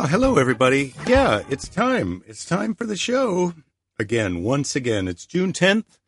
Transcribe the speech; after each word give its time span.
Oh, 0.00 0.06
hello, 0.06 0.36
everybody. 0.36 0.94
Yeah, 1.08 1.42
it's 1.50 1.66
time. 1.68 2.22
It's 2.24 2.44
time 2.44 2.76
for 2.76 2.84
the 2.84 2.94
show. 2.94 3.54
Again, 3.98 4.44
once 4.44 4.76
again, 4.76 5.08
it's 5.08 5.26
June 5.26 5.52
10th, 5.52 5.98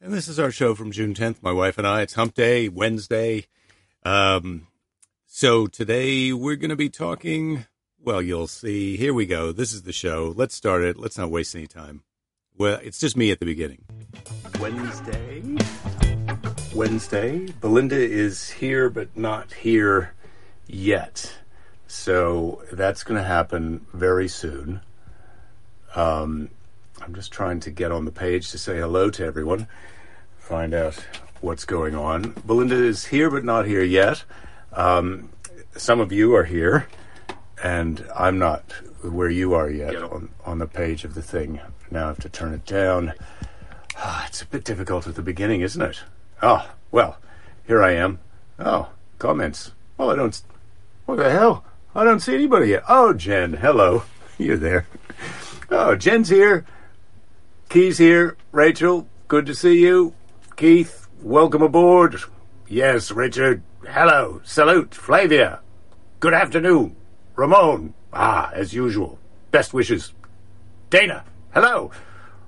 and 0.00 0.14
this 0.14 0.28
is 0.28 0.40
our 0.40 0.50
show 0.50 0.74
from 0.74 0.92
June 0.92 1.12
10th. 1.12 1.42
My 1.42 1.52
wife 1.52 1.76
and 1.76 1.86
I, 1.86 2.00
it's 2.00 2.14
Hump 2.14 2.32
Day, 2.32 2.70
Wednesday. 2.70 3.44
Um, 4.02 4.66
so 5.26 5.66
today 5.66 6.32
we're 6.32 6.56
going 6.56 6.70
to 6.70 6.74
be 6.74 6.88
talking. 6.88 7.66
Well, 8.02 8.22
you'll 8.22 8.46
see. 8.46 8.96
Here 8.96 9.12
we 9.12 9.26
go. 9.26 9.52
This 9.52 9.74
is 9.74 9.82
the 9.82 9.92
show. 9.92 10.32
Let's 10.34 10.54
start 10.54 10.82
it. 10.82 10.96
Let's 10.96 11.18
not 11.18 11.30
waste 11.30 11.54
any 11.54 11.66
time. 11.66 12.04
Well, 12.56 12.80
it's 12.82 12.98
just 12.98 13.14
me 13.14 13.30
at 13.30 13.40
the 13.40 13.46
beginning. 13.46 13.84
Wednesday. 14.58 15.42
Wednesday. 16.74 17.52
Belinda 17.60 18.00
is 18.00 18.48
here, 18.48 18.88
but 18.88 19.14
not 19.18 19.52
here 19.52 20.14
yet. 20.66 21.30
So 21.88 22.62
that's 22.70 23.02
going 23.02 23.20
to 23.20 23.26
happen 23.26 23.86
very 23.94 24.28
soon. 24.28 24.82
Um, 25.96 26.50
I'm 27.00 27.14
just 27.14 27.32
trying 27.32 27.60
to 27.60 27.70
get 27.70 27.90
on 27.90 28.04
the 28.04 28.12
page 28.12 28.50
to 28.50 28.58
say 28.58 28.76
hello 28.76 29.08
to 29.08 29.24
everyone, 29.24 29.68
find 30.36 30.74
out 30.74 31.02
what's 31.40 31.64
going 31.64 31.94
on. 31.94 32.34
Belinda 32.46 32.76
is 32.76 33.06
here, 33.06 33.30
but 33.30 33.42
not 33.42 33.64
here 33.64 33.82
yet. 33.82 34.22
Um, 34.74 35.30
some 35.76 35.98
of 35.98 36.12
you 36.12 36.34
are 36.36 36.44
here, 36.44 36.86
and 37.62 38.06
I'm 38.14 38.38
not 38.38 38.70
where 39.02 39.30
you 39.30 39.54
are 39.54 39.70
yet 39.70 39.96
on, 39.96 40.28
on 40.44 40.58
the 40.58 40.66
page 40.66 41.04
of 41.04 41.14
the 41.14 41.22
thing. 41.22 41.58
Now 41.90 42.04
I 42.04 42.08
have 42.08 42.20
to 42.20 42.28
turn 42.28 42.52
it 42.52 42.66
down. 42.66 43.14
Ah, 43.96 44.26
it's 44.26 44.42
a 44.42 44.46
bit 44.46 44.62
difficult 44.62 45.06
at 45.06 45.14
the 45.14 45.22
beginning, 45.22 45.62
isn't 45.62 45.80
it? 45.80 46.02
Oh, 46.42 46.68
well, 46.90 47.16
here 47.66 47.82
I 47.82 47.92
am. 47.92 48.18
Oh, 48.58 48.90
comments. 49.18 49.72
Well, 49.96 50.10
I 50.10 50.16
don't. 50.16 50.38
What 51.06 51.16
the 51.16 51.30
hell? 51.30 51.64
I 51.98 52.04
don't 52.04 52.20
see 52.20 52.36
anybody 52.36 52.68
yet. 52.68 52.84
Oh, 52.88 53.12
Jen, 53.12 53.54
hello. 53.54 54.04
You're 54.38 54.56
there. 54.56 54.86
Oh, 55.68 55.96
Jen's 55.96 56.28
here. 56.28 56.64
Key's 57.68 57.98
here. 57.98 58.36
Rachel, 58.52 59.08
good 59.26 59.46
to 59.46 59.54
see 59.54 59.80
you. 59.80 60.14
Keith, 60.54 61.08
welcome 61.20 61.60
aboard. 61.60 62.20
Yes, 62.68 63.10
Richard. 63.10 63.64
Hello. 63.84 64.40
Salute. 64.44 64.94
Flavia. 64.94 65.58
Good 66.20 66.34
afternoon. 66.34 66.94
Ramon. 67.34 67.94
Ah, 68.12 68.52
as 68.54 68.72
usual. 68.72 69.18
Best 69.50 69.74
wishes. 69.74 70.12
Dana. 70.90 71.24
Hello. 71.52 71.90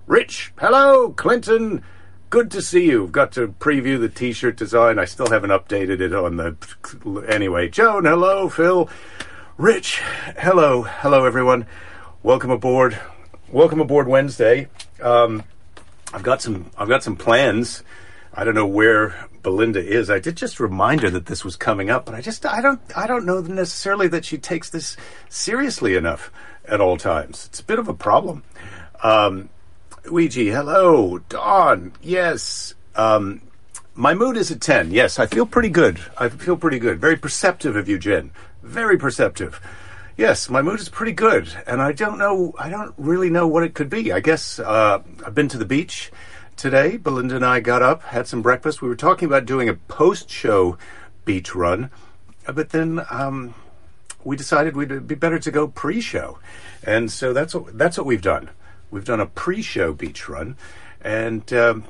Rich. 0.07 0.53
Hello. 0.61 1.11
Clinton. 1.11 1.83
Good 2.31 2.53
to 2.53 2.63
see 2.63 2.85
you. 2.87 3.09
Got 3.09 3.33
to 3.33 3.49
preview 3.49 3.99
the 3.99 4.09
t-shirt 4.09 4.57
design. 4.57 5.01
I 5.01 5.07
still 5.07 5.27
haven't 5.27 5.51
updated 5.51 6.01
it 6.01 6.15
on 6.15 6.37
the... 6.37 7.25
Anyway, 7.29 7.69
Joan, 7.69 8.05
hello. 8.05 8.49
Phil. 8.49 8.89
Rich, 9.61 10.01
hello. 10.39 10.85
Hello, 10.85 11.27
everyone. 11.27 11.67
Welcome 12.23 12.51
aboard. 12.51 12.99
Welcome 13.51 13.79
aboard 13.79 14.09
Wednesday. 14.09 14.69
Um, 15.03 15.45
I've 16.15 16.23
got 16.23 16.41
some. 16.41 16.71
I've 16.79 16.89
got 16.89 17.03
some 17.03 17.15
plans. 17.15 17.83
I 18.33 18.45
don't 18.45 18.55
know 18.55 18.67
where 18.67 19.29
Belinda 19.43 19.87
is. 19.87 20.09
I 20.09 20.19
did 20.19 20.39
just 20.39 20.61
remind 20.61 21.03
her 21.03 21.11
that 21.11 21.27
this 21.27 21.45
was 21.45 21.57
coming 21.57 21.91
up, 21.91 22.07
but 22.07 22.15
I 22.15 22.23
just 22.23 22.47
I 22.47 22.63
don't 22.63 22.81
I 22.97 23.07
don't 23.07 23.27
know 23.27 23.43
necessarily 23.43 24.09
that 24.09 24.25
she 24.25 24.39
takes 24.39 24.71
this 24.71 24.97
seriously 25.29 25.95
enough 25.95 26.33
at 26.65 26.81
all 26.81 26.97
times. 26.97 27.45
It's 27.45 27.61
a 27.61 27.65
bit 27.65 27.79
of 27.79 27.87
a 27.87 27.93
problem. 27.93 28.45
Um, 29.03 29.51
Ouija, 30.11 30.41
hello. 30.41 31.19
Dawn, 31.29 31.93
yes. 32.01 32.73
Um, 32.97 33.43
my 33.95 34.15
mood 34.15 34.39
is 34.39 34.51
a 34.51 34.57
10. 34.57 34.93
Yes, 34.93 35.19
I 35.19 35.27
feel 35.27 35.45
pretty 35.45 35.69
good. 35.69 36.01
I 36.17 36.31
feel 36.31 36.57
pretty 36.57 36.79
good. 36.79 36.99
Very 36.99 37.17
perceptive 37.17 37.77
of 37.77 37.87
you, 37.87 37.99
Jen. 37.99 38.31
Very 38.71 38.97
perceptive. 38.97 39.61
Yes, 40.17 40.49
my 40.49 40.63
mood 40.63 40.79
is 40.79 40.89
pretty 40.89 41.11
good, 41.11 41.49
and 41.67 41.83
I 41.83 41.91
don't 41.91 42.19
know. 42.19 42.55
I 42.57 42.69
don't 42.69 42.95
really 42.97 43.29
know 43.29 43.49
what 43.49 43.65
it 43.65 43.75
could 43.75 43.91
be. 43.91 44.13
I 44.13 44.21
guess 44.21 44.61
uh, 44.61 45.03
I've 45.27 45.35
been 45.35 45.49
to 45.49 45.59
the 45.59 45.65
beach 45.65 46.13
today. 46.57 46.97
Belinda 46.97 47.35
and 47.35 47.45
I 47.45 47.59
got 47.59 47.83
up, 47.83 48.05
had 48.05 48.29
some 48.29 48.43
breakfast. 48.43 48.81
We 48.81 48.89
were 48.89 48.95
talking 48.95 49.27
about 49.27 49.45
doing 49.45 49.69
a 49.69 49.75
post-show 49.75 50.79
beach 51.25 51.53
run, 51.53 51.91
uh, 52.47 52.53
but 52.53 52.71
then 52.71 53.05
um, 53.11 53.55
we 54.23 54.37
decided 54.37 54.77
we'd 54.77 55.05
be 55.05 55.17
better 55.17 55.41
to 55.41 55.51
go 55.51 55.67
pre-show, 55.67 56.39
and 56.85 57.11
so 57.11 57.33
that's 57.33 57.57
what 57.57 57.77
that's 57.77 57.99
what 57.99 58.07
we've 58.07 58.23
done. 58.23 58.51
We've 58.93 59.05
done 59.05 59.19
a 59.19 59.27
pre-show 59.27 59.95
beach 59.95 60.29
run, 60.29 60.57
and 61.01 61.53
um, 61.53 61.87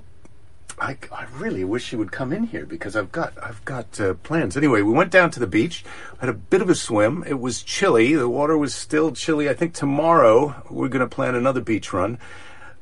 I, 0.81 0.97
I 1.13 1.27
really 1.37 1.63
wish 1.63 1.85
she 1.85 1.97
would 1.97 2.11
come 2.11 2.33
in 2.33 2.45
here 2.45 2.65
because 2.65 2.97
I've 2.97 3.13
got 3.13 3.35
I've 3.43 3.63
got 3.67 4.01
uh, 4.01 4.15
plans. 4.15 4.57
Anyway, 4.57 4.81
we 4.81 4.93
went 4.93 5.11
down 5.11 5.31
to 5.33 5.41
the 5.41 5.47
beach, 5.47 5.85
had 6.19 6.31
a 6.31 6.35
bit 6.35 6.63
of 6.63 6.71
a 6.71 6.75
swim. 6.75 7.23
It 7.27 7.39
was 7.39 7.63
chilly. 7.63 8.15
The 8.15 8.31
water 8.31 8.57
was 8.57 8.75
still 8.75 9.13
chilly. 9.13 9.49
I 9.49 9.55
think 9.55 9.75
tomorrow 9.75 10.65
we're 10.71 10.89
going 10.89 11.01
to 11.01 11.15
plan 11.15 11.35
another 11.35 11.61
beach 11.61 11.93
run, 11.93 12.19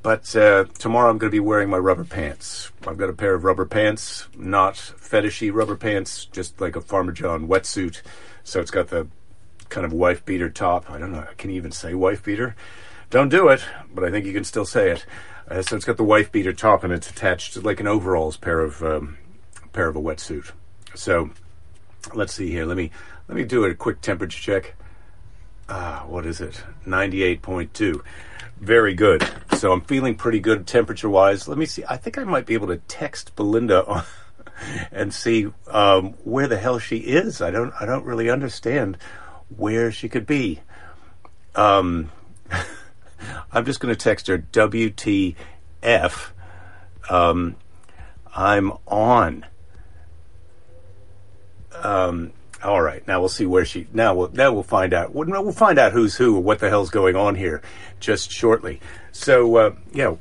but 0.02 0.34
uh, 0.36 0.66
tomorrow 0.78 1.10
I'm 1.10 1.18
going 1.18 1.30
to 1.30 1.34
be 1.34 1.40
wearing 1.40 1.70
my 1.70 1.78
rubber 1.78 2.04
pants. 2.04 2.70
I've 2.86 2.98
got 2.98 3.10
a 3.10 3.14
pair 3.14 3.34
of 3.34 3.42
rubber 3.42 3.66
pants, 3.66 4.28
not 4.36 4.74
fetishy 4.74 5.52
rubber 5.52 5.76
pants, 5.76 6.26
just 6.26 6.60
like 6.60 6.76
a 6.76 6.80
Farmer 6.80 7.12
John 7.12 7.48
wetsuit. 7.48 8.02
So 8.44 8.60
it's 8.60 8.70
got 8.70 8.88
the 8.88 9.08
kind 9.70 9.84
of 9.84 9.92
wife 9.92 10.24
beater 10.24 10.48
top. 10.48 10.88
I 10.88 10.98
don't 10.98 11.10
know. 11.10 11.26
I 11.28 11.34
can 11.34 11.50
you 11.50 11.56
even 11.56 11.72
say 11.72 11.94
wife 11.94 12.22
beater? 12.22 12.54
Don't 13.10 13.30
do 13.30 13.48
it, 13.48 13.64
but 13.92 14.04
I 14.04 14.10
think 14.10 14.26
you 14.26 14.34
can 14.34 14.44
still 14.44 14.66
say 14.66 14.90
it. 14.90 15.06
Uh, 15.50 15.62
so 15.62 15.76
it's 15.76 15.84
got 15.84 15.96
the 15.96 16.04
wife 16.04 16.30
beater 16.30 16.52
top 16.52 16.84
and 16.84 16.92
it's 16.92 17.08
attached 17.08 17.56
like 17.62 17.80
an 17.80 17.86
overalls 17.86 18.36
pair 18.36 18.60
of 18.60 18.82
um, 18.82 19.16
pair 19.72 19.88
of 19.88 19.96
a 19.96 20.00
wetsuit. 20.00 20.50
So 20.94 21.30
let's 22.14 22.34
see 22.34 22.50
here. 22.50 22.66
Let 22.66 22.76
me 22.76 22.90
let 23.28 23.36
me 23.36 23.44
do 23.44 23.64
a 23.64 23.74
quick 23.74 24.00
temperature 24.00 24.40
check. 24.40 24.74
Ah, 25.68 26.04
what 26.06 26.26
is 26.26 26.40
it? 26.40 26.62
Ninety 26.84 27.22
eight 27.22 27.40
point 27.40 27.72
two. 27.72 28.02
Very 28.60 28.94
good. 28.94 29.26
So 29.56 29.72
I'm 29.72 29.80
feeling 29.82 30.16
pretty 30.16 30.40
good 30.40 30.66
temperature 30.66 31.08
wise. 31.08 31.48
Let 31.48 31.58
me 31.58 31.66
see. 31.66 31.84
I 31.88 31.96
think 31.96 32.18
I 32.18 32.24
might 32.24 32.46
be 32.46 32.54
able 32.54 32.66
to 32.68 32.78
text 32.78 33.36
Belinda 33.36 34.04
and 34.92 35.14
see 35.14 35.48
um, 35.68 36.14
where 36.24 36.48
the 36.48 36.58
hell 36.58 36.78
she 36.78 36.98
is. 36.98 37.40
I 37.40 37.50
don't 37.50 37.72
I 37.80 37.86
don't 37.86 38.04
really 38.04 38.28
understand 38.28 38.98
where 39.56 39.90
she 39.90 40.08
could 40.08 40.26
be. 40.26 40.60
Um, 41.54 42.10
I'm 43.52 43.64
just 43.64 43.80
going 43.80 43.94
to 43.94 43.98
text 43.98 44.26
her 44.28 44.38
WTF. 44.38 46.30
Um, 47.08 47.56
I'm 48.34 48.72
on. 48.86 49.46
Um, 51.74 52.32
all 52.62 52.82
right. 52.82 53.06
Now 53.06 53.20
we'll 53.20 53.28
see 53.28 53.46
where 53.46 53.64
she. 53.64 53.86
Now 53.92 54.14
we'll 54.14 54.30
now 54.32 54.52
we'll 54.52 54.62
find 54.62 54.92
out. 54.92 55.14
We'll, 55.14 55.28
we'll 55.28 55.52
find 55.52 55.78
out 55.78 55.92
who's 55.92 56.16
who 56.16 56.34
what 56.34 56.58
the 56.58 56.68
hell's 56.68 56.90
going 56.90 57.16
on 57.16 57.34
here 57.34 57.62
just 58.00 58.30
shortly. 58.30 58.80
So 59.12 59.56
uh, 59.56 59.74
yeah, 59.92 60.16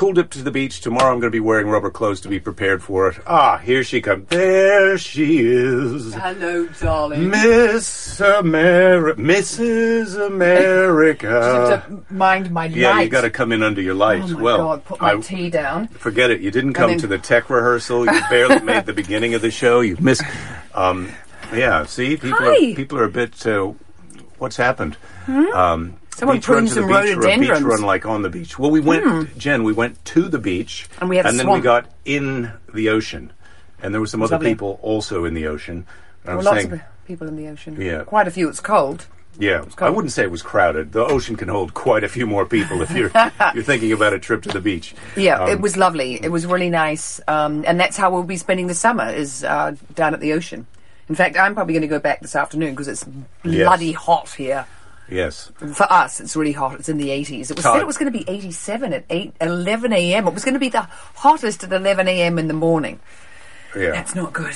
cool 0.00 0.14
dip 0.14 0.30
to 0.30 0.42
the 0.42 0.50
beach. 0.50 0.80
Tomorrow 0.80 1.12
I'm 1.12 1.20
going 1.20 1.30
to 1.30 1.36
be 1.36 1.40
wearing 1.40 1.68
rubber 1.68 1.90
clothes 1.90 2.22
to 2.22 2.28
be 2.28 2.40
prepared 2.40 2.82
for 2.82 3.08
it. 3.08 3.18
Ah, 3.26 3.58
here 3.58 3.84
she 3.84 4.00
comes. 4.00 4.26
There 4.28 4.96
she 4.96 5.40
is. 5.40 6.14
Hello, 6.14 6.66
darling. 6.80 7.28
Miss 7.28 8.18
America, 8.18 9.20
Mrs. 9.20 10.26
America. 10.26 11.26
Just 11.26 11.70
have 11.70 12.08
to 12.08 12.14
mind 12.14 12.50
my 12.50 12.64
yeah, 12.64 12.92
light. 12.92 13.02
you 13.02 13.08
got 13.10 13.20
to 13.20 13.30
come 13.30 13.52
in 13.52 13.62
under 13.62 13.82
your 13.82 13.92
light. 13.92 14.22
Oh 14.22 14.28
my 14.28 14.40
well, 14.40 14.56
god, 14.56 14.84
put 14.86 15.00
my 15.02 15.12
I- 15.12 15.20
tea 15.20 15.50
down. 15.50 15.88
forget 15.88 16.30
it. 16.30 16.40
You 16.40 16.50
didn't 16.50 16.72
come 16.72 16.96
to 16.96 17.06
the 17.06 17.18
tech 17.18 17.50
rehearsal. 17.50 18.06
You 18.06 18.22
barely 18.30 18.60
made 18.60 18.86
the 18.86 18.94
beginning 18.94 19.34
of 19.34 19.42
the 19.42 19.50
show. 19.50 19.80
You've 19.80 20.00
missed. 20.00 20.24
Um, 20.74 21.12
yeah, 21.52 21.84
see, 21.84 22.16
people 22.16 22.38
Hi. 22.38 22.56
Hmm? 22.56 22.72
are 22.72 22.74
people 22.74 22.98
are 22.98 23.04
a 23.04 23.10
bit. 23.10 23.46
Uh, 23.46 23.74
what's 24.38 24.56
happened? 24.56 24.96
Um, 25.28 25.99
Someone 26.20 26.36
beach 26.36 26.48
run 26.48 26.56
pruned 26.58 26.68
to 26.68 26.74
the 26.74 26.80
some 26.82 26.88
beach 26.88 26.96
or 26.96 27.00
a 27.00 27.22
beach 27.38 27.48
rhododendrons. 27.48 27.64
run 27.64 27.82
like 27.82 28.06
on 28.06 28.22
the 28.22 28.30
beach. 28.30 28.58
Well, 28.58 28.70
we 28.70 28.80
went, 28.80 29.36
Jen. 29.36 29.64
We 29.64 29.72
went 29.72 30.02
to 30.06 30.28
the 30.28 30.38
beach, 30.38 30.86
And 31.00 31.10
we 31.10 31.16
had 31.16 31.26
a 31.26 31.30
and 31.30 31.38
then 31.38 31.46
we 31.46 31.60
swamp. 31.60 31.64
got 31.64 31.86
in 32.04 32.52
the 32.72 32.88
ocean, 32.90 33.32
and 33.82 33.92
there 33.92 34.00
were 34.00 34.06
some 34.06 34.22
other 34.22 34.36
lovely. 34.36 34.50
people 34.50 34.78
also 34.82 35.24
in 35.24 35.34
the 35.34 35.46
ocean. 35.48 35.86
And 36.24 36.26
I 36.26 36.26
There 36.28 36.36
were 36.36 36.42
lots 36.44 36.56
saying, 36.62 36.72
of 36.74 36.80
people 37.06 37.26
in 37.26 37.36
the 37.36 37.48
ocean. 37.48 37.80
Yeah. 37.80 38.04
Quite 38.04 38.28
a 38.28 38.30
few. 38.30 38.48
It's 38.48 38.60
cold. 38.60 39.06
Yeah, 39.38 39.62
I 39.62 39.70
cold. 39.74 39.96
wouldn't 39.96 40.12
say 40.12 40.24
it 40.24 40.30
was 40.30 40.42
crowded. 40.42 40.92
The 40.92 41.04
ocean 41.04 41.36
can 41.36 41.48
hold 41.48 41.72
quite 41.72 42.04
a 42.04 42.08
few 42.08 42.26
more 42.26 42.44
people 42.44 42.82
if 42.82 42.90
you're 42.90 43.10
you're 43.54 43.62
thinking 43.64 43.92
about 43.92 44.12
a 44.12 44.18
trip 44.18 44.42
to 44.42 44.48
the 44.50 44.60
beach. 44.60 44.94
Yeah, 45.16 45.44
Um, 45.44 45.50
it 45.50 45.60
was 45.60 45.76
lovely. 45.78 46.14
It 46.22 46.28
was 46.30 46.44
really 46.46 46.68
nice. 46.68 47.20
Um, 47.28 47.64
and 47.66 47.80
that's 47.80 47.96
how 47.96 48.10
we'll 48.10 48.24
be 48.24 48.36
spending 48.36 48.66
the 48.66 48.74
summer, 48.74 49.08
is 49.08 49.42
uh, 49.44 49.76
down 49.94 50.12
at 50.14 50.20
the 50.20 50.32
ocean. 50.34 50.66
In 51.08 51.14
fact, 51.14 51.38
I'm 51.38 51.54
probably 51.54 51.72
going 51.74 51.82
to 51.82 51.88
go 51.88 51.98
back 52.00 52.20
this 52.20 52.36
afternoon 52.36 52.70
because 52.74 52.88
it's 52.88 53.04
bloody 53.42 53.92
hot 53.92 54.28
here. 54.30 54.66
Yes, 55.10 55.50
For 55.74 55.92
us, 55.92 56.20
it's 56.20 56.36
really 56.36 56.52
hot. 56.52 56.74
It's 56.78 56.88
in 56.88 56.96
the 56.96 57.08
80s. 57.08 57.50
It 57.50 57.56
was 57.56 57.64
Todd. 57.64 57.74
said 57.74 57.82
it 57.82 57.86
was 57.86 57.98
going 57.98 58.12
to 58.12 58.16
be 58.18 58.24
87 58.28 58.92
at 58.92 59.04
8, 59.10 59.34
11 59.40 59.92
a.m. 59.92 60.28
It 60.28 60.34
was 60.34 60.44
going 60.44 60.54
to 60.54 60.60
be 60.60 60.68
the 60.68 60.82
hottest 61.14 61.64
at 61.64 61.72
11 61.72 62.06
a.m. 62.08 62.38
in 62.38 62.48
the 62.48 62.54
morning. 62.54 63.00
yeah. 63.76 63.90
That's 63.90 64.14
not 64.14 64.32
good. 64.32 64.54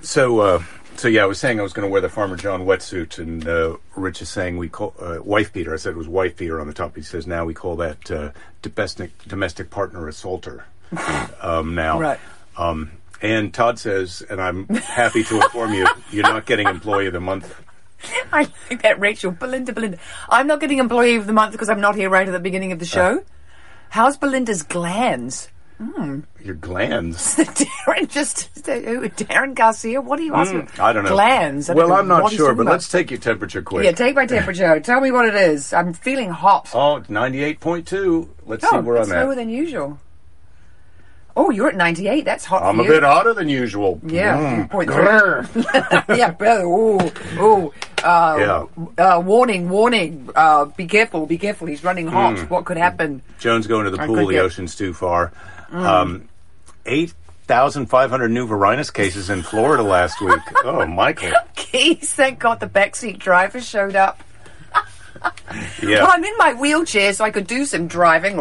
So, 0.00 0.40
uh, 0.40 0.62
so 0.96 1.08
yeah, 1.08 1.22
I 1.22 1.26
was 1.26 1.38
saying 1.38 1.60
I 1.60 1.62
was 1.62 1.72
going 1.72 1.86
to 1.86 1.92
wear 1.92 2.00
the 2.00 2.08
Farmer 2.08 2.36
John 2.36 2.62
wetsuit, 2.64 3.18
and 3.18 3.46
uh, 3.46 3.76
Rich 3.96 4.22
is 4.22 4.28
saying 4.28 4.56
we 4.56 4.68
call 4.68 4.94
uh, 4.98 5.18
wife 5.22 5.52
beater. 5.52 5.74
I 5.74 5.76
said 5.76 5.90
it 5.90 5.96
was 5.96 6.08
wife 6.08 6.36
beater 6.36 6.60
on 6.60 6.66
the 6.66 6.72
top. 6.72 6.96
He 6.96 7.02
says 7.02 7.26
now 7.26 7.44
we 7.44 7.54
call 7.54 7.76
that 7.76 8.10
uh, 8.10 8.30
domestic 8.62 9.10
domestic 9.28 9.70
partner 9.70 10.08
assaulter. 10.08 10.64
um, 11.42 11.74
now, 11.74 12.00
Right. 12.00 12.20
Um, 12.56 12.92
and 13.22 13.52
Todd 13.52 13.78
says, 13.78 14.22
and 14.28 14.40
I'm 14.40 14.68
happy 14.68 15.24
to 15.24 15.36
inform 15.42 15.72
you, 15.72 15.86
you're 16.10 16.22
not 16.22 16.46
getting 16.46 16.66
Employee 16.68 17.06
of 17.06 17.12
the 17.12 17.20
Month 17.20 17.65
I 18.32 18.44
think 18.44 18.82
that, 18.82 18.98
Rachel. 19.00 19.30
Belinda, 19.32 19.72
Belinda. 19.72 19.98
I'm 20.28 20.46
not 20.46 20.60
getting 20.60 20.78
Employee 20.78 21.16
of 21.16 21.26
the 21.26 21.32
Month 21.32 21.52
because 21.52 21.68
I'm 21.68 21.80
not 21.80 21.94
here 21.94 22.10
right 22.10 22.26
at 22.26 22.32
the 22.32 22.40
beginning 22.40 22.72
of 22.72 22.78
the 22.78 22.86
show. 22.86 23.22
How's 23.90 24.16
Belinda's 24.16 24.62
glands? 24.62 25.48
Your 26.42 26.54
glands. 26.54 27.36
Darren 27.36 28.08
just 28.08 28.50
Darren 28.64 29.54
Garcia. 29.54 30.00
What 30.00 30.18
are 30.18 30.22
you 30.22 30.34
asking? 30.34 30.62
Mm, 30.68 30.80
I 30.82 30.92
don't 30.94 31.04
know. 31.04 31.10
Glands. 31.10 31.68
I 31.68 31.74
don't 31.74 31.80
well, 31.80 31.88
know 31.88 31.96
I'm 31.96 32.08
not 32.08 32.32
sure, 32.32 32.54
but 32.54 32.62
about. 32.62 32.72
let's 32.72 32.88
take 32.88 33.10
your 33.10 33.20
temperature 33.20 33.60
quick. 33.60 33.84
yeah, 33.84 33.92
take 33.92 34.14
my 34.16 34.24
temperature. 34.36 34.80
Tell 34.80 35.02
me 35.02 35.10
what 35.10 35.26
it 35.26 35.34
is. 35.34 35.74
I'm 35.74 35.92
feeling 35.92 36.30
hot. 36.30 36.70
oh, 36.72 37.02
98.2. 37.08 38.28
Let's 38.46 38.62
see 38.68 38.76
Oh, 38.76 38.80
where 38.80 38.96
that's 38.96 39.10
I'm 39.10 39.16
at. 39.18 39.24
lower 39.24 39.34
than 39.34 39.50
usual. 39.50 39.98
Oh, 41.38 41.50
you're 41.50 41.68
at 41.68 41.76
98. 41.76 42.24
That's 42.24 42.44
hot. 42.46 42.62
I'm 42.62 42.76
for 42.76 42.82
a 42.82 42.84
you. 42.86 42.90
bit 42.92 43.02
hotter 43.02 43.34
than 43.34 43.48
usual. 43.50 44.00
Yeah, 44.02 44.38
Mm. 44.38 44.70
point 44.70 44.88
Grr. 44.88 46.08
yeah, 46.16 46.30
brother. 46.30 46.62
Oh, 46.64 47.12
oh. 47.38 47.74
Uh, 48.02 48.66
uh, 48.96 49.20
warning, 49.20 49.68
warning. 49.68 50.30
Uh, 50.34 50.64
be 50.64 50.86
careful, 50.86 51.26
be 51.26 51.36
careful. 51.38 51.66
He's 51.66 51.84
running 51.84 52.06
hot. 52.06 52.36
Mm. 52.36 52.48
What 52.50 52.64
could 52.64 52.76
happen? 52.78 53.20
Jones 53.38 53.66
going 53.66 53.84
to 53.84 53.90
the 53.90 54.00
I 54.00 54.06
pool. 54.06 54.26
The 54.26 54.32
get- 54.34 54.44
ocean's 54.44 54.74
too 54.76 54.94
far. 54.94 55.32
Mm. 55.70 55.84
Um, 55.84 56.28
8,500 56.86 58.30
new 58.30 58.46
Varinus 58.46 58.92
cases 58.92 59.28
in 59.30 59.42
Florida 59.42 59.82
last 59.82 60.20
week. 60.20 60.38
Oh, 60.64 60.84
Michael. 60.86 61.32
Keys, 61.54 62.12
thank 62.14 62.38
God 62.40 62.58
the 62.60 62.66
backseat 62.66 63.18
driver 63.18 63.60
showed 63.60 63.94
up. 63.94 64.20
Yeah. 65.82 66.02
Well, 66.02 66.10
I'm 66.12 66.24
in 66.24 66.32
my 66.38 66.54
wheelchair, 66.54 67.12
so 67.12 67.24
I 67.24 67.30
could 67.30 67.46
do 67.46 67.64
some 67.66 67.86
driving. 67.86 68.36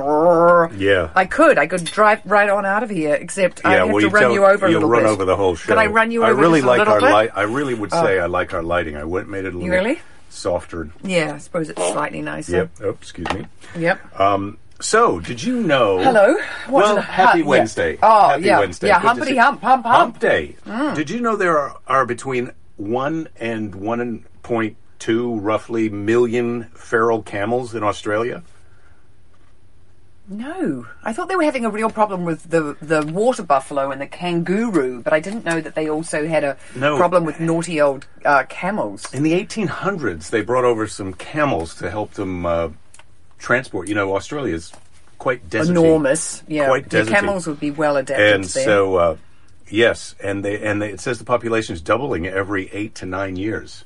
Yeah. 0.80 1.12
I 1.16 1.26
could. 1.26 1.58
I 1.58 1.68
could 1.68 1.84
drive 1.84 2.22
right 2.26 2.50
on 2.50 2.66
out 2.66 2.82
of 2.82 2.90
here, 2.90 3.14
except 3.14 3.64
I 3.66 3.74
have 3.74 3.90
well, 3.90 4.00
to 4.02 4.10
run 4.10 4.24
don't- 4.24 4.34
you 4.34 4.46
over 4.46 4.66
a 4.66 4.70
you'll 4.72 4.80
little 4.82 4.90
run 4.90 5.04
bit. 5.04 5.10
over 5.12 5.26
the 5.26 5.36
whole 5.36 5.56
show. 5.56 5.68
Could 5.68 5.78
I 5.78 5.88
run 5.88 6.12
you 6.12 6.24
I 6.24 6.30
over 6.32 6.42
really 6.42 6.62
like 6.62 6.88
our 6.88 7.00
bit? 7.00 7.10
Oh. 7.10 7.14
light. 7.14 7.32
I 7.36 7.44
really 7.44 7.74
would 7.74 7.92
say 7.92 8.20
I 8.20 8.26
like 8.26 8.54
our 8.54 8.64
lighting. 8.64 8.96
I 8.96 9.04
went 9.04 9.30
made 9.30 9.46
it 9.46 9.54
a 9.54 9.58
little 9.58 9.70
really? 9.70 10.00
softer. 10.30 10.90
Yeah, 11.04 11.34
I 11.36 11.38
suppose 11.40 11.70
it's 11.70 11.82
slightly 11.92 12.22
nicer. 12.22 12.52
Yep. 12.56 12.70
Oh, 12.82 12.90
excuse 12.90 13.28
me. 13.34 13.46
Yep. 13.78 14.20
Um, 14.20 14.58
so, 14.80 15.20
did 15.20 15.42
you 15.44 15.62
know? 15.62 16.00
Hello. 16.00 16.34
What 16.68 16.84
well, 16.84 17.02
happy 17.02 17.40
yeah. 17.40 17.46
Wednesday. 17.46 17.98
Oh, 18.02 18.30
happy 18.30 18.44
yeah. 18.44 18.60
Wednesday. 18.60 18.88
Yeah, 18.88 19.02
Good 19.02 19.08
humpity 19.08 19.38
hump, 19.38 19.62
hump, 19.62 19.86
hump. 19.86 20.16
Mm. 20.18 20.20
Day. 20.20 20.56
Did 20.96 21.10
you 21.10 21.22
know 21.22 21.36
there 21.36 21.58
are, 21.58 21.78
are 21.88 22.06
between 22.06 22.52
one 22.78 23.28
and 23.38 23.74
one 23.76 24.26
point 24.44 24.78
two 25.00 25.36
roughly 25.40 25.90
million 25.90 26.66
feral 26.76 27.22
camels 27.22 27.74
in 27.76 27.84
Australia? 27.84 28.44
No, 30.28 30.88
I 31.04 31.14
thought 31.14 31.28
they 31.30 31.36
were 31.36 31.44
having 31.44 31.66
a 31.66 31.70
real 31.70 31.92
problem 31.92 32.26
with 32.26 32.50
the 32.50 32.76
the 32.82 33.06
water 33.06 33.44
buffalo 33.44 33.92
and 33.92 34.02
the 34.02 34.08
kangaroo, 34.08 35.02
but 35.04 35.14
I 35.14 35.20
didn't 35.20 35.46
know 35.46 35.62
that 35.62 35.76
they 35.76 35.88
also 35.88 36.28
had 36.28 36.44
a 36.44 36.58
No. 36.76 36.98
problem 36.98 37.26
with 37.26 37.40
naughty 37.40 37.80
old 37.80 38.08
uh, 38.24 38.44
camels. 38.50 39.06
In 39.14 39.22
the 39.22 39.34
1800s, 39.34 40.32
they 40.32 40.42
brought 40.42 40.66
over 40.66 40.88
some 40.88 41.14
camels 41.14 41.76
to 41.76 41.92
help 41.92 42.14
them 42.14 42.44
uh, 42.48 42.70
transport. 43.38 43.88
You 43.88 43.94
know, 43.94 44.16
Australia 44.16 44.56
is 44.56 44.72
quite 45.20 45.48
deserty. 45.48 45.70
Enormous, 45.70 46.42
yeah. 46.48 46.68
Quite 46.70 46.90
the 46.90 47.06
camels 47.06 47.46
would 47.46 47.60
be 47.60 47.70
well 47.70 47.96
adapted 47.96 48.34
and 48.34 48.44
there. 48.46 48.64
so 48.66 48.96
uh, 48.96 49.18
yes, 49.70 50.16
and 50.24 50.44
they 50.44 50.60
and 50.66 50.82
they, 50.82 50.90
it 50.94 51.02
says 51.02 51.20
the 51.20 51.26
population 51.26 51.76
is 51.76 51.82
doubling 51.82 52.26
every 52.26 52.68
eight 52.72 52.96
to 52.96 53.06
nine 53.06 53.36
years. 53.36 53.86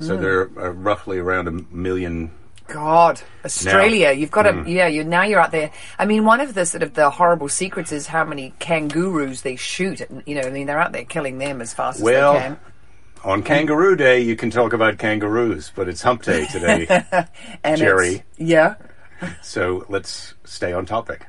So 0.00 0.16
Mm. 0.16 0.20
they're 0.20 0.42
uh, 0.66 0.70
roughly 0.70 1.18
around 1.18 1.48
a 1.48 1.74
million. 1.74 2.30
God, 2.68 3.20
Australia, 3.44 4.12
you've 4.12 4.30
got 4.30 4.42
to, 4.42 4.52
Mm. 4.52 4.68
yeah, 4.68 4.86
you 4.86 5.02
now 5.02 5.22
you're 5.22 5.40
out 5.40 5.50
there. 5.52 5.70
I 5.98 6.04
mean, 6.04 6.24
one 6.24 6.40
of 6.40 6.52
the 6.54 6.66
sort 6.66 6.82
of 6.82 6.94
the 6.94 7.08
horrible 7.10 7.48
secrets 7.48 7.92
is 7.92 8.06
how 8.06 8.24
many 8.24 8.52
kangaroos 8.58 9.40
they 9.42 9.56
shoot. 9.56 10.02
You 10.26 10.34
know, 10.34 10.42
I 10.42 10.50
mean, 10.50 10.66
they're 10.66 10.78
out 10.78 10.92
there 10.92 11.04
killing 11.04 11.38
them 11.38 11.60
as 11.62 11.72
fast 11.72 11.98
as 11.98 12.02
Well, 12.04 12.34
they 12.34 12.38
can. 12.40 12.58
On 13.24 13.42
Kangaroo 13.42 13.96
Day, 13.96 14.20
you 14.20 14.36
can 14.36 14.50
talk 14.50 14.72
about 14.72 14.98
kangaroos, 14.98 15.72
but 15.74 15.88
it's 15.88 16.02
Hump 16.02 16.22
Day 16.22 16.46
today, 16.46 16.86
And 17.64 17.78
Jerry. 17.78 18.22
yeah, 18.36 18.74
so 19.42 19.84
let's 19.88 20.34
stay 20.44 20.72
on 20.72 20.86
topic. 20.86 21.26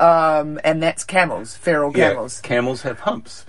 um, 0.00 0.58
and 0.64 0.82
that's 0.82 1.04
camels, 1.04 1.54
feral 1.56 1.92
camels. 1.92 2.40
Yeah, 2.42 2.48
camels 2.48 2.82
have 2.82 3.00
humps. 3.00 3.44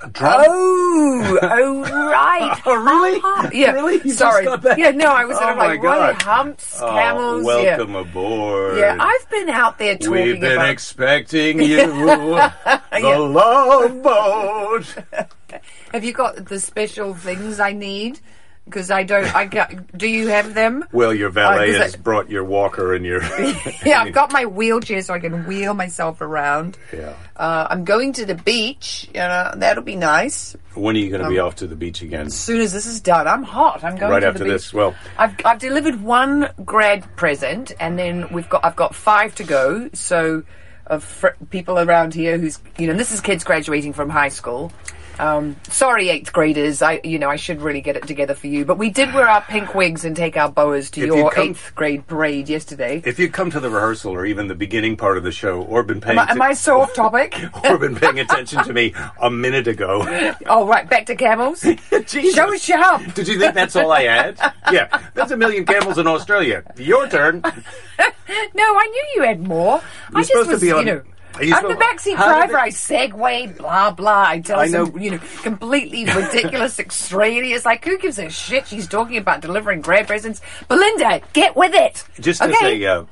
A 0.00 0.08
drum- 0.10 0.42
Oh, 0.46 1.38
oh, 1.42 1.80
right. 2.12 2.60
Oh, 2.66 2.76
really? 2.76 3.20
Ah, 3.24 3.50
yeah. 3.52 3.72
Really? 3.72 4.00
You 4.04 4.12
Sorry. 4.12 4.44
Yeah, 4.76 4.92
no, 4.92 5.06
I 5.10 5.24
was 5.24 5.36
sort 5.38 5.48
Oh, 5.48 5.52
of 5.52 5.58
like, 5.58 5.82
my 5.82 5.88
what? 5.88 6.18
God. 6.18 6.22
Humps, 6.22 6.80
Oh, 6.80 6.90
camels. 6.92 7.44
welcome 7.44 7.92
yeah. 7.94 8.00
aboard. 8.00 8.78
Yeah, 8.78 8.96
I've 9.00 9.30
been 9.30 9.48
out 9.50 9.78
there 9.78 9.96
talking 9.98 10.12
We've 10.12 10.40
been 10.40 10.52
about. 10.52 10.68
expecting 10.70 11.60
you, 11.62 11.78
the 11.78 12.52
Yeah. 13.00 13.16
love 13.18 14.02
boat. 14.02 14.94
have 15.92 16.04
you 16.04 16.12
got 16.12 16.44
the 16.46 16.60
special 16.60 17.14
things 17.14 17.58
I 17.58 17.72
need? 17.72 18.20
Because 18.68 18.90
I 18.90 19.02
don't. 19.02 19.34
I 19.34 19.46
got. 19.46 19.96
Do 19.96 20.06
you 20.06 20.28
have 20.28 20.54
them? 20.54 20.84
Well, 20.92 21.14
your 21.14 21.30
valet 21.30 21.74
Uh, 21.74 21.78
has 21.82 21.92
that- 21.92 22.02
brought 22.04 22.28
your 22.28 22.44
walker 22.44 22.94
and 22.94 23.04
your. 23.04 23.20
Yeah, 23.84 24.02
I've 24.02 24.12
got 24.12 24.32
my 24.32 24.44
wheelchair 24.44 25.00
so 25.02 25.14
I 25.14 25.18
can 25.20 25.46
wheel 25.46 25.72
myself 25.74 26.20
around. 26.20 26.76
Yeah. 26.92 27.14
Uh, 27.36 27.66
I'm 27.70 27.84
going 27.84 28.12
to 28.14 28.26
the 28.26 28.34
beach. 28.34 29.08
You 29.14 29.20
know, 29.20 29.52
that'll 29.56 29.82
be 29.84 29.96
nice. 29.96 30.56
When 30.74 30.94
are 30.96 30.98
you 30.98 31.08
going 31.10 31.20
to 31.20 31.26
Um, 31.26 31.32
be 31.32 31.38
off 31.38 31.56
to 31.56 31.66
the 31.66 31.74
beach 31.76 32.02
again? 32.02 32.26
As 32.26 32.38
soon 32.38 32.60
as 32.60 32.72
this 32.72 32.86
is 32.86 33.00
done, 33.00 33.26
I'm 33.26 33.42
hot. 33.42 33.82
I'm 33.82 33.96
going 33.96 34.12
Right 34.12 34.20
to 34.20 34.26
after 34.26 34.40
the 34.40 34.44
beach. 34.44 34.52
this. 34.52 34.74
Well, 34.74 34.94
I've, 35.16 35.34
I've 35.44 35.58
delivered 35.58 36.02
one 36.02 36.50
grad 36.64 37.04
present, 37.16 37.72
and 37.80 37.98
then 37.98 38.28
we've 38.32 38.48
got 38.48 38.64
I've 38.64 38.76
got 38.76 38.94
five 38.94 39.34
to 39.36 39.44
go. 39.44 39.88
So, 39.94 40.42
of 40.86 41.02
fr- 41.04 41.28
people 41.50 41.78
around 41.78 42.14
here 42.14 42.38
who's 42.38 42.58
you 42.78 42.86
know 42.86 42.94
this 42.94 43.12
is 43.12 43.20
kids 43.20 43.44
graduating 43.44 43.92
from 43.94 44.08
high 44.10 44.28
school. 44.30 44.70
Um, 45.18 45.56
sorry, 45.70 46.08
eighth 46.10 46.32
graders. 46.32 46.80
I 46.82 47.00
you 47.04 47.18
know 47.18 47.28
I 47.28 47.36
should 47.36 47.60
really 47.60 47.80
get 47.80 47.96
it 47.96 48.06
together 48.06 48.34
for 48.34 48.46
you. 48.46 48.64
But 48.64 48.78
we 48.78 48.90
did 48.90 49.12
wear 49.14 49.28
our 49.28 49.40
pink 49.42 49.74
wigs 49.74 50.04
and 50.04 50.16
take 50.16 50.36
our 50.36 50.48
boas 50.50 50.90
to 50.92 51.00
If 51.00 51.06
your 51.06 51.16
you 51.18 51.30
come- 51.30 51.48
eighth 51.50 51.72
grade 51.74 52.06
parade 52.06 52.48
yesterday. 52.48 53.02
if 53.04 53.18
you 53.18 53.28
come 53.28 53.50
to 53.50 53.60
the 53.60 53.70
rehearsal 53.70 54.12
or 54.12 54.24
even 54.26 54.48
the 54.48 54.54
beginning 54.54 54.96
part 54.96 55.16
of 55.18 55.24
the 55.24 55.32
show, 55.32 55.62
or 55.62 55.82
been 55.82 56.00
paying, 56.00 56.18
Am 56.18 56.28
I, 56.28 56.30
am 56.32 56.42
I 56.42 56.52
so 56.54 56.80
off 56.80 56.94
topic? 56.94 57.34
or 57.64 57.78
been 57.78 57.96
paying 57.96 58.20
attention 58.20 58.62
to 58.64 58.72
me 58.72 58.94
a 59.20 59.30
minute 59.30 59.66
ago, 59.66 60.02
oh 60.46 60.66
right, 60.66 60.88
back 60.88 61.06
to 61.06 61.16
camels. 61.16 61.62
Jesus. 62.06 62.34
Show 62.34 62.52
us 62.54 62.68
your 62.68 62.78
hump. 62.78 63.14
Did 63.14 63.28
you 63.28 63.38
think 63.38 63.54
that's 63.54 63.74
all 63.76 63.90
I 63.92 64.02
had? 64.02 64.38
Yeah, 64.72 65.00
there's 65.14 65.30
a 65.30 65.36
million 65.36 65.64
camels 65.66 65.98
in 65.98 66.06
Australia. 66.06 66.62
Your 66.76 67.08
turn. 67.08 67.42
No, 67.42 68.62
I 68.64 68.86
knew 68.86 69.04
you 69.16 69.22
had 69.22 69.40
more. 69.40 69.80
I 70.14 70.20
just 70.20 70.28
supposed 70.30 70.48
to 70.48 70.52
was, 70.54 70.60
be 70.62 70.70
on- 70.72 70.86
you 70.86 70.92
know. 70.94 71.02
I'm 71.40 71.68
the 71.68 71.74
backseat 71.74 72.16
driver. 72.16 72.58
I 72.58 72.68
segue, 72.70 73.56
blah 73.56 73.90
blah. 73.90 74.24
I 74.28 74.40
tell 74.40 74.60
I 74.60 74.68
some, 74.68 74.92
know. 74.92 74.98
you 74.98 75.10
know, 75.12 75.20
completely 75.42 76.04
ridiculous, 76.04 76.78
extraneous. 76.78 77.64
Like, 77.64 77.84
who 77.84 77.98
gives 77.98 78.18
a 78.18 78.28
shit? 78.28 78.66
She's 78.66 78.88
talking 78.88 79.16
about 79.16 79.40
delivering 79.40 79.80
grad 79.80 80.06
presents. 80.06 80.40
Belinda, 80.68 81.20
get 81.32 81.56
with 81.56 81.74
it. 81.74 82.04
Just 82.20 82.42
okay? 82.42 82.52
as 82.52 82.62
a, 82.62 82.86
uh, 82.86 83.04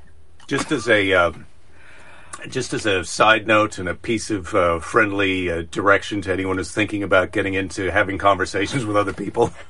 just 0.47 0.73
as 0.73 0.89
a, 0.89 1.13
uh, 1.13 1.33
just 2.49 2.73
as 2.73 2.87
a 2.87 3.05
side 3.05 3.47
note 3.47 3.79
and 3.79 3.89
a 3.89 3.95
piece 3.95 4.31
of 4.31 4.55
uh, 4.55 4.79
friendly 4.79 5.51
uh, 5.51 5.63
direction 5.71 6.21
to 6.23 6.33
anyone 6.33 6.57
who's 6.59 6.73
thinking 6.73 7.03
about 7.03 7.33
getting 7.33 7.55
into 7.55 7.91
having 7.91 8.19
conversations 8.19 8.85
with 8.85 8.97
other 8.97 9.13
people. 9.13 9.53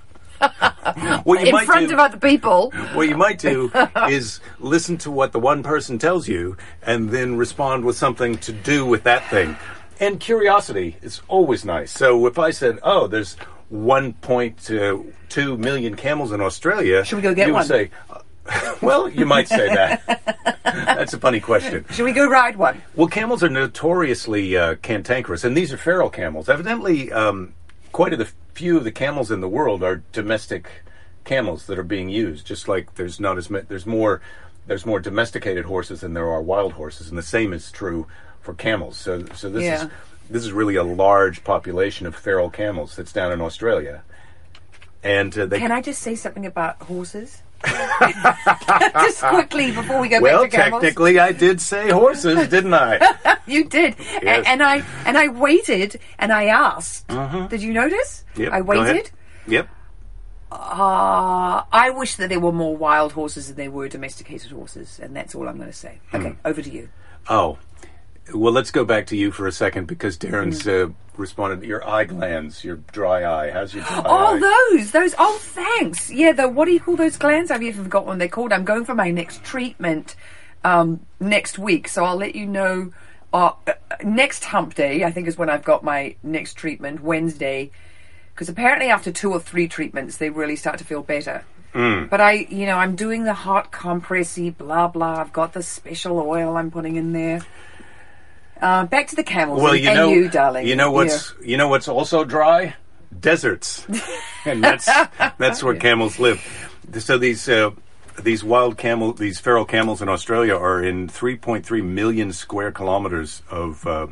what 1.25 1.40
you 1.40 1.47
in 1.47 1.52
might 1.52 1.66
front 1.66 1.88
do, 1.88 1.95
of 1.95 2.00
other 2.00 2.19
people. 2.19 2.71
what 2.95 3.09
you 3.09 3.16
might 3.16 3.38
do 3.38 3.71
is 4.09 4.40
listen 4.61 4.97
to 4.99 5.11
what 5.11 5.33
the 5.33 5.38
one 5.40 5.62
person 5.62 5.99
tells 5.99 6.28
you 6.28 6.57
and 6.83 7.11
then 7.11 7.37
respond 7.37 7.85
with 7.85 7.97
something 7.97 8.38
to 8.38 8.52
do 8.52 8.85
with 8.87 9.02
that 9.05 9.28
thing. 9.28 9.57
And 9.99 10.21
curiosity 10.21 10.97
is 11.02 11.23
always 11.28 11.64
nice. 11.64 11.90
So 11.90 12.26
if 12.26 12.38
I 12.38 12.50
said, 12.50 12.78
"Oh, 12.83 13.07
there's 13.07 13.37
1.2 13.73 15.59
million 15.59 15.97
camels 15.97 16.33
in 16.33 16.40
Australia," 16.40 17.05
Should 17.05 17.16
we 17.16 17.23
go 17.23 17.35
get 17.35 17.47
you 17.49 17.55
would 17.55 17.61
one? 17.61 17.66
say, 17.66 17.90
"Well, 18.83 19.09
you 19.09 19.25
might 19.26 19.49
say 19.49 19.69
that." 19.75 20.02
That's 20.64 21.14
a 21.14 21.19
funny 21.19 21.40
question. 21.40 21.85
Should 21.90 22.05
we 22.05 22.12
go 22.12 22.28
ride 22.28 22.57
one? 22.57 22.83
Well, 22.95 23.09
camels 23.09 23.43
are 23.43 23.49
notoriously 23.49 24.57
uh, 24.57 24.75
cantankerous, 24.76 25.45
and 25.45 25.57
these 25.57 25.73
are 25.73 25.78
feral 25.78 26.11
camels. 26.11 26.49
Evidently, 26.49 27.11
um, 27.12 27.55
quite 27.97 28.12
a 28.12 28.26
few 28.53 28.76
of 28.76 28.85
the 28.85 28.93
camels 28.93 29.31
in 29.31 29.41
the 29.41 29.49
world 29.49 29.83
are 29.83 30.03
domestic 30.12 30.69
camels 31.25 31.65
that 31.65 31.79
are 31.79 31.83
being 31.83 32.11
used. 32.11 32.47
Just 32.47 32.69
like 32.69 32.97
there's 32.97 33.19
not 33.19 33.38
as 33.38 33.49
ma- 33.49 33.62
there's 33.67 33.87
more 33.87 34.21
there's 34.67 34.85
more 34.85 35.00
domesticated 35.00 35.65
horses 35.65 36.03
than 36.03 36.12
there 36.12 36.29
are 36.29 36.43
wild 36.43 36.75
horses, 36.75 37.09
and 37.09 37.17
the 37.17 37.23
same 37.23 37.55
is 37.55 37.73
true 37.73 38.07
for 38.43 38.53
camels. 38.53 38.99
So, 38.99 39.25
so 39.35 39.49
this 39.49 39.65
Yeah. 39.65 39.85
is 39.85 39.91
this 40.29 40.45
is 40.45 40.53
really 40.53 40.76
a 40.76 40.85
large 40.85 41.43
population 41.43 42.07
of 42.07 42.15
feral 42.15 42.50
camels 42.50 42.97
that's 42.97 43.15
down 43.15 43.33
in 43.33 43.41
Australia, 43.41 44.03
and 45.03 45.37
uh, 45.38 45.47
they 45.47 45.59
Can 45.59 45.73
I 45.73 45.81
just 45.81 46.03
say 46.03 46.17
something 46.17 46.45
about 46.45 46.83
horses? 46.83 47.41
just 48.94 49.22
quickly 49.22 49.72
before 49.72 50.00
we 50.00 50.08
go 50.08 50.20
well, 50.20 50.42
back 50.42 50.50
to 50.50 50.56
camels. 50.56 50.82
technically, 50.82 51.18
I 51.18 51.32
did 51.32 51.60
say 51.60 51.90
horses, 51.90 52.48
didn't 52.48 52.75
I? 52.75 53.36
You 53.48 53.62
did, 53.64 53.94
Yes. 54.22 54.44
and 54.48 54.60
I 54.60 54.82
and 55.04 55.16
I 55.16 55.28
waited 55.28 56.00
and 56.18 56.32
I 56.32 56.46
asked. 56.46 57.06
Did 57.06 57.62
you 57.62 57.72
notice? 57.72 58.25
Mm-hmm. 58.32 58.42
Yep, 58.42 58.52
I 58.52 58.60
waited. 58.60 59.10
Yep. 59.46 59.68
Uh, 60.50 61.62
I 61.72 61.90
wish 61.94 62.16
that 62.16 62.28
there 62.28 62.40
were 62.40 62.50
more 62.52 62.76
wild 62.76 63.12
horses 63.12 63.46
than 63.46 63.56
there 63.56 63.70
were 63.70 63.88
domesticated 63.88 64.50
horses, 64.50 64.98
and 65.00 65.14
that's 65.14 65.34
all 65.36 65.48
I'm 65.48 65.56
going 65.58 65.70
to 65.70 65.76
say. 65.76 66.00
Okay, 66.12 66.30
Hmm. 66.30 66.46
over 66.46 66.60
to 66.60 66.70
you. 66.70 66.88
Oh, 67.28 67.58
Well, 68.35 68.52
let's 68.52 68.71
go 68.71 68.85
back 68.85 69.06
to 69.06 69.16
you 69.16 69.30
for 69.30 69.47
a 69.47 69.52
second 69.52 69.87
because 69.87 70.18
Darren's 70.18 70.62
Mm. 70.64 70.90
uh, 70.90 70.92
responded. 71.16 71.62
Your 71.62 71.88
eye 71.88 72.04
glands, 72.04 72.64
your 72.64 72.76
dry 72.92 73.25
eye. 73.25 73.50
How's 73.52 73.73
your 73.75 73.85
dry 73.85 74.02
Oh, 74.04 74.35
eye? 74.37 74.40
those, 74.78 74.90
those. 74.90 75.14
Oh, 75.18 75.38
thanks. 75.40 76.11
Yeah, 76.11 76.33
the 76.33 76.49
what 76.49 76.64
do 76.64 76.73
you 76.73 76.80
call 76.80 76.97
those 76.97 77.16
glands? 77.16 77.50
I've 77.50 77.62
even 77.62 77.85
forgot 77.85 78.04
what 78.04 78.18
they're 78.18 78.28
called. 78.28 78.52
I'm 78.52 78.64
going 78.64 78.85
for 78.85 78.95
my 78.95 79.11
next 79.11 79.45
treatment 79.45 80.16
um, 80.64 81.00
next 81.21 81.59
week, 81.59 81.87
so 81.88 82.04
I'll 82.04 82.16
let 82.16 82.35
you 82.35 82.47
know. 82.47 82.92
Uh, 83.33 83.52
uh, 83.66 83.73
next 84.02 84.45
hump 84.45 84.75
day, 84.75 85.04
I 85.04 85.11
think, 85.12 85.28
is 85.28 85.37
when 85.38 85.50
I've 85.50 85.64
got 85.64 85.85
my 85.85 86.16
next 86.23 86.54
treatment. 86.54 87.02
Wednesday, 87.02 87.71
because 88.35 88.49
apparently 88.49 88.88
after 88.88 89.12
two 89.12 89.30
or 89.30 89.38
three 89.40 89.68
treatments, 89.68 90.16
they 90.16 90.30
really 90.30 90.56
start 90.56 90.78
to 90.78 90.85
feel 90.85 91.02
better. 91.02 91.45
Hmm. 91.73 92.06
But 92.06 92.21
I, 92.21 92.33
you 92.49 92.66
know, 92.66 92.76
I'm 92.78 92.97
doing 92.97 93.25
the 93.25 93.35
hot 93.35 93.71
compressy, 93.71 94.56
blah 94.56 94.88
blah. 94.88 95.21
I've 95.21 95.33
got 95.33 95.52
the 95.52 95.62
special 95.62 96.18
oil 96.18 96.56
I'm 96.56 96.71
putting 96.71 96.97
in 96.97 97.12
there. 97.12 97.40
Uh, 98.60 98.86
back 98.86 99.06
to 99.08 99.16
the 99.16 99.22
camels 99.22 99.60
Well, 99.62 99.76
you 99.76 99.88
and 99.88 99.96
know, 99.96 100.08
you, 100.08 100.28
darling. 100.28 100.66
you 100.66 100.76
know 100.76 100.90
what's 100.90 101.34
you 101.44 101.56
know 101.56 101.68
what's 101.68 101.88
also 101.88 102.25
dry? 102.25 102.75
Deserts, 103.18 103.86
and 104.44 104.62
that's 104.62 104.86
that's 105.38 105.62
where 105.62 105.75
camels 105.76 106.18
live. 106.18 106.40
So 106.98 107.18
these 107.18 107.48
uh, 107.48 107.70
these 108.22 108.42
wild 108.42 108.76
camel, 108.78 109.12
these 109.12 109.38
feral 109.38 109.64
camels 109.64 110.00
in 110.02 110.08
Australia 110.08 110.54
are 110.54 110.82
in 110.82 111.08
3.3 111.08 111.84
million 111.84 112.32
square 112.32 112.72
kilometers 112.72 113.42
of 113.50 113.86
uh, 113.86 114.06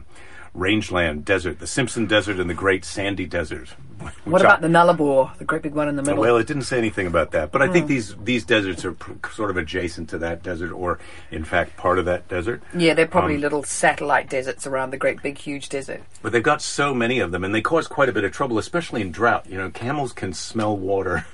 rangeland 0.54 1.24
desert, 1.24 1.58
the 1.58 1.66
Simpson 1.66 2.06
Desert 2.06 2.38
and 2.38 2.48
the 2.48 2.54
Great 2.54 2.84
Sandy 2.84 3.26
Desert. 3.26 3.70
What 4.24 4.40
about 4.42 4.58
I- 4.58 4.62
the 4.62 4.68
Nullarbor, 4.68 5.36
the 5.38 5.44
great 5.44 5.62
big 5.62 5.74
one 5.74 5.88
in 5.88 5.96
the 5.96 6.02
middle? 6.02 6.20
Well, 6.20 6.36
it 6.36 6.46
didn't 6.46 6.64
say 6.64 6.76
anything 6.78 7.06
about 7.06 7.30
that, 7.30 7.50
but 7.52 7.62
I 7.62 7.66
Hmm. 7.66 7.72
think 7.72 7.86
these 7.86 8.14
these 8.22 8.44
deserts 8.44 8.84
are 8.84 8.92
pr- 8.92 9.12
sort 9.32 9.50
of 9.50 9.56
adjacent 9.56 10.10
to 10.10 10.18
that 10.18 10.42
desert, 10.42 10.72
or 10.72 10.98
in 11.30 11.44
fact 11.44 11.76
part 11.76 11.98
of 11.98 12.04
that 12.04 12.28
desert. 12.28 12.62
yeah, 12.76 12.92
they're 12.94 13.06
Um, 13.06 13.10
probably 13.10 13.38
little 13.38 13.62
satellite 13.62 14.28
deserts 14.28 14.66
around 14.66 14.90
the 14.90 14.96
great 14.98 15.22
big 15.22 15.38
huge 15.38 15.68
desert. 15.70 16.02
But 16.22 16.32
they've 16.32 16.42
got 16.42 16.60
so 16.60 16.92
many 16.94 17.18
of 17.20 17.30
them, 17.32 17.44
and 17.44 17.54
they 17.54 17.62
cause 17.62 17.86
quite 17.88 18.08
a 18.08 18.12
bit 18.12 18.24
of 18.24 18.32
trouble, 18.32 18.58
especially 18.58 19.00
in 19.00 19.10
drought. 19.10 19.46
You 19.48 19.56
know, 19.58 19.70
camels 19.70 20.12
can 20.12 20.32
smell 20.34 20.76
water. 20.76 21.24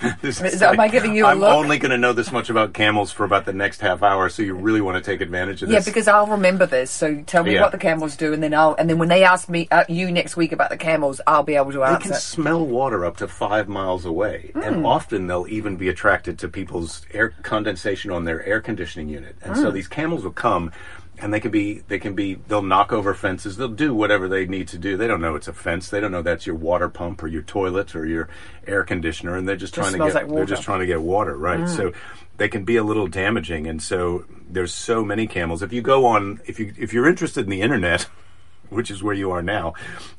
This 0.22 0.40
Is 0.40 0.60
that- 0.60 0.74
am 0.74 0.80
I 0.80 0.88
giving 0.88 1.14
you 1.14 1.24
a 1.26 1.30
I'm 1.30 1.40
look? 1.40 1.54
only 1.54 1.78
going 1.78 1.90
to 1.90 1.98
know 1.98 2.12
this 2.12 2.30
much 2.32 2.50
about 2.50 2.72
camels 2.74 3.12
for 3.12 3.24
about 3.24 3.44
the 3.46 3.52
next 3.52 3.80
half 3.80 4.02
hour, 4.02 4.28
so 4.28 4.42
you 4.42 4.54
really 4.54 4.80
want 4.80 5.02
to 5.02 5.10
take 5.10 5.20
advantage 5.20 5.62
of 5.62 5.68
this. 5.68 5.86
Yeah, 5.86 5.90
because 5.90 6.08
I'll 6.08 6.26
remember 6.26 6.66
this. 6.66 6.90
So 6.90 7.22
tell 7.26 7.44
me 7.44 7.54
Yeah. 7.54 7.62
what 7.62 7.72
the 7.72 7.78
camels 7.78 8.16
do, 8.16 8.32
and 8.32 8.42
then 8.42 8.52
I'll 8.54 8.74
and 8.78 8.88
then 8.90 8.98
when 8.98 9.08
they 9.08 9.24
ask 9.24 9.48
me 9.48 9.68
uh, 9.70 9.84
you 9.88 10.10
next 10.10 10.36
week 10.36 10.52
about 10.52 10.70
the 10.70 10.76
camels, 10.76 11.20
I'll 11.26 11.42
be 11.42 11.54
able 11.54 11.72
to 11.72 11.84
answer. 11.84 12.08
they 12.08 12.12
can 12.14 12.20
smell 12.20 12.64
water 12.66 13.04
up 13.04 13.16
to 13.18 13.28
five 13.28 13.68
miles 13.68 14.04
away, 14.04 14.50
Hmm. 14.54 14.62
and 14.62 14.86
often 14.86 15.26
they'll 15.26 15.46
even 15.48 15.76
be 15.76 15.88
attracted 15.88 16.38
to 16.40 16.48
people's 16.48 17.02
air 17.12 17.32
condensation 17.42 18.10
on 18.10 18.24
their 18.24 18.44
air 18.44 18.60
conditioning 18.60 19.08
unit. 19.08 19.36
And 19.42 19.54
Hmm. 19.56 19.62
so 19.62 19.70
these 19.70 19.88
camels 19.88 20.24
will 20.24 20.32
come, 20.32 20.72
and 21.18 21.32
they 21.32 21.40
can 21.40 21.50
be 21.50 21.80
they 21.88 21.98
can 21.98 22.14
be 22.14 22.34
they'll 22.34 22.62
knock 22.62 22.92
over 22.92 23.14
fences, 23.14 23.56
they'll 23.56 23.68
do 23.68 23.94
whatever 23.94 24.28
they 24.28 24.46
need 24.46 24.68
to 24.68 24.78
do. 24.78 24.96
They 24.96 25.06
don't 25.06 25.20
know 25.20 25.34
it's 25.34 25.48
a 25.48 25.52
fence, 25.52 25.88
they 25.88 26.00
don't 26.00 26.12
know 26.12 26.22
that's 26.22 26.46
your 26.46 26.56
water 26.56 26.88
pump 26.88 27.22
or 27.22 27.28
your 27.28 27.42
toilet 27.42 27.94
or 27.94 28.06
your 28.06 28.28
air 28.66 28.84
conditioner, 28.84 29.36
and 29.36 29.48
they're 29.48 29.56
just, 29.56 29.74
trying 29.74 29.92
to 29.92 29.98
get 29.98 30.14
like 30.14 30.28
they're. 30.28 30.44
Just 30.44 30.62
trying 30.62 30.80
to 30.80 30.86
get 30.86 31.00
water, 31.00 31.36
right? 31.36 31.68
So 31.68 31.92
they 32.36 32.48
can 32.48 32.64
be 32.64 32.76
a 32.76 32.84
little 32.84 33.06
damaging, 33.06 33.66
and 33.66 33.82
so 33.82 34.24
there's 34.48 34.74
so 34.74 35.04
many 35.04 35.26
camels. 35.26 35.62
If 35.62 35.72
you 35.72 35.82
go 35.82 36.06
on, 36.06 36.40
if 36.46 36.60
you 36.60 36.72
if 36.78 36.92
you're 36.92 37.08
interested 37.08 37.44
in 37.44 37.50
the 37.50 37.62
internet. 37.62 38.06
which 38.68 38.90
is 38.90 39.00
where 39.00 39.14
you 39.14 39.30
are 39.30 39.42
now, 39.42 39.74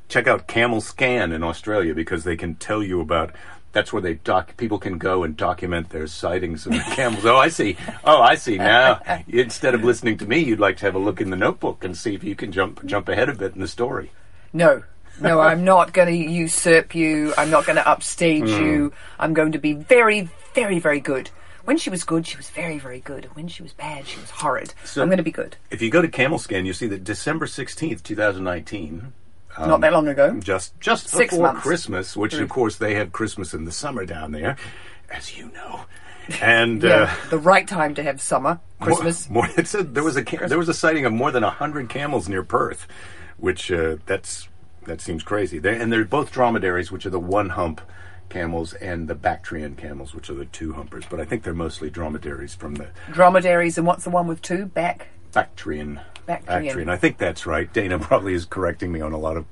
check 0.08 0.26
out 0.26 0.48
Camel 0.48 0.80
Scan 0.80 1.34
in 1.34 1.44
Australia 1.44 1.94
because 1.94 2.24
they 2.24 2.38
can 2.38 2.56
tell 2.56 2.82
you 2.82 3.02
about 3.02 3.36
that's 3.78 3.94
where 3.94 4.02
they 4.02 4.16
doc 4.16 4.58
people 4.58 4.80
can 4.80 4.98
go 4.98 5.24
and 5.24 5.38
document 5.38 5.90
their 5.90 6.08
sightings 6.08 6.66
of 6.66 6.72
the 6.72 6.80
camels. 6.96 7.24
oh, 7.26 7.38
I 7.38 7.50
see. 7.50 7.78
Oh, 8.04 8.20
I 8.20 8.34
see. 8.34 8.58
Now, 8.58 9.00
instead 9.28 9.76
of 9.76 9.84
listening 9.84 10.18
to 10.18 10.26
me, 10.26 10.40
you'd 10.40 10.60
like 10.60 10.78
to 10.78 10.86
have 10.86 10.96
a 10.96 11.00
look 11.00 11.22
in 11.22 11.30
the 11.30 11.38
notebook 11.38 11.84
and 11.84 11.96
see 11.96 12.16
if 12.16 12.24
you 12.24 12.36
can 12.36 12.52
jump 12.52 12.84
jump 12.86 13.08
ahead 13.08 13.30
a 13.30 13.36
bit 13.36 13.54
in 13.54 13.62
the 13.62 13.68
story. 13.68 14.12
No, 14.52 14.84
no, 15.22 15.40
I'm 15.40 15.64
not 15.64 15.94
going 15.94 16.08
to 16.08 16.32
usurp 16.32 16.96
you. 16.96 17.36
I'm 17.38 17.52
not 17.52 17.66
going 17.68 17.76
to 17.76 17.88
upstage 17.88 18.46
mm. 18.46 18.60
you. 18.60 18.94
I'm 19.20 19.36
going 19.36 19.52
to 19.52 19.60
be 19.60 19.74
very, 19.74 20.30
very, 20.56 20.80
very 20.80 21.00
good. 21.00 21.30
When 21.66 21.78
she 21.78 21.90
was 21.90 22.04
good, 22.04 22.26
she 22.26 22.38
was 22.38 22.50
very, 22.50 22.80
very 22.80 23.02
good. 23.02 23.26
When 23.36 23.48
she 23.48 23.62
was 23.62 23.74
bad, 23.74 24.08
she 24.08 24.20
was 24.20 24.30
horrid. 24.30 24.74
So 24.86 25.02
I'm 25.02 25.10
going 25.10 25.18
to 25.18 25.24
be 25.24 25.32
good. 25.32 25.58
If 25.70 25.82
you 25.82 25.92
go 25.92 26.02
to 26.02 26.08
Camel 26.08 26.40
Scan, 26.40 26.66
you 26.66 26.74
see 26.74 26.88
that 26.88 27.04
December 27.04 27.46
16th, 27.46 28.02
2019, 28.04 29.12
um, 29.58 29.70
Not 29.70 29.82
that 29.82 29.94
long 29.94 30.08
ago. 30.08 30.40
Just 30.40 30.80
just 30.80 31.08
Six 31.08 31.32
before 31.32 31.48
months. 31.48 31.62
Christmas, 31.62 32.16
which 32.16 32.34
mm. 32.34 32.42
of 32.42 32.50
course 32.50 32.78
they 32.78 32.96
have 32.96 33.12
Christmas 33.12 33.54
in 33.54 33.66
the 33.66 33.72
summer 33.72 34.06
down 34.06 34.32
there, 34.32 34.58
as 35.10 35.38
you 35.38 35.52
know. 35.52 35.86
And 36.42 36.84
Yeah, 36.84 37.04
uh, 37.04 37.30
the 37.30 37.38
right 37.38 37.66
time 37.66 37.96
to 37.96 38.04
have 38.04 38.20
summer, 38.20 38.60
Christmas. 38.82 39.30
More, 39.30 39.44
more, 39.44 39.54
it 39.58 39.66
said 39.66 39.96
there 39.96 40.04
was 40.04 40.18
a 40.18 40.26
ca- 40.26 40.48
there 40.48 40.58
was 40.58 40.68
a 40.68 40.74
sighting 40.74 41.06
of 41.06 41.14
more 41.14 41.32
than 41.32 41.42
hundred 41.42 41.88
camels 41.88 42.28
near 42.28 42.44
Perth, 42.44 42.86
which 43.38 43.72
uh, 43.72 43.96
that's 44.06 44.50
that 44.84 45.00
seems 45.00 45.24
crazy. 45.24 45.58
They're, 45.58 45.80
and 45.80 45.90
they're 45.90 46.04
both 46.04 46.34
dromedaries, 46.34 46.92
which 46.92 47.06
are 47.06 47.12
the 47.12 47.20
one 47.20 47.52
hump 47.52 47.80
camels, 48.30 48.74
and 48.74 49.08
the 49.08 49.16
Bactrian 49.16 49.76
camels, 49.76 50.14
which 50.14 50.30
are 50.30 50.34
the 50.34 50.46
two 50.46 50.74
humpers. 50.74 51.06
But 51.10 51.22
I 51.22 51.26
think 51.26 51.44
they're 51.44 51.54
mostly 51.54 51.90
dromedaries 51.90 52.54
from 52.56 52.76
the 52.76 52.90
Dromedaries 53.12 53.78
and 53.78 53.88
what's 53.88 54.04
the 54.04 54.10
one 54.10 54.28
with 54.28 54.42
two 54.42 54.66
back? 54.66 55.08
Bactrian 55.32 56.02
Bactrian. 56.28 56.90
I 56.90 56.98
think 56.98 57.18
that's 57.18 57.46
right. 57.46 57.72
Dana 57.72 57.98
probably 58.00 58.34
is 58.34 58.46
correcting 58.46 58.92
me 58.92 59.02
on 59.02 59.14
a 59.14 59.18
lot 59.18 59.38
of 59.38 59.46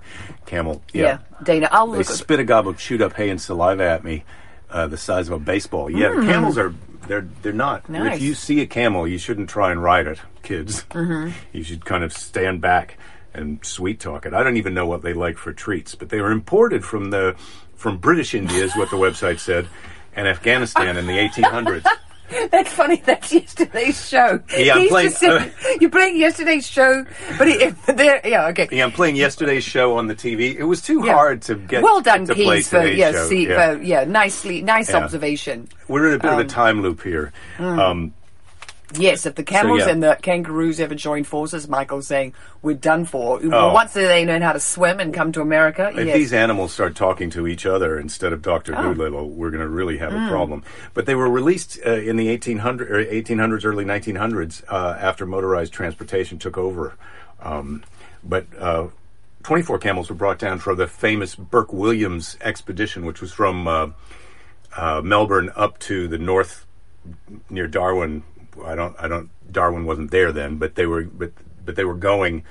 camel. 0.46 0.84
Yeah, 0.94 1.20
Dana, 1.44 1.70
I'll 1.72 1.88
They 1.88 2.00
look. 2.00 2.10
At, 2.10 2.14
spit 2.14 2.40
a 2.40 2.44
gob 2.44 2.68
of 2.68 2.78
chewed 2.78 3.02
up 3.02 3.14
hay 3.14 3.30
and 3.30 3.42
saliva 3.42 3.84
at 3.84 4.04
me, 4.04 4.24
uh, 4.70 4.88
the 4.88 4.98
size 4.98 5.28
of 5.28 5.34
a 5.34 5.40
baseball. 5.40 5.90
Yeah, 5.90 6.10
the 6.10 6.26
camels 6.26 6.58
are 6.58 6.74
they're 7.08 7.28
they're 7.42 7.54
not. 7.54 7.90
Nice. 7.90 8.18
If 8.18 8.22
you 8.22 8.36
see 8.36 8.62
a 8.62 8.68
camel, 8.68 9.08
you 9.08 9.18
shouldn't 9.18 9.50
try 9.50 9.72
and 9.72 9.82
ride 9.82 10.08
it, 10.08 10.20
kids. 10.44 10.84
Mm-hmm. 10.92 11.32
You 11.54 11.64
should 11.64 11.86
kind 11.86 12.04
of 12.04 12.12
stand 12.12 12.62
back 12.62 12.98
and 13.34 13.64
sweet 13.66 14.00
talk 14.00 14.26
it. 14.26 14.34
I 14.34 14.44
don't 14.44 14.58
even 14.58 14.74
know 14.74 14.86
what 14.86 15.02
they 15.02 15.14
like 15.14 15.38
for 15.38 15.54
treats, 15.54 15.96
but 15.96 16.10
they 16.10 16.22
were 16.22 16.32
imported 16.32 16.84
from 16.84 17.12
the 17.12 17.36
from 17.76 17.98
British 17.98 18.34
India, 18.34 18.64
is 18.64 18.76
what 18.76 18.90
the 18.90 18.98
website 18.98 19.40
said, 19.40 19.68
and 20.16 20.28
Afghanistan 20.28 20.98
in 20.98 21.08
the 21.08 21.14
1800s. 21.30 21.86
That's 22.52 22.72
funny. 22.72 23.02
That's 23.06 23.32
yesterday's 23.32 24.08
show. 24.08 24.40
Yeah, 24.58 24.76
I'm 24.76 24.82
He's 24.82 24.90
playing- 24.90 25.14
uh, 25.24 25.50
you're 25.80 25.90
playing 25.92 26.18
yesterday's 26.18 26.66
show, 26.68 27.06
but 27.38 27.48
he, 27.48 27.58
there, 27.94 28.22
yeah, 28.28 28.48
okay. 28.48 28.68
Yeah, 28.72 28.86
I'm 28.86 28.92
playing 28.92 29.16
yesterday's 29.16 29.64
show 29.64 29.98
on 29.98 30.08
the 30.08 30.16
TV. 30.16 30.56
It 30.56 30.64
was 30.64 30.82
too 30.82 31.04
Yeah. 31.06 31.14
hard 31.14 31.42
to 31.44 31.56
get. 31.56 31.84
well 31.84 32.02
done, 32.02 32.26
to 32.26 32.34
Keys, 32.36 32.68
for 32.70 32.86
yeah, 32.86 33.26
see, 33.28 33.48
Yeah. 33.48 33.76
For, 33.76 33.82
yeah, 33.84 34.04
nicely, 34.06 34.62
nice 34.62 34.90
Yeah. 34.90 34.98
observation. 34.98 35.68
We're 35.88 36.08
in 36.08 36.14
a 36.16 36.20
bit 36.20 36.32
Um, 36.32 36.40
of 36.40 36.46
a 36.46 36.50
time 36.50 36.82
loop 36.82 37.04
here. 37.04 37.32
mm. 37.58 37.80
Um, 37.80 38.14
Yes, 38.94 39.26
if 39.26 39.36
the 39.36 39.44
camels 39.44 39.80
yeah. 39.80 39.90
and 39.90 40.04
the 40.04 40.18
kangaroos 40.22 40.80
ever 40.80 40.94
join 40.96 41.24
forces, 41.24 41.68
Michael's 41.68 42.08
saying 42.08 42.34
we're 42.62 42.76
done 42.76 43.06
for. 43.06 43.40
Oh. 43.44 43.50
Well, 43.50 43.74
once 43.74 43.94
they 43.94 44.26
learn 44.26 44.42
how 44.42 44.54
to 44.54 44.60
swim 44.60 45.00
and 45.00 45.14
come 45.14 45.32
to 45.34 45.42
America, 45.42 45.92
If 45.96 46.08
yes. 46.08 46.16
these 46.16 46.34
animals 46.34 46.74
start 46.74 46.96
talking 46.96 47.30
to 47.32 47.48
each 47.48 47.66
other 47.66 48.00
instead 48.00 48.32
of 48.32 48.42
Doctor 48.42 48.76
Oh. 48.78 48.94
Dolittle, 48.94 49.30
we're 49.30 49.50
going 49.50 49.64
to 49.64 49.68
really 49.70 49.98
have 49.98 50.12
Hmm. 50.14 50.26
a 50.26 50.30
problem. 50.30 50.64
But 50.94 51.06
they 51.08 51.16
were 51.16 51.30
released 51.30 51.80
uh, 51.86 51.92
in 51.94 52.16
the 52.16 52.30
1800, 52.30 52.92
or 52.92 53.04
1800s, 53.04 53.66
early 53.66 53.86
1900s, 53.86 54.64
uh, 54.70 54.98
after 55.00 55.26
motorized 55.26 55.74
transportation 55.74 56.38
took 56.38 56.58
over. 56.58 56.94
Um, 57.42 57.84
but 58.24 58.46
uh, 58.60 58.88
24 59.44 59.80
camels 59.80 60.10
were 60.10 60.16
brought 60.16 60.40
down 60.40 60.60
for 60.60 60.76
the 60.76 60.88
famous 60.88 61.36
Burke 61.36 61.74
Williams 61.74 62.38
expedition, 62.42 63.06
which 63.06 63.22
was 63.22 63.32
from 63.32 63.68
uh, 63.68 63.88
uh, 64.78 65.02
Melbourne 65.04 65.52
up 65.56 65.80
to 65.80 66.08
the 66.08 66.18
north 66.18 66.66
near 67.50 67.68
Darwin. 67.68 68.24
I 68.64 68.76
don't, 68.76 68.96
I 69.00 69.08
don't. 69.08 69.30
Darwin 69.52 69.86
wasn't 69.86 70.12
there 70.12 70.32
then, 70.32 70.58
but 70.58 70.76
they 70.76 70.86
were, 70.86 71.04
but 71.04 71.32
but 71.64 71.76
they 71.76 71.86
were 71.86 71.96
going. 71.96 72.44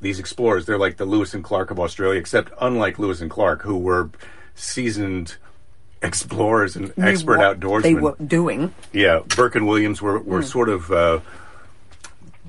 These 0.00 0.20
explorers, 0.20 0.66
they're 0.66 0.78
like 0.78 0.96
the 0.96 1.04
Lewis 1.04 1.34
and 1.34 1.42
Clark 1.42 1.70
of 1.72 1.80
Australia, 1.80 2.20
except 2.20 2.52
unlike 2.60 2.98
Lewis 3.00 3.20
and 3.20 3.28
Clark, 3.28 3.62
who 3.62 3.76
were 3.76 4.10
seasoned 4.54 5.36
explorers 6.02 6.76
and 6.76 6.92
expert 6.98 7.38
outdoorsmen. 7.38 7.82
They 7.82 7.94
were 7.94 8.16
doing. 8.24 8.74
Yeah, 8.92 9.20
Burke 9.34 9.56
and 9.56 9.66
Williams 9.66 10.00
were, 10.00 10.20
were 10.20 10.42
sort 10.42 10.68
of 10.68 10.92
uh, 10.92 11.20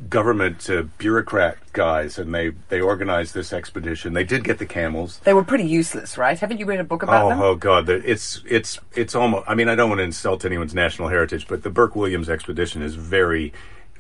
government 0.09 0.69
uh, 0.69 0.83
bureaucrat 0.97 1.57
guys, 1.73 2.17
and 2.17 2.33
they, 2.33 2.49
they 2.69 2.79
organized 2.79 3.33
this 3.33 3.51
expedition. 3.51 4.13
They 4.13 4.23
did 4.23 4.43
get 4.43 4.57
the 4.59 4.65
camels. 4.65 5.19
They 5.23 5.33
were 5.33 5.43
pretty 5.43 5.65
useless, 5.65 6.17
right? 6.17 6.39
Haven't 6.39 6.59
you 6.59 6.65
read 6.65 6.79
a 6.79 6.83
book 6.83 7.03
about 7.03 7.25
Oh, 7.25 7.29
them? 7.29 7.41
oh 7.41 7.55
God! 7.55 7.85
the- 7.85 8.09
It's 8.09 8.41
it's 8.47 8.79
it's 8.95 9.15
almost. 9.15 9.43
I 9.47 9.55
mean, 9.55 9.67
I 9.69 9.75
don't 9.75 9.89
want 9.89 9.99
to 9.99 10.03
insult 10.05 10.45
anyone's 10.45 10.73
national 10.73 11.09
heritage, 11.09 11.47
but 11.47 11.63
the 11.63 11.69
Burke 11.69 11.95
Williams 11.95 12.29
expedition 12.29 12.81
is 12.81 12.95
very 12.95 13.51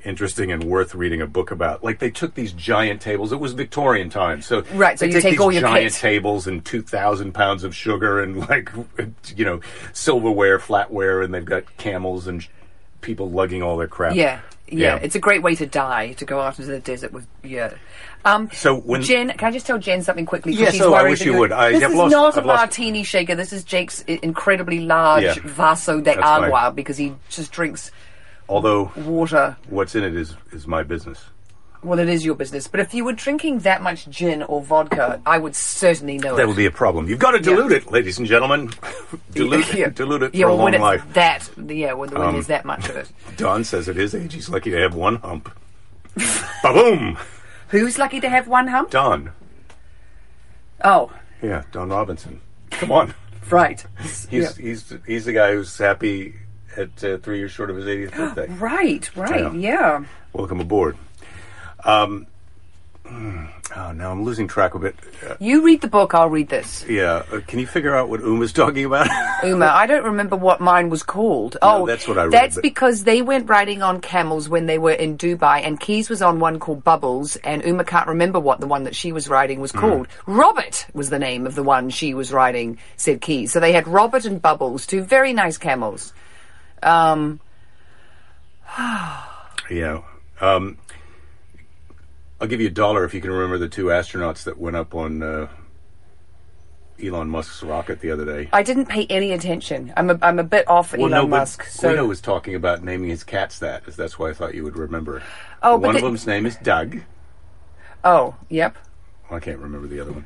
interesting 0.05 0.49
and 0.49 0.63
worth 0.63 0.95
reading 0.95 1.21
a 1.21 1.27
book 1.27 1.51
about. 1.51 1.83
Like 1.83 1.99
they 1.99 2.09
took 2.09 2.33
these 2.33 2.53
giant 2.53 3.01
tables. 3.01 3.33
It 3.33 3.39
was 3.41 3.51
Victorian 3.51 4.09
times, 4.09 4.45
so 4.45 4.63
Right, 4.73 4.97
so 4.97 5.03
they 5.05 5.09
you 5.09 5.13
take 5.15 5.23
take 5.23 5.31
these 5.33 5.39
all 5.41 5.51
your 5.51 5.61
giant 5.61 5.91
kit. 5.91 6.01
tables 6.01 6.47
and 6.47 6.63
two 6.63 6.81
thousand 6.81 7.33
pounds 7.33 7.65
of 7.65 7.75
sugar 7.75 8.21
and 8.21 8.37
like 8.49 8.71
you 9.35 9.43
know 9.43 9.59
silverware, 9.93 10.57
flatware, 10.59 11.23
and 11.23 11.33
they've 11.33 11.43
got 11.43 11.63
camels 11.77 12.27
and 12.27 12.43
sh- 12.43 12.47
people 13.01 13.29
lugging 13.29 13.61
all 13.61 13.75
their 13.77 13.87
crap. 13.89 14.15
Yeah, 14.15 14.39
yeah, 14.71 14.95
Yeah. 14.95 14.99
It's 15.01 15.15
a 15.15 15.19
great 15.19 15.41
way 15.43 15.55
to 15.55 15.65
die 15.65 16.13
to 16.13 16.25
go 16.25 16.39
out 16.39 16.59
into 16.59 16.71
the 16.71 16.79
desert 16.79 17.11
with 17.13 17.27
yeah. 17.43 17.73
Um, 18.25 18.49
So 18.51 18.75
when- 18.75 19.01
Jen, 19.01 19.29
can 19.31 19.47
I 19.47 19.51
just 19.51 19.65
tell 19.65 19.77
Jen 19.77 20.01
something 20.03 20.25
quickly? 20.25 20.51
Yes, 20.53 20.73
she's 20.73 20.81
oh, 20.81 20.93
I 20.93 21.03
wish 21.03 21.21
you 21.21 21.37
would. 21.37 21.51
I 21.53 21.71
this 21.71 21.83
is 21.83 21.95
lost- 21.95 22.11
not 22.11 22.35
a 22.35 22.39
I've 22.39 22.45
lost- 22.45 22.59
martini 22.59 23.03
shaker. 23.03 23.33
This 23.35 23.53
is 23.53 23.63
Jake's 23.63 24.01
incredibly 24.01 24.79
large 24.81 25.23
Yeah. 25.23 25.35
vaso 25.45 25.97
de 25.99 26.03
That's 26.15 26.19
agua 26.19 26.71
because 26.75 26.97
he 26.97 27.13
just 27.29 27.51
drinks 27.51 27.91
although 28.49 28.91
water. 28.97 29.55
what's 29.69 29.95
in 29.95 30.03
it 30.03 30.15
is 30.15 30.35
is 30.51 30.67
my 30.67 30.83
business. 30.83 31.19
Well, 31.81 31.99
it 31.99 32.09
is 32.09 32.25
your 32.25 32.35
business. 32.35 32.67
But 32.67 32.81
if 32.81 32.93
you 32.93 33.05
were 33.05 33.13
drinking 33.13 33.59
that 33.59 33.81
much 33.81 34.07
gin 34.09 34.43
or 34.43 34.61
vodka, 34.61 35.21
I 35.25 35.37
would 35.37 35.55
certainly 35.55 36.17
know 36.17 36.35
That 36.35 36.43
it. 36.43 36.47
would 36.47 36.57
be 36.57 36.65
a 36.65 36.71
problem. 36.71 37.07
You've 37.07 37.19
got 37.19 37.31
to 37.31 37.39
dilute 37.39 37.71
it, 37.71 37.89
ladies 37.91 38.17
and 38.17 38.27
gentlemen. 38.27 38.71
dilute, 39.31 39.73
yeah. 39.73 39.87
dilute 39.89 40.23
it 40.23 40.35
yeah, 40.35 40.45
for 40.47 40.49
a 40.49 40.55
well, 40.55 40.65
when 40.65 40.73
long 40.73 40.93
it's 40.95 41.03
life. 41.05 41.07
Um, 41.07 41.13
that, 41.13 41.49
yeah, 41.77 41.93
when, 41.93 42.09
when 42.11 42.33
there's 42.33 42.47
that 42.47 42.65
much 42.65 42.89
of 42.89 42.97
it. 42.97 43.09
Don 43.37 43.63
says 43.63 43.87
at 43.87 43.95
his 43.95 44.13
age 44.13 44.33
he's 44.33 44.49
lucky 44.49 44.71
to 44.71 44.77
have 44.81 44.93
one 44.93 45.15
hump. 45.17 45.57
Ba-boom! 46.63 47.17
Who's 47.69 47.97
lucky 47.97 48.19
to 48.19 48.29
have 48.29 48.47
one 48.49 48.67
hump? 48.67 48.89
Don. 48.89 49.31
Oh, 50.83 51.11
Yeah, 51.41 51.63
Don 51.71 51.89
Robinson. 51.89 52.41
Come 52.71 52.91
on. 52.91 53.13
right. 53.49 53.85
He's 54.01 54.27
Yeah. 54.31 54.51
he's 54.61 54.93
he's 55.05 55.25
the 55.25 55.33
guy 55.33 55.53
who's 55.53 55.77
happy 55.77 56.35
at 56.77 57.03
uh, 57.03 57.17
three 57.19 57.37
years 57.39 57.51
short 57.51 57.69
of 57.69 57.77
his 57.77 57.85
80th 57.85 58.15
birthday. 58.35 58.47
Right, 58.55 59.15
right, 59.15 59.53
Yeah. 59.53 59.99
yeah. 59.99 60.05
Welcome 60.33 60.59
aboard. 60.59 60.97
Um, 61.83 62.27
oh, 63.05 63.91
now 63.93 64.11
I'm 64.11 64.23
losing 64.23 64.47
track 64.47 64.75
of 64.75 64.83
it. 64.83 64.95
Uh, 65.27 65.35
You 65.39 65.63
read 65.63 65.81
the 65.81 65.87
book, 65.87 66.13
I'll 66.13 66.29
read 66.29 66.49
this. 66.49 66.85
yeah, 66.87 67.23
uh, 67.31 67.39
can 67.47 67.57
you 67.59 67.65
figure 67.65 67.95
out 67.95 68.09
what 68.09 68.19
Uma's 68.21 68.51
talking 68.61 68.85
about? 68.85 69.07
Uma, 69.43 69.65
I 69.67 69.87
don't 69.87 70.03
remember 70.03 70.35
what 70.35 70.59
mine 70.61 70.89
was 70.89 71.01
called. 71.03 71.57
oh, 71.61 71.85
that's 71.87 72.07
what 72.07 72.17
I 72.17 72.23
read, 72.23 72.33
That's 72.33 72.55
but- 72.55 72.61
because 72.63 73.03
they 73.05 73.21
went 73.21 73.49
riding 73.49 73.81
on 73.81 74.01
camels 74.01 74.49
when 74.49 74.65
they 74.65 74.77
were 74.77 74.91
in 74.91 75.17
Dubai, 75.17 75.65
and 75.65 75.79
Keys 75.79 76.09
was 76.09 76.21
on 76.21 76.39
one 76.39 76.59
called 76.59 76.83
Bubbles, 76.83 77.35
and 77.37 77.63
Uma 77.63 77.83
can't 77.85 78.07
remember 78.07 78.39
what 78.39 78.59
the 78.59 78.67
one 78.67 78.83
that 78.83 78.95
she 78.95 79.11
was 79.11 79.27
riding 79.29 79.59
was 79.61 79.71
Mm. 79.71 79.79
called. 79.79 80.07
Robert 80.27 80.85
was 80.93 81.09
the 81.09 81.19
name 81.19 81.47
of 81.47 81.55
the 81.55 81.63
one 81.63 81.89
she 81.89 82.13
was 82.13 82.31
riding, 82.33 82.77
said 82.97 83.21
Keys. 83.21 83.51
So 83.51 83.59
they 83.59 83.71
had 83.71 83.87
Robert 83.87 84.25
and 84.25 84.41
Bubbles, 84.41 84.85
two 84.85 85.01
very 85.03 85.33
nice 85.33 85.57
camels. 85.57 86.13
Um, 86.83 87.39
yeah. 89.71 90.01
Um, 90.41 90.77
I'll 92.41 92.47
give 92.47 92.61
you 92.61 92.67
a 92.67 92.71
dollar 92.71 93.03
if 93.03 93.13
you 93.13 93.21
can 93.21 93.31
remember 93.31 93.57
the 93.57 93.67
two 93.69 93.85
astronauts 93.85 94.43
that 94.43 94.57
went 94.57 94.75
up 94.77 94.95
on 94.95 95.21
uh, 95.21 95.47
Elon 97.03 97.29
Musk's 97.29 97.63
rocket 97.63 97.99
the 97.99 98.11
other 98.11 98.25
day. 98.25 98.49
I 98.53 98.63
didn't 98.63 98.85
pay 98.85 99.05
any 99.09 99.31
attention. 99.33 99.93
I'm 99.97 100.09
a, 100.09 100.19
I'm 100.21 100.39
a 100.39 100.43
bit 100.43 100.67
off 100.67 100.93
Well, 100.93 101.01
Elon 101.01 101.11
no, 101.11 101.27
Musk. 101.27 101.65
So 101.65 101.89
Guido 101.89 102.05
was 102.05 102.21
talking 102.21 102.55
about 102.55 102.83
naming 102.83 103.09
his 103.09 103.23
cats 103.23 103.59
that. 103.59 103.85
That's 103.85 104.17
why 104.17 104.29
I 104.29 104.33
thought 104.33 104.53
you 104.55 104.63
would 104.63 104.77
remember. 104.77 105.21
Oh, 105.61 105.77
one 105.77 105.95
of 105.95 106.01
the- 106.01 106.07
them's 106.07 106.25
name 106.27 106.45
is 106.45 106.55
Doug. 106.57 107.01
oh, 108.03 108.35
yep. 108.49 108.77
I 109.31 109.39
can't 109.39 109.59
remember 109.59 109.87
the 109.87 109.99
other 109.99 110.11
one. 110.13 110.25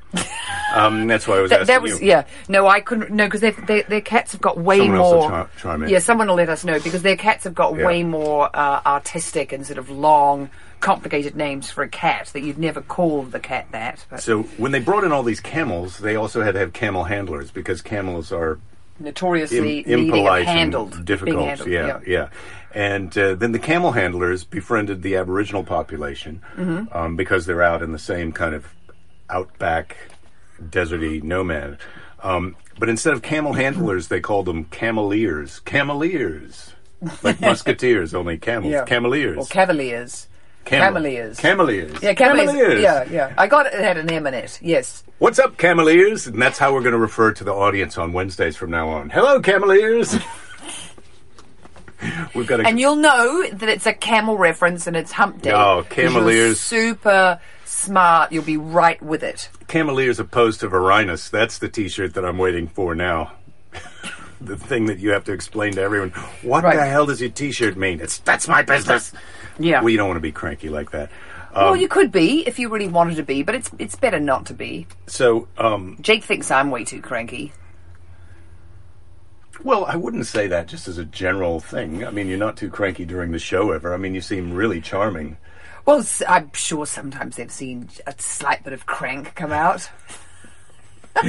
um, 0.75 1.07
that's 1.07 1.27
why 1.27 1.38
I 1.38 1.41
was 1.41 1.50
That, 1.51 1.62
asking 1.62 1.74
that 1.74 1.81
was 1.81 2.01
you. 2.01 2.07
yeah. 2.07 2.25
No, 2.48 2.67
I 2.67 2.79
couldn't. 2.81 3.12
No, 3.12 3.25
because 3.25 3.41
their 3.41 3.83
their 3.83 4.01
cats 4.01 4.31
have 4.31 4.41
got 4.41 4.57
way 4.57 4.77
Someone 4.79 4.98
else 4.98 5.12
will 5.13 5.29
more. 5.29 5.29
chi- 5.45 5.50
chime 5.60 5.83
in. 5.83 5.89
Yeah, 5.89 6.00
someone 6.00 6.27
will 6.27 6.36
let 6.36 6.50
us 6.50 6.63
know 6.63 6.79
because 6.79 7.01
their 7.01 7.17
cats 7.17 7.43
have 7.43 7.53
got 7.53 7.75
Yeah. 7.77 7.86
way 7.86 8.03
more 8.03 8.50
uh, 8.53 8.81
artistic 8.86 9.51
and 9.51 9.65
sort 9.65 9.77
of 9.79 9.89
long, 9.89 10.50
complicated 10.79 11.36
names 11.36 11.69
for 11.69 11.83
a 11.83 11.88
cat 11.89 12.27
that 12.33 12.41
you'd 12.41 12.57
never 12.57 12.81
call 12.81 13.24
the 13.24 13.39
cat 13.39 13.67
that. 13.72 14.05
But 14.10 14.22
So 14.22 14.43
when 14.57 14.72
they 14.72 14.79
brought 14.79 15.03
in 15.03 15.12
all 15.12 15.24
these 15.24 15.39
camels, 15.41 15.98
they 15.98 16.15
also 16.15 16.41
had 16.43 16.53
to 16.53 16.60
have 16.60 16.74
camel 16.74 17.03
handlers 17.05 17.51
because 17.51 17.81
camels 17.81 18.31
are 18.31 18.60
notoriously 19.00 19.57
im- 19.57 19.63
needing 19.65 19.91
it 19.91 20.00
impolite 20.17 20.45
handled, 20.45 20.93
and 20.95 21.05
being 21.05 21.17
difficult. 21.17 21.45
handled, 21.48 21.69
yeah, 21.69 22.00
yeah. 22.05 22.27
And 22.75 23.15
uh, 23.17 23.36
then 23.36 23.51
the 23.51 23.60
camel 23.60 23.91
handlers 23.91 24.43
befriended 24.43 25.01
the 25.03 25.15
Aboriginal 25.17 25.63
population 25.63 26.41
Mm-hmm. 26.57 26.95
um, 26.98 27.15
because 27.15 27.45
they're 27.45 27.62
out 27.62 27.81
in 27.83 27.91
the 27.91 28.00
same 28.00 28.31
kind 28.31 28.55
of 28.55 28.65
outback, 29.34 29.98
deserty 30.62 31.22
nomad. 31.24 31.78
Um, 32.22 32.56
but 32.80 32.90
instead 32.90 33.13
of 33.13 33.22
camel 33.22 33.54
handlers, 33.54 34.08
they 34.08 34.22
called 34.22 34.46
them 34.46 34.66
cameleers. 34.66 35.62
Cameleers. 35.63 36.72
Like 37.22 37.42
musketeers, 37.42 38.13
only 38.13 38.38
camels. 38.38 38.72
Yeah. 38.72 38.86
Cameleers. 38.86 39.38
Or 39.38 39.46
cavaliers. 39.46 40.28
Camel- 40.66 41.02
Cameleers. 41.02 41.38
Cameleers. 41.40 42.02
Yeah, 42.02 42.13
cavaliers. 42.13 42.52
Cameleers. 42.52 42.82
Yeah, 42.82 43.04
yeah. 43.12 43.34
I 43.38 43.48
got 43.48 43.66
it. 43.66 43.74
It 43.74 43.82
had 43.82 43.98
an 43.98 44.10
M 44.10 44.25
in 44.28 44.34
it. 44.34 44.60
Yes. 44.62 45.04
What's 45.20 45.38
up, 45.38 45.58
Cameleers? 45.58 46.28
And 46.28 46.42
that's 46.42 46.58
how 46.58 46.74
we're 46.74 46.82
going 46.82 46.94
to 46.94 47.00
refer 47.00 47.34
to 47.34 47.44
the 47.44 47.54
audience 47.54 47.98
on 47.98 48.13
Wednesdays 48.13 48.56
from 48.56 48.72
now 48.72 48.88
on. 48.89 49.10
Hello, 49.10 49.41
Cameleers. 49.41 50.22
We've 52.36 52.48
got 52.48 52.62
a 52.62 52.67
And 52.67 52.80
you'll 52.80 52.96
know 52.96 53.48
that 53.50 53.69
it's 53.69 53.86
a 53.86 53.93
camel 53.93 54.38
reference 54.38 54.88
and 54.88 54.96
it's 54.96 55.12
Hump 55.12 55.41
Day. 55.41 55.52
Oh, 55.52 55.86
cameleers. 55.89 56.56
Super 56.58 57.39
smart. 57.84 58.32
You'll 58.32 58.43
be 58.43 58.58
right 58.58 59.02
with 59.02 59.24
it. 59.24 59.50
Cameleers 59.67 60.19
opposed 60.19 60.60
to 60.62 60.69
Varinus. 60.69 61.30
That's 61.30 61.58
the 61.60 61.69
T-shirt 61.69 62.13
that 62.15 62.26
I'm 62.26 62.38
waiting 62.38 62.67
for 62.67 62.96
now. 62.96 63.32
the 64.41 64.58
thing 64.58 64.86
that 64.88 65.00
you 65.00 65.12
have 65.12 65.24
to 65.26 65.32
explain 65.34 65.74
to 65.74 65.82
everyone. 65.82 66.10
What 66.41 66.63
Right. 66.63 66.76
the 66.76 66.86
hell 66.86 67.06
does 67.06 67.22
your 67.22 67.30
T-shirt 67.30 67.78
mean? 67.78 68.00
It's 68.02 68.19
that's 68.19 68.48
my 68.48 68.62
business. 68.62 69.12
Yeah. 69.60 69.82
Well, 69.82 69.89
you 69.89 69.98
don't 69.98 70.08
want 70.08 70.17
to 70.17 70.22
be 70.22 70.32
cranky 70.32 70.69
like 70.69 70.91
that. 70.91 71.10
Um, 71.56 71.65
well, 71.65 71.76
you 71.76 71.88
could 71.88 72.12
be 72.12 72.46
if 72.48 72.58
you 72.58 72.69
really 72.69 72.88
wanted 72.88 73.15
to 73.17 73.24
be, 73.24 73.43
but 73.43 73.54
it's 73.56 73.69
it's 73.78 73.96
better 73.96 74.19
not 74.19 74.48
to 74.48 74.54
be. 74.56 74.88
so, 75.06 75.48
um, 75.58 75.98
Jake 76.02 76.24
thinks 76.24 76.50
I'm 76.50 76.72
way 76.72 76.84
too 76.84 77.00
cranky. 77.02 77.54
well, 79.63 79.86
I 79.86 79.96
wouldn't 79.96 80.26
say 80.26 80.48
that 80.48 80.67
just 80.67 80.88
as 80.88 80.98
a 80.98 81.06
general 81.06 81.60
thing. 81.60 82.04
I 82.04 82.10
mean, 82.12 82.28
you're 82.28 82.39
not 82.39 82.58
too 82.58 82.69
cranky 82.72 83.06
during 83.06 83.32
the 83.32 83.39
show 83.39 83.72
ever. 83.72 83.93
I 83.93 83.98
mean, 83.98 84.15
you 84.15 84.22
seem 84.22 84.52
really 84.54 84.82
charming. 84.82 85.38
Well, 85.86 86.06
I'm 86.28 86.52
sure 86.54 86.86
sometimes 86.86 87.36
they've 87.36 87.52
seen 87.52 87.89
a 88.08 88.13
slight 88.17 88.63
bit 88.63 88.74
of 88.74 88.86
crank 88.86 89.36
come 89.36 89.52
out. 89.52 89.89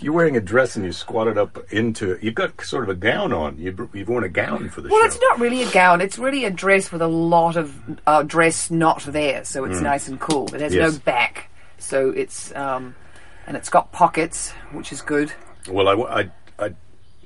You're 0.00 0.12
wearing 0.14 0.36
a 0.36 0.40
dress 0.40 0.76
and 0.76 0.84
you 0.84 0.92
squatted 0.92 1.36
up 1.36 1.58
into. 1.72 2.12
it. 2.12 2.22
You've 2.22 2.34
got 2.34 2.58
sort 2.64 2.84
of 2.84 2.88
a 2.90 2.94
gown 2.94 3.32
on. 3.32 3.58
You've, 3.58 3.78
you've 3.92 4.08
worn 4.08 4.24
a 4.24 4.28
gown 4.28 4.68
for 4.70 4.80
the 4.80 4.88
Well, 4.88 5.00
show. 5.00 5.06
it's 5.06 5.20
not 5.20 5.38
really 5.38 5.62
a 5.62 5.70
gown. 5.70 6.00
It's 6.00 6.18
really 6.18 6.44
a 6.44 6.50
dress 6.50 6.90
with 6.90 7.02
a 7.02 7.06
lot 7.08 7.56
of 7.56 7.78
uh, 8.06 8.22
dress 8.22 8.70
not 8.70 9.02
there, 9.02 9.44
so 9.44 9.64
it's 9.64 9.80
nice 9.80 10.08
and 10.08 10.18
cool. 10.18 10.52
It 10.54 10.60
has 10.62 10.72
Mm. 10.72 10.76
Yes. 10.76 10.92
no 10.94 10.98
back, 11.00 11.50
so 11.78 12.10
it's 12.10 12.54
um, 12.54 12.94
and 13.46 13.56
it's 13.56 13.68
got 13.68 13.92
pockets, 13.92 14.52
which 14.72 14.92
is 14.92 15.02
good. 15.02 15.32
Well, 15.68 15.88
I, 15.88 16.20
I- 16.22 16.30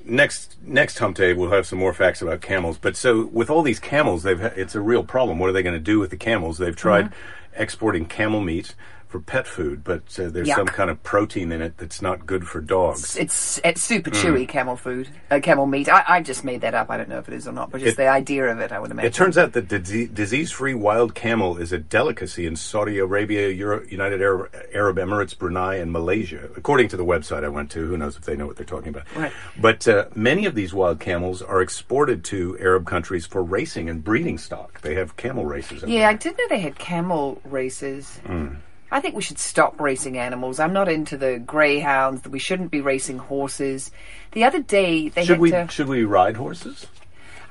next 0.06 0.56
next 0.62 0.98
hump 0.98 1.16
day 1.16 1.32
we'll 1.32 1.50
have 1.50 1.66
some 1.66 1.78
more 1.78 1.92
facts 1.92 2.22
about 2.22 2.40
camels. 2.40 2.78
But 2.78 2.96
so 2.96 3.26
with 3.26 3.50
all 3.50 3.62
these 3.62 3.80
camels, 3.80 4.22
they've 4.22 4.40
ha- 4.40 4.52
it's 4.56 4.74
a 4.74 4.80
real 4.80 5.04
problem. 5.04 5.38
What 5.38 5.50
are 5.50 5.52
they 5.52 5.62
going 5.62 5.74
to 5.74 5.80
do 5.80 5.98
with 5.98 6.10
the 6.10 6.16
camels? 6.16 6.58
They've 6.58 6.76
tried 6.76 7.06
mm-hmm. 7.06 7.62
exporting 7.62 8.06
camel 8.06 8.40
meat 8.40 8.74
for 9.16 9.22
pet 9.22 9.46
food, 9.46 9.82
but 9.82 10.02
uh, 10.18 10.28
there's 10.28 10.52
some 10.54 10.66
kind 10.66 10.90
of 10.90 11.02
protein 11.02 11.50
in 11.50 11.62
it 11.62 11.78
that's 11.78 12.02
not 12.02 12.26
good 12.26 12.46
for 12.46 12.60
dogs. 12.60 13.16
It's 13.16 13.58
it's 13.64 13.82
super 13.82 14.10
Mm. 14.10 14.22
chewy 14.22 14.48
camel 14.48 14.76
food, 14.76 15.08
uh, 15.30 15.40
camel 15.42 15.66
meat. 15.66 15.88
I, 15.88 16.04
I 16.06 16.20
just 16.22 16.44
made 16.44 16.60
that 16.60 16.74
up. 16.74 16.90
I 16.90 16.96
don't 16.98 17.08
know 17.08 17.18
if 17.18 17.28
it 17.28 17.34
is 17.34 17.48
or 17.48 17.52
not, 17.52 17.70
but 17.70 17.80
just 17.80 17.94
It- 17.94 17.96
the 17.96 18.08
idea 18.08 18.44
of 18.46 18.60
it, 18.60 18.72
I 18.72 18.78
would 18.78 18.90
imagine. 18.90 19.06
It 19.08 19.14
turns 19.14 19.38
out 19.38 19.52
that 19.54 19.68
the 19.70 19.78
dise- 19.78 20.08
disease-free 20.08 20.74
wild 20.74 21.14
camel 21.14 21.56
is 21.56 21.72
a 21.72 21.78
delicacy 21.78 22.46
in 22.46 22.56
Saudi 22.56 22.98
Arabia, 22.98 23.48
Euro- 23.48 23.84
United 23.88 24.20
Arab, 24.20 24.54
Arab 24.74 24.96
Emirates, 24.98 25.36
Brunei, 25.36 25.76
and 25.76 25.90
Malaysia. 25.92 26.48
According 26.56 26.88
to 26.88 26.96
the 26.98 27.04
website 27.04 27.42
I 27.44 27.48
went 27.48 27.70
to, 27.70 27.86
who 27.86 27.96
knows 27.96 28.16
if 28.16 28.22
they 28.24 28.36
know 28.36 28.46
what 28.46 28.56
they're 28.56 28.66
talking 28.66 28.90
about. 28.90 29.04
Right. 29.16 29.32
But 29.58 29.88
uh, 29.88 30.06
many 30.14 30.44
of 30.44 30.54
these 30.54 30.74
wild 30.74 31.00
camels 31.00 31.40
are 31.40 31.62
exported 31.62 32.22
to 32.24 32.58
Arab 32.60 32.86
countries 32.86 33.24
for 33.26 33.42
racing 33.42 33.88
and 33.88 34.04
breeding 34.04 34.36
stock. 34.36 34.82
They 34.82 34.94
have 34.96 35.16
camel 35.16 35.46
races. 35.46 35.82
Yeah, 35.84 36.08
I 36.10 36.12
there. 36.12 36.18
did 36.18 36.38
know 36.38 36.44
they 36.50 36.60
had 36.60 36.78
camel 36.78 37.40
races. 37.44 38.20
Mm. 38.26 38.56
I 38.90 39.00
think 39.00 39.14
we 39.16 39.22
should 39.22 39.38
stop 39.38 39.80
racing 39.80 40.16
animals. 40.18 40.60
I'm 40.60 40.72
not 40.72 40.88
into 40.88 41.16
the 41.16 41.38
greyhounds. 41.38 42.26
We 42.26 42.38
shouldn't 42.38 42.70
be 42.70 42.80
racing 42.80 43.18
horses. 43.18 43.90
The 44.32 44.44
other 44.44 44.60
day 44.60 45.08
they 45.08 45.22
Should 45.24 45.34
had 45.34 45.40
we 45.40 45.50
to. 45.50 45.68
should 45.68 45.88
we 45.88 46.04
ride 46.04 46.36
horses? 46.36 46.86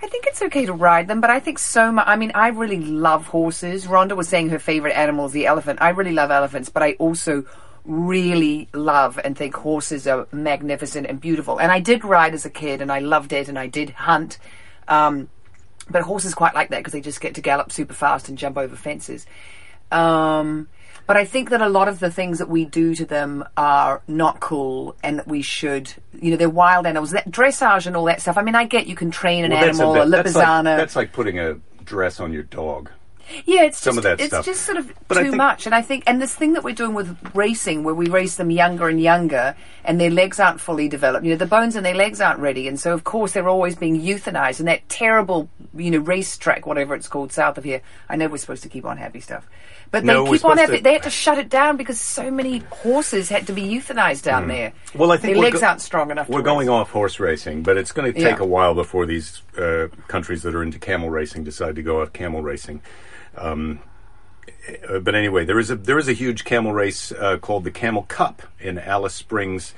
I 0.02 0.08
think 0.08 0.26
it's 0.28 0.42
okay 0.42 0.66
to 0.66 0.74
ride 0.74 1.08
them, 1.08 1.20
but 1.20 1.30
I 1.30 1.40
think 1.40 1.58
so 1.58 1.92
much. 1.92 2.06
I 2.08 2.16
mean, 2.16 2.32
I 2.36 2.50
really 2.50 2.80
love 2.80 3.28
horses. 3.28 3.86
Rhonda 3.86 4.16
was 4.16 4.30
saying 4.30 4.50
her 4.50 4.60
favorite 4.60 4.94
animal 4.94 5.26
is 5.26 5.32
the 5.32 5.48
elephant. 5.48 5.82
I 5.82 5.90
really 5.90 6.12
love 6.12 6.32
elephants, 6.32 6.70
but 6.70 6.84
I 6.84 6.94
also 6.94 7.46
really 7.86 8.68
love 8.74 9.20
and 9.24 9.38
think 9.38 9.56
horses 9.56 10.08
are 10.08 10.28
magnificent 10.32 11.08
and 11.08 11.20
beautiful. 11.20 11.60
And 11.60 11.72
I 11.72 11.80
did 11.80 12.04
ride 12.04 12.34
as 12.34 12.46
a 12.46 12.50
kid, 12.50 12.82
and 12.82 12.92
I 12.92 13.00
loved 13.00 13.34
it, 13.34 13.48
and 13.48 13.58
I 13.58 13.68
did 13.68 13.90
hunt. 13.92 14.38
Um, 14.88 15.30
but 15.90 16.04
horses 16.04 16.34
quite 16.34 16.54
like 16.56 16.70
that 16.70 16.78
because 16.80 16.94
they 16.94 17.02
just 17.02 17.22
get 17.22 17.36
to 17.36 17.42
gallop 17.42 17.72
super 17.72 17.94
fast 17.94 18.30
and 18.30 18.38
jump 18.38 18.58
over 18.58 18.76
fences. 18.76 19.26
Um, 19.92 20.68
but 21.08 21.18
I 21.18 21.26
think 21.26 21.50
that 21.52 21.62
a 21.62 21.70
lot 21.70 21.88
of 21.88 22.00
the 22.00 22.10
things 22.12 22.40
that 22.40 22.50
we 22.50 22.66
do 22.66 22.96
to 22.96 23.06
them 23.06 23.44
are 23.58 24.02
not 24.08 24.40
cool, 24.40 24.96
and 25.04 25.20
that 25.20 25.28
we 25.28 25.42
should, 25.42 25.94
you 26.20 26.32
know, 26.32 26.38
they're 26.38 26.50
wild 26.50 26.86
animals. 26.86 27.12
That 27.12 27.30
dressage 27.30 27.88
and 27.88 27.96
all 27.96 28.06
that 28.06 28.22
stuff. 28.22 28.38
I 28.38 28.42
mean, 28.42 28.56
I 28.56 28.66
get 28.66 28.88
you 28.88 28.96
can 28.96 29.12
train 29.12 29.46
an 29.46 29.52
Well, 29.52 29.64
a 29.64 29.68
animal, 29.68 29.96
a, 29.96 30.06
bit- 30.06 30.12
that's 30.24 30.36
like, 30.36 30.64
that's 30.64 30.96
like 30.96 31.14
putting 31.14 31.40
a 31.40 31.56
dress 31.84 32.20
on 32.20 32.34
your 32.34 32.44
dog. 32.44 32.90
Yeah, 33.46 33.64
it's 33.64 33.80
Some 33.80 33.96
just, 33.96 33.98
of 33.98 34.04
that 34.04 34.20
it's 34.20 34.28
stuff. 34.34 34.46
just 34.46 34.62
sort 34.62 34.78
of 34.78 34.94
But 35.08 35.16
too 35.24 35.32
much. 35.32 35.66
And 35.66 35.74
I 35.74 35.82
think, 35.82 36.04
and 36.06 36.22
this 36.22 36.36
thing 36.36 36.54
that 36.54 36.64
we're 36.64 36.76
doing 36.76 36.94
with 36.94 37.18
racing, 37.34 37.84
where 37.84 37.96
we 37.96 38.08
race 38.08 38.36
them 38.36 38.52
younger 38.52 38.88
and 38.88 39.02
younger, 39.02 39.56
and 39.84 40.00
their 40.00 40.12
legs 40.12 40.40
aren't 40.40 40.62
fully 40.62 40.88
developed. 40.88 41.26
You 41.26 41.32
know, 41.32 41.38
the 41.38 41.48
bones 41.48 41.76
in 41.76 41.82
their 41.84 41.96
legs 41.96 42.22
aren't 42.22 42.40
ready, 42.40 42.68
and 42.68 42.80
so 42.80 42.94
of 42.94 43.04
course 43.04 43.32
they're 43.32 43.50
always 43.50 43.76
being 43.76 44.00
euthanized. 44.00 44.60
And 44.60 44.68
that 44.68 44.88
terrible, 44.90 45.50
you 45.76 45.90
know, 45.90 45.98
racetrack, 45.98 46.68
whatever 46.68 46.94
it's 46.94 47.08
called, 47.08 47.32
south 47.34 47.58
of 47.58 47.64
here. 47.64 47.82
I 48.08 48.16
know 48.16 48.28
we're 48.28 48.38
supposed 48.38 48.62
to 48.62 48.70
keep 48.70 48.86
on 48.86 48.98
happy 48.98 49.22
stuff, 49.22 49.50
but 49.92 50.04
they 50.04 50.14
No, 50.14 50.26
keep 50.32 50.44
on 50.46 50.58
to- 50.58 50.82
They 50.82 50.94
had 50.94 51.04
to 51.04 51.10
shut 51.10 51.38
it 51.38 51.50
down 51.50 51.78
because 51.78 52.00
so 52.00 52.30
many 52.32 52.60
horses 52.70 53.30
had 53.30 53.48
to 53.48 53.54
be 53.54 53.62
euthanized 53.64 54.24
down 54.24 54.48
there. 54.48 54.74
Hmm. 54.92 54.98
Well, 55.00 55.12
I 55.12 55.18
think 55.18 55.36
their 55.36 55.44
legs 55.44 55.62
go- 55.62 55.68
aren't 55.68 55.82
strong 55.82 56.12
enough. 56.12 56.28
We're 56.30 56.42
going 56.42 56.70
off 56.70 56.90
horse 56.92 57.20
racing, 57.20 57.64
but 57.64 57.78
it's 57.78 57.92
going 57.92 58.12
to 58.12 58.20
take 58.20 58.38
Yeah. 58.38 58.44
a 58.44 58.48
while 58.48 58.74
before 58.74 59.06
these 59.06 59.42
uh, 59.58 59.88
countries 60.08 60.44
that 60.44 60.54
are 60.56 60.64
into 60.64 60.80
camel 60.80 61.10
racing 61.10 61.44
decide 61.44 61.76
to 61.76 61.82
go 61.84 62.02
off 62.02 62.14
camel 62.14 62.42
racing. 62.42 62.82
Um, 63.38 63.80
uh, 64.90 65.00
but 65.00 65.14
anyway, 65.16 65.46
there 65.46 65.60
is 65.60 65.70
a 65.70 65.76
there 65.76 65.98
is 66.00 66.08
a 66.08 66.14
huge 66.14 66.44
camel 66.44 66.74
race 66.74 67.12
uh, 67.12 67.38
called 67.38 67.64
the 67.64 67.72
Camel 67.72 68.04
Cup 68.04 68.42
in 68.60 68.78
Alice 68.80 69.14
Springs, 69.14 69.74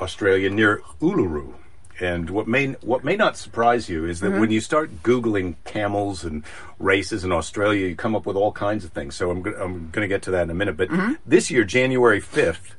Australia, 0.00 0.50
near 0.50 0.82
Uluru. 1.00 1.54
And 2.00 2.28
what 2.30 2.48
may 2.48 2.72
what 2.82 3.04
may 3.04 3.14
not 3.16 3.36
surprise 3.36 3.88
you 3.88 4.04
is 4.04 4.18
that 4.20 4.32
when 4.32 4.50
you 4.50 4.60
start 4.60 5.02
googling 5.04 5.54
camels 5.64 6.24
and 6.24 6.42
races 6.80 7.22
in 7.24 7.30
Australia, 7.30 7.86
you 7.88 7.94
come 7.94 8.16
up 8.16 8.26
with 8.26 8.36
all 8.36 8.50
kinds 8.52 8.84
of 8.84 8.92
things. 8.92 9.14
So 9.14 9.30
I'm 9.30 9.42
go- 9.42 9.52
I'm 9.52 9.90
going 9.90 10.02
to 10.04 10.08
get 10.08 10.22
to 10.22 10.30
that 10.32 10.42
in 10.42 10.50
a 10.50 10.54
minute. 10.54 10.76
But 10.76 10.88
this 11.24 11.50
year, 11.52 11.62
January 11.64 12.18
fifth, 12.20 12.74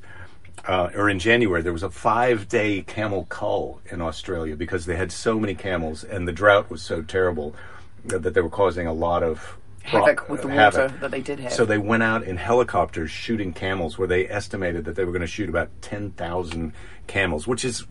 uh, 0.68 0.90
or 0.94 1.08
in 1.08 1.18
January, 1.18 1.62
there 1.62 1.72
was 1.72 1.82
a 1.82 1.88
five 1.90 2.46
day 2.48 2.82
camel 2.82 3.24
cull 3.30 3.80
in 3.90 4.02
Australia 4.02 4.54
because 4.54 4.84
they 4.84 4.96
had 4.96 5.10
so 5.10 5.40
many 5.40 5.54
camels 5.54 6.04
and 6.04 6.28
the 6.28 6.32
drought 6.32 6.70
was 6.70 6.82
so 6.82 7.00
terrible 7.02 7.54
that 8.04 8.22
that 8.22 8.34
they 8.34 8.42
were 8.42 8.50
causing 8.50 8.86
a 8.86 8.92
lot 8.92 9.22
of 9.22 9.56
Havoc 9.82 10.28
with 10.28 10.42
the 10.42 10.48
water 10.48 10.60
havoc. 10.60 11.00
that 11.00 11.10
they 11.12 11.20
did 11.22 11.38
have. 11.40 11.52
So 11.52 11.64
they 11.64 11.78
went 11.78 12.02
out 12.02 12.24
in 12.24 12.36
helicopters 12.36 13.10
shooting 13.10 13.52
camels, 13.52 13.96
where 13.96 14.08
they 14.08 14.28
estimated 14.28 14.84
that 14.84 14.96
they 14.96 15.04
were 15.04 15.12
going 15.12 15.20
to 15.20 15.26
shoot 15.28 15.48
about 15.48 15.70
ten 15.80 16.10
thousand 16.10 16.72
camels, 17.06 17.46
which 17.46 17.64
is 17.64 17.84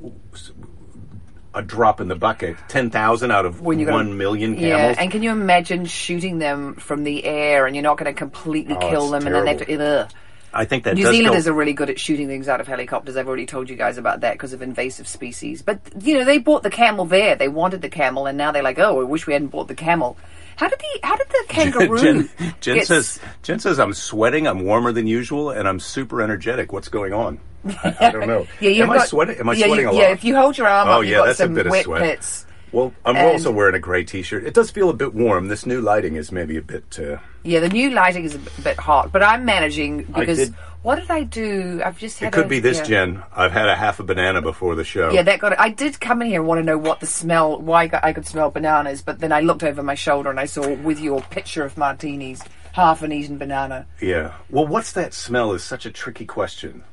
a 1.56 1.62
drop 1.62 2.02
in 2.02 2.08
the 2.08 2.16
bucket. 2.16 2.58
Ten 2.68 2.90
thousand 2.90 3.32
out 3.32 3.46
of 3.46 3.62
When 3.62 3.86
one 3.90 4.18
million 4.18 4.56
Yeah, 4.56 4.94
and 4.98 5.10
can 5.12 5.24
you 5.24 5.32
imagine 5.32 5.86
shooting 5.86 6.40
them 6.40 6.76
from 6.76 7.04
the 7.04 7.24
air 7.26 7.66
and 7.66 7.76
you're 7.76 7.84
not 7.84 7.98
going 7.98 8.14
to 8.14 8.18
completely 8.18 8.76
Oh, 8.76 8.90
kill 8.90 9.10
them 9.10 9.26
and 9.26 9.36
then 9.36 9.46
they 9.46 9.52
have 9.58 9.66
to. 9.68 10.02
Ugh. 10.04 10.12
I 10.54 10.64
think 10.64 10.86
that 10.86 10.96
New 10.96 11.06
Zealanders 11.12 11.46
go- 11.46 11.52
are 11.52 11.54
really 11.54 11.74
good 11.74 11.90
at 11.90 12.00
shooting 12.00 12.28
things 12.28 12.48
out 12.48 12.62
of 12.62 12.68
helicopters. 12.68 13.18
I've 13.18 13.28
already 13.28 13.46
told 13.46 13.70
you 13.70 13.76
guys 13.76 13.98
about 13.98 14.22
that 14.22 14.34
because 14.36 14.54
of 14.54 14.62
invasive 14.62 15.06
species. 15.06 15.62
But 15.62 15.82
you 16.02 16.18
know, 16.18 16.24
they 16.24 16.38
bought 16.38 16.64
the 16.64 16.70
camel 16.70 17.06
there. 17.06 17.36
They 17.36 17.50
wanted 17.50 17.82
the 17.82 17.90
camel, 17.90 18.26
and 18.26 18.38
now 18.38 18.54
they're 18.54 18.64
like, 18.64 18.80
"Oh, 18.80 19.02
I 19.02 19.04
wish 19.04 19.28
we 19.28 19.34
hadn't 19.34 19.50
bought 19.50 19.68
the 19.68 19.76
camel." 19.76 20.18
How 20.56 20.70
did 20.70 20.80
the 20.80 21.00
How 21.06 21.18
did 21.18 21.28
the 21.28 21.44
kangaroo? 21.50 22.00
Jen, 22.00 22.30
Jen 22.62 22.86
says, 22.86 23.20
Jen 23.44 23.60
says, 23.60 23.78
I'm 23.80 23.94
sweating, 23.94 24.48
I'm 24.48 24.64
warmer 24.64 24.94
than 24.94 25.08
usual, 25.08 25.50
and 25.50 25.68
I'm 25.68 25.82
super 25.82 26.22
energetic. 26.22 26.72
What's 26.72 26.88
going 26.88 27.12
on? 27.12 27.40
I, 27.66 27.96
I 28.00 28.12
don't 28.12 28.28
know. 28.28 28.48
Yeah, 28.60 28.84
Am 28.84 28.92
I 28.92 28.98
got- 28.98 29.08
sweating? 29.08 29.38
Am 29.40 29.50
I 29.50 29.54
yeah, 29.54 29.66
sweating 29.66 29.86
you- 29.86 29.92
a 29.92 29.94
lot? 29.94 30.02
Yeah, 30.02 30.10
if 30.12 30.24
you 30.24 30.36
hold 30.36 30.58
your 30.58 30.68
arm 30.68 30.88
Oh, 30.88 31.00
up, 31.00 31.06
yeah, 31.06 31.24
that's 31.26 31.40
a 31.40 31.48
bit 31.48 31.68
of 31.68 31.76
sweat. 31.76 32.02
pits. 32.02 32.46
Well, 32.72 32.94
I'm 33.06 33.16
And- 33.16 33.28
also 33.28 33.52
wearing 33.52 33.76
a 33.76 33.80
grey 33.80 34.04
T-shirt. 34.04 34.44
It 34.46 34.54
does 34.54 34.70
feel 34.72 34.90
a 34.90 34.94
bit 34.94 35.14
warm. 35.14 35.48
This 35.48 35.66
new 35.66 35.80
lighting 35.82 36.16
is 36.16 36.32
maybe 36.32 36.58
a 36.58 36.62
bit. 36.62 37.00
Uh, 37.00 37.18
Yeah, 37.44 37.60
the 37.62 37.70
new 37.70 37.90
lighting 37.92 38.26
is 38.26 38.36
a 38.36 38.40
bit 38.62 38.78
hot, 38.78 39.12
but 39.12 39.24
I'm 39.24 39.46
managing 39.46 40.08
I 40.14 40.20
because 40.22 40.38
did- 40.40 40.54
what 40.82 40.98
did 40.98 41.10
I 41.10 41.24
do? 41.24 41.82
I've 41.84 41.98
just 41.98 42.20
had 42.20 42.28
it 42.28 42.34
could 42.36 42.46
a- 42.46 42.50
be 42.50 42.60
this, 42.60 42.78
yeah. 42.80 42.84
Jen. 42.84 43.24
I've 43.36 43.52
had 43.54 43.68
a 43.70 43.76
half 43.76 44.00
a 44.00 44.04
banana 44.04 44.42
before 44.42 44.76
the 44.76 44.84
show. 44.84 45.10
Yeah, 45.12 45.24
that 45.24 45.40
got 45.40 45.54
it. 45.54 45.60
I 45.60 45.70
did 45.70 46.00
come 46.00 46.22
in 46.22 46.28
here 46.28 46.42
and 46.42 46.48
want 46.48 46.60
to 46.60 46.64
know 46.66 46.78
what 46.78 47.00
the 47.00 47.08
smell, 47.08 47.60
why 47.60 47.90
I 48.04 48.14
could 48.14 48.28
smell 48.28 48.52
bananas, 48.52 49.02
but 49.02 49.20
then 49.20 49.32
I 49.32 49.40
looked 49.40 49.64
over 49.64 49.82
my 49.82 49.96
shoulder 49.96 50.30
and 50.30 50.40
I 50.40 50.46
saw 50.46 50.68
with 50.74 51.00
your 51.00 51.22
picture 51.22 51.64
of 51.64 51.78
martinis, 51.78 52.42
half 52.74 53.02
an 53.04 53.12
eaten 53.14 53.38
banana. 53.38 53.88
Yeah. 54.02 54.34
Well, 54.50 54.68
what's 54.68 54.92
that 54.92 55.14
smell 55.14 55.54
is 55.54 55.64
such 55.64 55.86
a 55.86 55.92
tricky 55.92 56.26
question. 56.26 56.84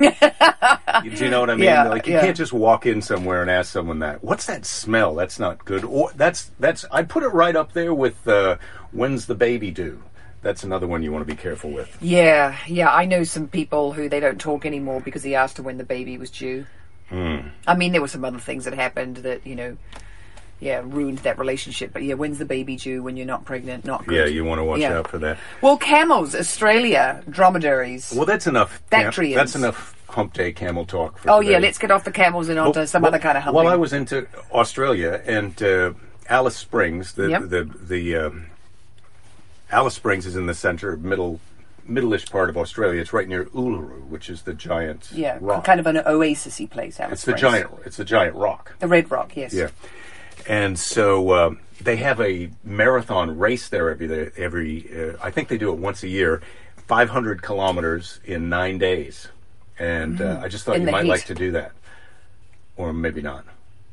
You- 1.04 1.10
Do 1.10 1.24
you 1.24 1.30
know 1.30 1.40
what 1.40 1.50
I 1.50 1.54
mean? 1.54 1.64
Yeah, 1.64 1.88
like 1.88 2.06
you 2.06 2.14
yeah. 2.14 2.22
can't 2.22 2.36
just 2.36 2.52
walk 2.52 2.84
in 2.86 3.02
somewhere 3.02 3.40
and 3.42 3.50
ask 3.50 3.72
someone 3.72 4.00
that. 4.00 4.24
What's 4.24 4.46
that 4.46 4.64
smell? 4.66 5.14
That's 5.14 5.38
not 5.38 5.64
good. 5.64 5.84
Or 5.84 6.10
that's 6.16 6.50
that's 6.58 6.84
I 6.90 7.02
put 7.02 7.22
it 7.22 7.28
right 7.28 7.54
up 7.54 7.72
there 7.72 7.94
with 7.94 8.26
uh, 8.26 8.56
when's 8.90 9.26
the 9.26 9.34
baby 9.36 9.70
due? 9.70 10.02
That's 10.42 10.64
another 10.64 10.86
one 10.86 11.02
you 11.02 11.12
want 11.12 11.26
to 11.26 11.32
be 11.32 11.40
careful 11.40 11.70
with. 11.70 11.96
Yeah, 12.00 12.56
yeah, 12.66 12.90
I 12.90 13.04
know 13.04 13.22
some 13.24 13.48
people 13.48 13.92
who 13.92 14.08
they 14.08 14.20
don't 14.20 14.40
talk 14.40 14.64
anymore 14.64 15.00
because 15.00 15.22
he 15.22 15.34
asked 15.34 15.56
her 15.58 15.62
when 15.62 15.78
the 15.78 15.84
baby 15.84 16.16
was 16.16 16.30
due. 16.30 16.66
Hmm. 17.08 17.48
I 17.66 17.74
mean, 17.76 17.92
there 17.92 18.00
were 18.00 18.08
some 18.08 18.24
other 18.24 18.38
things 18.38 18.64
that 18.64 18.74
happened 18.74 19.18
that, 19.18 19.46
you 19.46 19.56
know, 19.56 19.76
yeah, 20.60 20.82
ruined 20.84 21.18
that 21.18 21.38
relationship. 21.38 21.92
But 21.92 22.02
yeah, 22.02 22.14
when's 22.14 22.38
the 22.38 22.44
baby 22.44 22.76
due 22.76 23.02
when 23.02 23.16
you're 23.16 23.26
not 23.26 23.44
pregnant? 23.44 23.84
Not 23.84 24.06
good. 24.06 24.16
Yeah, 24.16 24.26
you 24.26 24.44
want 24.44 24.58
to 24.58 24.64
watch 24.64 24.80
Yeah. 24.80 24.98
out 24.98 25.08
for 25.08 25.18
that. 25.18 25.38
Well, 25.62 25.76
camels, 25.76 26.34
Australia, 26.34 27.22
dromedaries. 27.28 28.12
Well, 28.14 28.26
that's 28.26 28.46
enough. 28.46 28.82
Bactrians. 28.90 29.36
That's 29.36 29.56
enough 29.56 29.94
hump 30.08 30.32
day 30.32 30.52
camel 30.52 30.84
talk. 30.84 31.18
For 31.18 31.30
oh, 31.30 31.40
today. 31.40 31.52
yeah, 31.52 31.58
let's 31.58 31.78
get 31.78 31.90
off 31.90 32.04
the 32.04 32.10
camels 32.10 32.48
and 32.48 32.58
onto 32.58 32.80
Well, 32.80 32.86
some 32.86 33.02
well, 33.02 33.10
other 33.14 33.18
kind 33.20 33.38
of. 33.38 33.54
Well, 33.54 33.68
I 33.68 33.76
was 33.76 33.92
into 33.92 34.26
Australia 34.52 35.22
and 35.26 35.60
uh, 35.62 35.92
Alice 36.28 36.56
Springs. 36.56 37.12
The 37.12 37.30
Yep. 37.30 37.42
the 37.48 37.64
the 37.80 38.16
um, 38.16 38.46
Alice 39.70 39.94
Springs 39.94 40.26
is 40.26 40.34
in 40.34 40.46
the 40.46 40.54
center, 40.54 40.96
middle, 40.96 41.40
middle-ish 41.86 42.26
part 42.26 42.48
of 42.48 42.56
Australia. 42.56 43.00
It's 43.00 43.12
right 43.12 43.28
near 43.28 43.44
Uluru, 43.46 44.06
which 44.08 44.30
is 44.30 44.42
the 44.42 44.54
giant 44.54 45.10
yeah, 45.12 45.38
rock. 45.40 45.64
kind 45.64 45.78
of 45.78 45.86
an 45.86 45.98
oasis 46.06 46.60
place. 46.70 46.98
Alice 46.98 47.12
it's 47.12 47.24
the 47.24 47.34
giant. 47.34 47.70
It's 47.84 47.98
the 47.98 48.04
giant 48.04 48.34
rock. 48.34 48.74
The 48.78 48.88
Red 48.88 49.10
Rock, 49.10 49.36
yes. 49.36 49.52
Yeah, 49.52 49.68
and 50.46 50.78
so 50.78 51.34
um, 51.34 51.60
they 51.80 51.96
have 51.96 52.20
a 52.20 52.50
marathon 52.64 53.38
race 53.38 53.68
there 53.68 53.90
every 53.90 54.32
every. 54.36 54.88
Uh, 54.90 55.16
I 55.22 55.30
think 55.30 55.48
they 55.48 55.58
do 55.58 55.70
it 55.70 55.78
once 55.78 56.02
a 56.02 56.08
year, 56.08 56.42
500 56.86 57.42
kilometers 57.42 58.20
in 58.24 58.48
nine 58.48 58.78
days, 58.78 59.28
and 59.78 60.20
uh, 60.20 60.40
I 60.42 60.48
just 60.48 60.64
thought. 60.64 60.76
In 60.76 60.82
you 60.82 60.90
might 60.90 61.04
heat. 61.04 61.10
like 61.10 61.24
to 61.26 61.34
do 61.34 61.52
that, 61.52 61.72
or 62.76 62.92
maybe 62.92 63.22
not. 63.22 63.44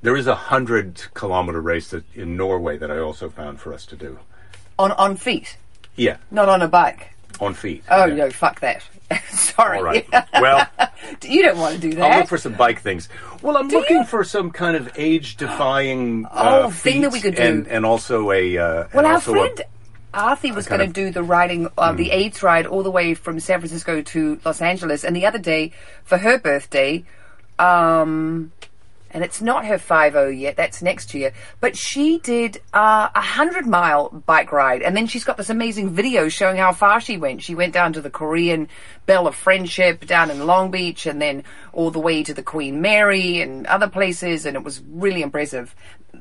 There 0.02 0.16
is 0.16 0.28
a 0.28 0.36
hundred 0.36 1.02
kilometer 1.14 1.62
race 1.62 1.90
that, 1.90 2.04
in 2.14 2.38
Norway 2.38 2.78
that 2.78 2.92
I 2.92 3.00
also 3.00 3.30
found 3.30 3.60
for 3.60 3.74
us 3.74 3.86
to 3.88 3.96
do. 3.96 4.20
On 4.78 4.92
on 4.94 5.16
feet, 5.16 5.58
Yeah, 5.96 6.18
not 6.30 6.50
on 6.50 6.62
a 6.62 6.68
bike. 6.68 7.15
On 7.40 7.54
feet. 7.54 7.84
Oh 7.90 8.06
yeah. 8.06 8.16
no, 8.16 8.30
fuck 8.32 8.60
that. 8.62 8.82
Sorry. 9.30 9.78
All 9.78 9.84
right. 9.84 10.08
Well, 10.34 10.68
you 11.24 11.44
don't 11.44 11.58
want 11.60 11.76
to 11.76 11.82
do 11.82 11.94
that. 11.96 12.12
I'll 12.12 12.20
look 12.20 12.28
for 12.30 12.38
some 12.40 12.54
bike 12.54 12.82
things. 12.82 13.08
Well, 13.42 13.56
I'm 13.58 13.68
Do 13.68 13.78
looking 13.78 13.98
you? 13.98 14.04
for 14.06 14.24
some 14.24 14.50
kind 14.52 14.76
of 14.76 14.92
age-defying 14.98 16.26
Oh, 16.32 16.64
uh, 16.64 16.70
thing 16.72 17.02
that 17.02 17.12
we 17.12 17.22
could 17.22 17.36
do. 17.36 17.42
and, 17.44 17.68
and 17.68 17.86
also 17.86 18.32
a 18.32 18.58
uh, 18.58 18.88
Well, 18.94 19.06
our 19.06 19.14
also 19.14 19.34
a- 19.34 19.38
friend 19.38 19.62
Arthur 20.14 20.54
was 20.54 20.66
going 20.66 20.80
to 20.80 20.88
do 20.88 21.12
the 21.12 21.22
riding, 21.22 21.68
uh, 21.78 21.92
the 21.92 22.06
Hmm. 22.06 22.12
AIDS 22.14 22.42
ride, 22.42 22.66
all 22.66 22.84
the 22.84 22.90
way 22.92 23.14
from 23.14 23.40
San 23.40 23.60
Francisco 23.60 24.02
to 24.02 24.40
Los 24.46 24.62
Angeles. 24.62 25.04
And 25.04 25.14
the 25.16 25.26
other 25.26 25.40
day, 25.40 25.74
for 26.06 26.18
her 26.18 26.40
birthday, 26.40 27.04
um, 27.60 28.52
and 29.16 29.24
it's 29.24 29.42
not 29.42 29.66
her 29.66 29.78
five 29.80 30.12
zero 30.14 30.28
yet. 30.28 30.58
That's 30.58 30.82
next 30.84 31.14
year. 31.16 31.32
But 31.62 31.76
she 31.78 32.20
did 32.20 32.62
uh, 32.74 33.08
a 33.16 33.22
hundred 33.22 33.66
mile 33.66 34.10
bike 34.10 34.52
ride, 34.52 34.82
and 34.84 34.96
then 34.96 35.08
she's 35.08 35.24
got 35.24 35.38
this 35.38 35.50
amazing 35.50 35.90
video 35.92 36.28
showing 36.30 36.58
how 36.58 36.74
far 36.74 37.00
she 37.00 37.18
went. 37.18 37.42
She 37.42 37.56
went 37.56 37.74
down 37.74 37.94
to 37.94 38.02
the 38.02 38.10
Korean 38.10 38.68
Bell 39.06 39.26
of 39.26 39.34
Friendship 39.36 40.06
down 40.06 40.30
in 40.30 40.46
Long 40.46 40.70
Beach, 40.70 41.06
and 41.06 41.22
then 41.22 41.44
all 41.74 41.90
the 41.92 42.00
way 42.00 42.22
to 42.24 42.34
the 42.34 42.44
Queen 42.44 42.82
Mary 42.82 43.40
and 43.42 43.66
other 43.68 43.88
places, 43.88 44.46
and 44.46 44.56
it 44.58 44.64
was 44.64 44.82
really 44.92 45.22
impressive. 45.22 45.74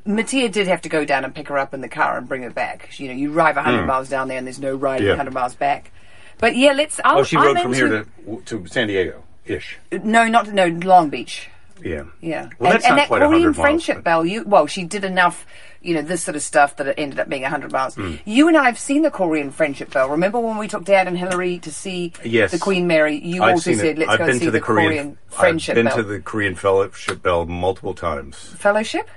Mattia 0.05 0.49
did 0.49 0.67
have 0.67 0.81
to 0.83 0.89
go 0.89 1.03
down 1.03 1.25
and 1.25 1.35
pick 1.35 1.47
her 1.49 1.57
up 1.57 1.73
in 1.73 1.81
the 1.81 1.89
car 1.89 2.17
and 2.17 2.27
bring 2.27 2.43
her 2.43 2.49
back. 2.49 2.97
You 2.99 3.09
know, 3.09 3.13
you 3.13 3.31
drive 3.31 3.55
100 3.57 3.85
miles 3.85 4.07
down 4.09 4.27
there 4.29 4.37
and 4.37 4.47
there's 4.47 4.59
no 4.59 4.75
riding. 4.75 5.05
Yeah. 5.07 5.13
100 5.13 5.33
miles 5.33 5.55
back. 5.55 5.91
But 6.37 6.55
yeah, 6.55 6.73
let's. 6.73 6.99
I'll, 7.03 7.19
Oh, 7.19 7.23
she 7.23 7.37
I'm 7.37 7.43
rode 7.45 7.59
from 7.59 7.73
into- 7.73 7.87
here 7.87 8.05
to 8.25 8.41
to 8.45 8.67
San 8.67 8.87
Diego 8.87 9.23
ish. 9.45 9.77
No, 9.91 10.27
not 10.27 10.49
no 10.53 10.67
Long 10.67 11.09
Beach. 11.09 11.49
Yeah. 11.83 12.03
Yeah. 12.21 12.49
Well, 12.59 12.71
and 12.71 12.75
that's 12.75 12.85
and 12.85 12.95
not 12.95 13.01
that 13.03 13.07
quite 13.09 13.19
Korean 13.19 13.31
100 13.31 13.45
miles, 13.45 13.55
friendship 13.57 14.03
bell, 14.03 14.25
you 14.25 14.43
well, 14.45 14.65
she 14.67 14.83
did 14.85 15.03
enough, 15.03 15.45
you 15.81 15.93
know, 15.93 16.01
this 16.01 16.23
sort 16.23 16.35
of 16.35 16.41
stuff 16.41 16.77
that 16.77 16.87
it 16.87 16.95
ended 16.97 17.19
up 17.19 17.27
being 17.29 17.41
100 17.41 17.71
miles. 17.71 17.95
Hmm. 17.95 18.15
You 18.25 18.47
and 18.47 18.55
I 18.57 18.65
have 18.65 18.79
seen 18.79 19.01
the 19.01 19.11
Korean 19.11 19.51
friendship 19.51 19.91
bell. 19.91 20.09
Remember 20.09 20.39
when 20.39 20.57
we 20.57 20.67
took 20.67 20.85
Dad 20.85 21.07
and 21.07 21.17
Hillary 21.17 21.59
to 21.59 21.71
see 21.71 22.13
Yes. 22.23 22.51
the 22.51 22.59
Queen 22.59 22.87
Mary? 22.87 23.15
You 23.23 23.43
I've 23.43 23.53
also 23.55 23.73
said, 23.73 23.85
it. 23.85 23.97
let's 23.99 24.11
I've 24.11 24.19
go 24.19 24.25
been 24.27 24.39
see 24.39 24.45
to 24.45 24.51
the, 24.51 24.61
Korean, 24.61 25.17
friendship 25.27 25.73
I've 25.73 25.75
been 25.75 25.85
bell. 25.87 25.95
to 25.97 26.03
the 26.03 26.19
Korean 26.21 26.55
fellowship 26.55 27.21
bell 27.21 27.45
multiple 27.45 27.93
times. 27.93 28.37
Fellowship? 28.57 29.09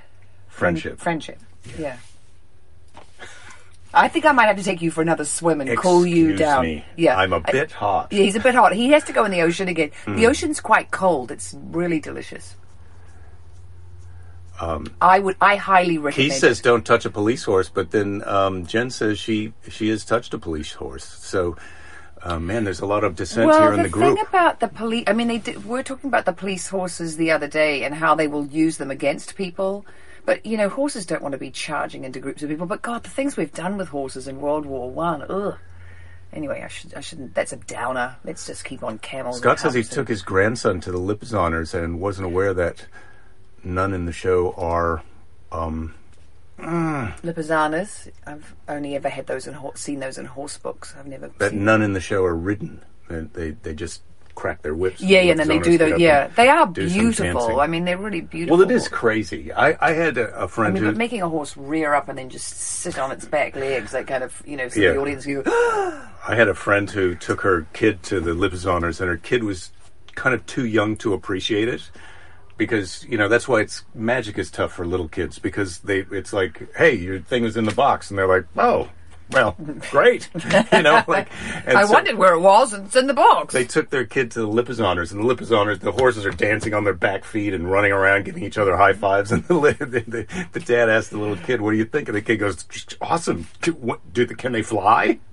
Friendship. 0.49 0.99
Friendship. 0.99 1.39
Yeah. 1.77 1.97
I 3.93 4.07
think 4.07 4.25
I 4.25 4.31
might 4.31 4.45
have 4.45 4.57
to 4.57 4.63
take 4.63 4.81
you 4.81 4.91
for 4.91 5.01
another 5.01 5.25
swim 5.25 5.61
and 5.61 5.77
cool 5.77 6.05
you 6.05 6.29
Excuse 6.31 6.39
down. 6.39 6.63
me. 6.63 6.85
Yeah. 6.95 7.17
I'm 7.17 7.33
a 7.33 7.41
I- 7.43 7.51
bit 7.51 7.71
hot. 7.71 8.11
Yeah, 8.11 8.23
he's 8.23 8.35
a 8.35 8.39
bit 8.39 8.53
hot. 8.55 8.73
He 8.73 8.89
has 8.89 9.03
to 9.05 9.13
go 9.13 9.25
in 9.25 9.31
the 9.31 9.41
ocean 9.41 9.67
again. 9.67 9.91
Hmm. 10.05 10.15
The 10.15 10.27
ocean's 10.27 10.59
quite 10.59 10.91
cold. 10.91 11.31
It's 11.31 11.55
really 11.59 11.99
delicious. 11.99 12.55
I 15.01 15.19
would. 15.19 15.37
I 15.39 15.55
highly 15.55 15.97
recommend. 15.97 16.31
He 16.31 16.35
it. 16.35 16.39
says 16.39 16.59
don't 16.59 16.85
touch 16.85 17.05
a 17.05 17.09
police 17.09 17.43
horse, 17.45 17.69
but 17.69 17.91
then 17.91 18.21
um, 18.27 18.65
Jen 18.65 18.89
says 18.89 19.17
she 19.17 19.53
she 19.69 19.87
has 19.89 20.03
touched 20.03 20.33
a 20.33 20.37
police 20.37 20.73
horse. 20.73 21.05
So, 21.05 21.55
uh, 22.23 22.39
man, 22.39 22.65
there's 22.65 22.81
a 22.81 22.85
lot 22.85 23.05
of 23.05 23.15
dissent 23.15 23.47
well, 23.47 23.61
here 23.61 23.71
in 23.71 23.77
the, 23.77 23.83
the 23.83 23.89
group. 23.89 24.17
thing 24.17 24.25
about 24.27 24.59
the 24.59 24.67
police, 24.67 25.05
I 25.07 25.13
mean, 25.13 25.29
they 25.29 25.37
did, 25.37 25.63
we're 25.65 25.83
talking 25.83 26.09
about 26.09 26.25
the 26.25 26.33
police 26.33 26.67
horses 26.67 27.15
the 27.15 27.31
other 27.31 27.47
day 27.47 27.85
and 27.85 27.95
how 27.95 28.15
they 28.15 28.27
will 28.27 28.47
use 28.47 28.75
them 28.77 28.91
against 28.91 29.37
people. 29.37 29.85
But 30.29 30.45
you 30.45 30.57
know, 30.57 30.69
horses 30.69 31.07
don't 31.07 31.23
want 31.23 31.31
to 31.31 31.39
be 31.39 31.49
charging 31.49 32.03
into 32.03 32.19
groups 32.19 32.43
of 32.43 32.49
people. 32.49 32.67
But 32.67 32.83
God, 32.83 33.01
the 33.01 33.09
things 33.09 33.35
we've 33.35 33.51
done 33.51 33.79
with 33.79 33.87
horses 33.87 34.27
in 34.27 34.39
World 34.41 34.63
War 34.63 34.91
One, 34.91 35.23
ugh. 35.27 35.57
Anyway, 36.31 36.61
I 36.63 36.67
should, 36.67 36.93
I 36.93 37.01
shouldn't. 37.01 37.33
That's 37.33 37.51
a 37.51 37.55
downer. 37.55 38.17
Let's 38.23 38.45
just 38.45 38.63
keep 38.63 38.83
on 38.83 38.99
camels. 38.99 39.39
Scott 39.39 39.59
says 39.59 39.73
he 39.73 39.81
humps 39.81 39.95
took 39.95 40.07
his 40.07 40.21
grandson 40.21 40.81
to 40.81 40.91
the 40.91 40.99
Lipizzaners 40.99 41.73
and 41.73 41.99
wasn't 41.99 42.27
aware 42.27 42.53
that 42.53 42.85
none 43.63 43.91
in 43.91 44.05
the 44.05 44.11
show 44.11 44.51
are. 44.51 45.01
Um, 45.51 45.95
and 46.59 47.11
Lipizzaners. 47.23 48.11
I've 48.27 48.53
only 48.67 48.95
ever 48.95 49.09
had 49.09 49.25
those 49.25 49.47
in 49.47 49.55
hor- 49.55 49.77
seen 49.77 49.99
those 49.99 50.19
in 50.19 50.25
horse 50.25 50.59
books. 50.59 50.93
I've 50.95 51.07
never 51.07 51.31
that 51.39 51.53
seen. 51.53 51.65
none 51.65 51.81
in 51.81 51.93
the 51.93 52.01
show 52.01 52.23
are 52.23 52.35
ridden. 52.35 52.83
They 53.07 53.21
they, 53.21 53.49
they 53.49 53.73
just 53.73 54.03
crack 54.39 54.61
their 54.61 54.73
whips. 54.73 55.01
Yeah, 55.01 55.19
yeah, 55.21 55.31
and 55.31 55.39
then 55.39 55.47
they 55.49 55.59
do 55.59 55.77
the 55.77 55.99
yeah. 55.99 56.27
They 56.27 56.47
are 56.47 56.65
beautiful. 56.65 57.59
I 57.59 57.67
mean, 57.67 57.83
they're 57.83 57.97
really 57.97 58.21
beautiful. 58.21 58.57
Well, 58.57 58.65
it 58.69 58.73
is 58.73 58.87
crazy. 58.87 59.51
I, 59.51 59.77
I 59.85 59.93
had 59.93 60.17
a 60.17 60.47
friend 60.47 60.71
I 60.71 60.73
mean, 60.73 60.83
who 60.83 60.89
but 60.91 60.97
making 60.97 61.21
a 61.21 61.29
horse 61.29 61.57
rear 61.57 61.93
up 61.93 62.07
and 62.07 62.17
then 62.17 62.29
just 62.29 62.47
sit 62.47 62.97
on 62.97 63.11
its 63.11 63.25
back 63.25 63.55
legs, 63.55 63.91
that 63.91 64.07
kind 64.07 64.23
of, 64.23 64.41
you 64.45 64.55
know, 64.55 64.69
so 64.69 64.79
Yeah. 64.79 64.93
the 64.93 65.01
audience 65.01 65.25
go, 65.25 65.43
I 65.45 66.35
had 66.35 66.47
a 66.47 66.53
friend 66.55 66.89
who 66.89 67.15
took 67.15 67.41
her 67.41 67.67
kid 67.73 68.01
to 68.03 68.21
the 68.21 68.31
Lipizzaners, 68.31 69.01
and 69.01 69.09
her 69.09 69.17
kid 69.17 69.43
was 69.43 69.71
kind 70.15 70.33
of 70.33 70.45
too 70.45 70.65
young 70.65 70.95
to 70.97 71.13
appreciate 71.13 71.67
it. 71.67 71.89
Because 72.57 73.05
you 73.07 73.17
know 73.17 73.29
that's 73.29 73.47
why 73.47 73.61
it's 73.61 73.85
magic 73.95 74.37
is 74.37 74.51
tough 74.51 74.73
for 74.73 74.85
little 74.85 75.07
kids 75.07 75.39
because 75.39 75.79
they 75.79 75.99
it's 76.11 76.33
like 76.33 76.67
hey 76.75 76.93
your 76.93 77.21
thing 77.21 77.41
was 77.41 77.55
in 77.55 77.63
the 77.63 77.73
box 77.73 78.09
and 78.09 78.19
they're 78.19 78.27
like 78.27 78.43
oh 78.57 78.89
well 79.31 79.55
great 79.91 80.29
you 80.73 80.81
know 80.81 81.03
like 81.07 81.29
I 81.67 81.85
so 81.85 81.91
wondered 81.93 82.15
where 82.17 82.33
it 82.33 82.39
was, 82.39 82.73
and 82.73 82.87
it's 82.87 82.95
in 82.95 83.07
the 83.07 83.13
box. 83.13 83.53
they 83.53 83.65
took 83.65 83.89
their 83.89 84.05
kid 84.05 84.31
to 84.31 84.41
the 84.41 84.47
Lipizzaners 84.47 85.11
and 85.11 85.23
the 85.23 85.35
Lipizzaners 85.35 85.79
the 85.79 85.91
horses 85.91 86.25
are 86.25 86.31
dancing 86.31 86.73
on 86.73 86.83
their 86.83 86.93
back 86.93 87.23
feet 87.25 87.53
and 87.53 87.69
running 87.69 87.91
around 87.91 88.25
giving 88.25 88.43
each 88.43 88.57
other 88.57 88.75
high 88.75 88.93
fives 88.93 89.31
and 89.31 89.43
the, 89.47 89.75
the, 89.79 90.03
the, 90.07 90.45
the 90.53 90.59
dad 90.59 90.89
asked 90.89 91.11
the 91.11 91.17
little 91.17 91.37
kid 91.37 91.61
what 91.61 91.71
do 91.71 91.77
you 91.77 91.85
think 91.85 92.07
and 92.07 92.17
the 92.17 92.21
kid 92.21 92.37
goes 92.37 92.65
awesome 93.01 93.47
do, 93.61 93.71
what, 93.73 93.99
do 94.13 94.25
the, 94.25 94.35
can 94.35 94.51
they 94.51 94.63
fly 94.63 95.19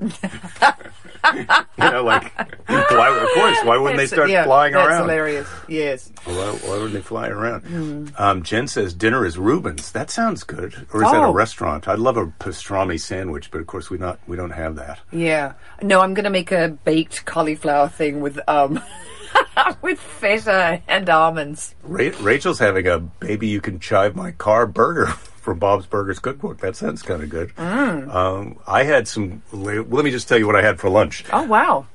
you 1.35 1.45
know, 1.79 2.05
like, 2.05 2.33
why, 2.69 3.19
of 3.21 3.29
course, 3.35 3.59
why 3.65 3.77
wouldn't 3.79 3.99
they 3.99 4.07
start 4.07 4.31
yeah, 4.31 4.45
flying 4.45 4.75
that's 4.75 4.89
around? 4.89 5.01
hilarious. 5.03 5.49
Yes. 5.69 6.13
Why, 6.25 6.35
why 6.35 6.71
wouldn't 6.75 6.93
they 6.93 7.01
fly 7.01 7.29
around? 7.29 7.63
Hmm. 7.63 8.07
Um, 8.17 8.43
Jen 8.45 8.69
says 8.69 8.95
dinner 8.95 9.27
is 9.27 9.37
Rubens. 9.37 9.91
That 9.93 10.11
sounds 10.11 10.45
good. 10.45 10.87
Or 10.93 11.03
is 11.03 11.11
that 11.11 11.23
a 11.23 11.27
Oh. 11.27 11.33
restaurant? 11.33 11.89
I'd 11.89 11.99
love 11.99 12.17
a 12.17 12.27
pastrami 12.27 13.01
sandwich, 13.01 13.51
but 13.51 13.61
of 13.61 13.67
course 13.67 13.86
we 13.91 13.99
not 13.99 14.19
we 14.27 14.37
don't 14.37 14.51
have 14.51 14.77
that. 14.77 15.01
Yeah. 15.13 15.55
No, 15.83 16.01
I'm 16.01 16.15
going 16.15 16.25
to 16.25 16.31
make 16.31 16.53
a 16.53 16.69
baked 16.85 17.25
cauliflower 17.25 17.89
thing 17.89 18.21
with 18.21 18.39
um 18.49 18.83
with 19.83 19.99
feta 20.01 20.83
and 20.89 21.09
almonds. 21.09 21.75
Ra- 21.83 22.11
Rachel's 22.21 22.59
having 22.59 22.87
a 22.87 22.99
baby 22.99 23.49
you 23.49 23.61
can 23.61 23.81
chive 23.81 24.17
my 24.17 24.33
car 24.33 24.67
burger 24.67 25.07
from 25.47 25.59
Bob's 25.59 25.87
Burgers 25.87 26.19
cookbook. 26.19 26.61
That 26.61 26.77
sounds 26.77 27.03
kind 27.03 27.23
of 27.23 27.29
good. 27.31 27.55
Mm. 27.57 28.13
Um, 28.13 28.59
I 28.67 28.83
had 28.83 29.07
some. 29.09 29.43
Well, 29.53 29.85
let 29.89 30.05
me 30.05 30.11
just 30.11 30.29
tell 30.29 30.39
you 30.39 30.47
what 30.47 30.57
I 30.57 30.63
had 30.63 30.79
for 30.81 30.91
lunch. 30.91 31.25
Oh 31.33 31.45
wow. 31.45 31.87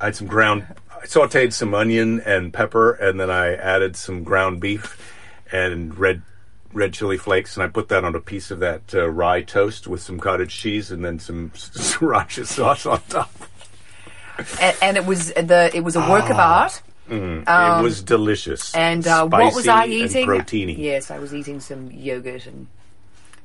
I 0.00 0.06
had 0.06 0.16
some 0.16 0.26
ground. 0.26 0.66
I 0.90 1.06
sautéed 1.06 1.52
some 1.52 1.74
onion 1.74 2.20
and 2.20 2.52
pepper, 2.52 2.92
and 2.92 3.20
then 3.20 3.30
I 3.30 3.54
added 3.54 3.96
some 3.96 4.24
ground 4.24 4.60
beef 4.60 5.14
and 5.52 5.96
red 5.96 6.22
red 6.76 6.92
chili 6.92 7.16
flakes, 7.16 7.56
and 7.56 7.64
I 7.64 7.68
put 7.68 7.88
that 7.88 8.04
on 8.04 8.14
a 8.14 8.20
piece 8.20 8.50
of 8.50 8.60
that 8.60 8.94
uh, 8.94 9.08
rye 9.08 9.42
toast 9.42 9.88
with 9.88 10.02
some 10.02 10.20
cottage 10.20 10.54
cheese, 10.54 10.90
and 10.92 11.04
then 11.04 11.18
some 11.18 11.50
sriracha 11.54 12.46
sauce 12.46 12.84
on 12.86 13.00
top. 13.08 13.32
And, 14.60 14.76
and 14.82 14.96
it 14.98 15.06
was 15.06 15.32
the 15.32 15.70
it 15.74 15.80
was 15.82 15.96
a 15.96 16.00
work 16.10 16.28
of 16.30 16.36
art. 16.38 16.82
it 17.08 17.82
was 17.82 18.02
delicious. 18.02 18.74
Um, 18.74 18.80
And 18.80 19.06
uh, 19.06 19.26
what 19.26 19.54
was 19.54 19.66
I 19.66 19.86
eating? 19.86 20.26
proteiny. 20.26 20.76
Yes, 20.76 21.10
I 21.10 21.18
was 21.18 21.34
eating 21.34 21.58
some 21.60 21.90
yogurt 21.90 22.46
and 22.46 22.66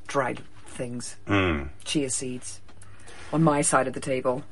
dried 0.06 0.42
things, 0.66 1.16
Mm. 1.26 1.68
chia 1.84 2.10
seeds, 2.10 2.60
on 3.32 3.42
my 3.42 3.62
side 3.62 3.86
of 3.88 3.94
the 3.94 4.00
table. 4.00 4.42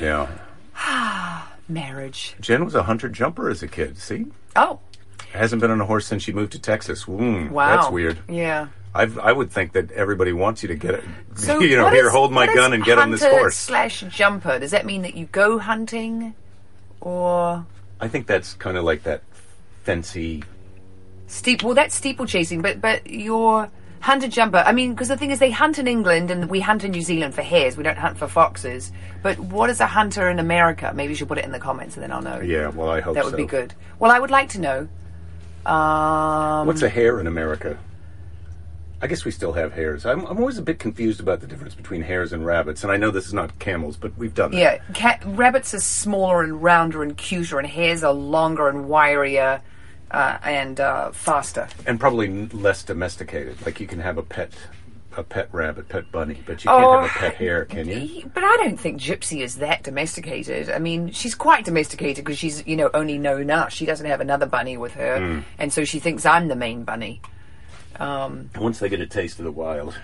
Yeah. 0.00 0.28
Marriage. 1.68 2.34
Jen 2.40 2.64
was 2.64 2.74
a 2.74 2.84
hunter 2.84 3.08
jumper 3.08 3.48
as 3.50 3.62
a 3.62 3.68
kid. 3.68 3.98
See, 3.98 4.26
Oh 4.54 4.78
hasn't 5.32 5.60
been 5.60 5.70
on 5.70 5.80
a 5.80 5.86
horse 5.86 6.06
since 6.06 6.22
she 6.22 6.32
moved 6.32 6.52
to 6.52 6.58
Texas. 6.58 7.06
Wow, 7.06 7.50
that's 7.52 7.90
weird. 7.90 8.18
Yeah. 8.28 8.68
I've, 8.94 9.18
I 9.18 9.32
would 9.32 9.50
think 9.50 9.72
that 9.72 9.90
everybody 9.92 10.32
wants 10.32 10.62
you 10.62 10.68
to 10.68 10.74
get 10.74 10.94
it. 10.94 11.04
So 11.36 11.60
you 11.60 11.76
know, 11.76 11.88
here, 11.88 12.06
is- 12.06 12.12
hold 12.12 12.32
my 12.32 12.46
gun 12.46 12.72
and 12.72 12.84
get 12.84 12.98
on 12.98 13.10
this 13.10 13.22
hunter 13.22 13.38
horse. 13.38 13.56
Slash 13.56 14.00
jumper. 14.10 14.58
Does 14.58 14.72
that 14.72 14.84
mean 14.84 15.02
that 15.02 15.14
you 15.14 15.26
go 15.26 15.58
hunting, 15.58 16.34
or 17.00 17.64
I 18.00 18.08
think 18.08 18.26
that's 18.26 18.54
kind 18.54 18.76
of 18.76 18.84
like 18.84 19.04
that 19.04 19.22
fancy. 19.84 20.44
steeple? 21.26 21.68
Well, 21.68 21.74
that's 21.74 21.94
steeplechasing, 21.94 22.60
but 22.60 22.82
but 22.82 23.06
your 23.08 23.70
hunter 24.00 24.28
jumper. 24.28 24.58
I 24.58 24.72
mean, 24.72 24.92
because 24.92 25.08
the 25.08 25.16
thing 25.16 25.30
is, 25.30 25.38
they 25.38 25.50
hunt 25.50 25.78
in 25.78 25.86
England 25.88 26.30
and 26.30 26.50
we 26.50 26.60
hunt 26.60 26.84
in 26.84 26.90
New 26.90 27.02
Zealand 27.02 27.34
for 27.34 27.42
hares. 27.42 27.78
We 27.78 27.84
don't 27.84 27.96
hunt 27.96 28.18
for 28.18 28.28
foxes. 28.28 28.92
But 29.22 29.38
what 29.38 29.70
is 29.70 29.80
a 29.80 29.86
hunter 29.86 30.28
in 30.28 30.38
America? 30.38 30.92
Maybe 30.94 31.12
you 31.12 31.16
should 31.16 31.28
put 31.28 31.38
it 31.38 31.46
in 31.46 31.52
the 31.52 31.60
comments, 31.60 31.96
and 31.96 32.02
then 32.02 32.12
I'll 32.12 32.20
know. 32.20 32.40
Yeah, 32.40 32.68
well, 32.68 32.90
I 32.90 33.00
hope 33.00 33.14
that 33.14 33.24
would 33.24 33.30
so. 33.30 33.36
be 33.38 33.46
good. 33.46 33.72
Well, 33.98 34.10
I 34.10 34.18
would 34.18 34.30
like 34.30 34.50
to 34.50 34.60
know. 34.60 34.88
Um, 35.66 36.66
What's 36.66 36.82
a 36.82 36.88
hare 36.88 37.20
in 37.20 37.26
America? 37.26 37.78
I 39.00 39.08
guess 39.08 39.24
we 39.24 39.32
still 39.32 39.52
have 39.54 39.72
hares. 39.72 40.06
I'm, 40.06 40.24
I'm 40.26 40.38
always 40.38 40.58
a 40.58 40.62
bit 40.62 40.78
confused 40.78 41.18
about 41.18 41.40
the 41.40 41.48
difference 41.48 41.74
between 41.74 42.02
hares 42.02 42.32
and 42.32 42.46
rabbits, 42.46 42.84
and 42.84 42.92
I 42.92 42.96
know 42.96 43.10
this 43.10 43.26
is 43.26 43.34
not 43.34 43.58
camels, 43.58 43.96
but 43.96 44.16
we've 44.16 44.34
done 44.34 44.52
that. 44.52 44.80
Yeah, 44.94 45.18
rabbits 45.24 45.74
are 45.74 45.80
smaller 45.80 46.44
and 46.44 46.62
rounder 46.62 47.02
and 47.02 47.16
cuter, 47.16 47.58
and 47.58 47.66
hares 47.66 48.04
are 48.04 48.12
longer 48.12 48.68
and 48.68 48.84
wirier 48.84 49.60
uh, 50.12 50.38
and 50.44 50.78
uh, 50.78 51.10
faster. 51.10 51.66
And 51.84 51.98
probably 51.98 52.46
less 52.48 52.84
domesticated. 52.84 53.64
Like 53.66 53.80
you 53.80 53.88
can 53.88 53.98
have 53.98 54.18
a 54.18 54.22
pet, 54.22 54.52
a 55.18 55.22
pet 55.24 55.48
rabbit, 55.52 55.88
pet 55.88 56.10
bunny, 56.12 56.38
but 56.46 56.64
you 56.64 56.70
can't 56.70 56.82
have 56.84 57.04
a 57.04 57.08
pet 57.08 57.34
hare, 57.36 57.64
can 57.64 57.88
you? 57.88 58.30
But 58.32 58.44
I 58.44 58.56
don't 58.58 58.78
think 58.78 59.00
Gypsy 59.00 59.42
is 59.42 59.56
that 59.56 59.82
domesticated. 59.82 60.70
I 60.70 60.78
mean, 60.78 61.10
she's 61.12 61.34
quite 61.34 61.64
domesticated 61.64 62.24
because 62.24 62.38
she's, 62.38 62.66
you 62.66 62.76
know, 62.76 62.90
only 62.94 63.18
known 63.18 63.50
us. 63.50 63.72
She 63.72 63.86
doesn't 63.86 64.06
have 64.06 64.20
another 64.20 64.46
bunny 64.46 64.76
with 64.76 64.94
her, 64.94 65.18
Hmm. 65.18 65.40
and 65.58 65.72
so 65.72 65.84
she 65.84 65.98
thinks 65.98 66.24
I'm 66.26 66.48
the 66.48 66.56
main 66.56 66.84
bunny. 66.84 67.20
Um, 67.98 68.50
Once 68.58 68.78
they 68.78 68.88
get 68.88 69.00
a 69.00 69.06
taste 69.06 69.38
of 69.38 69.44
the 69.44 69.52
wild. 69.52 69.94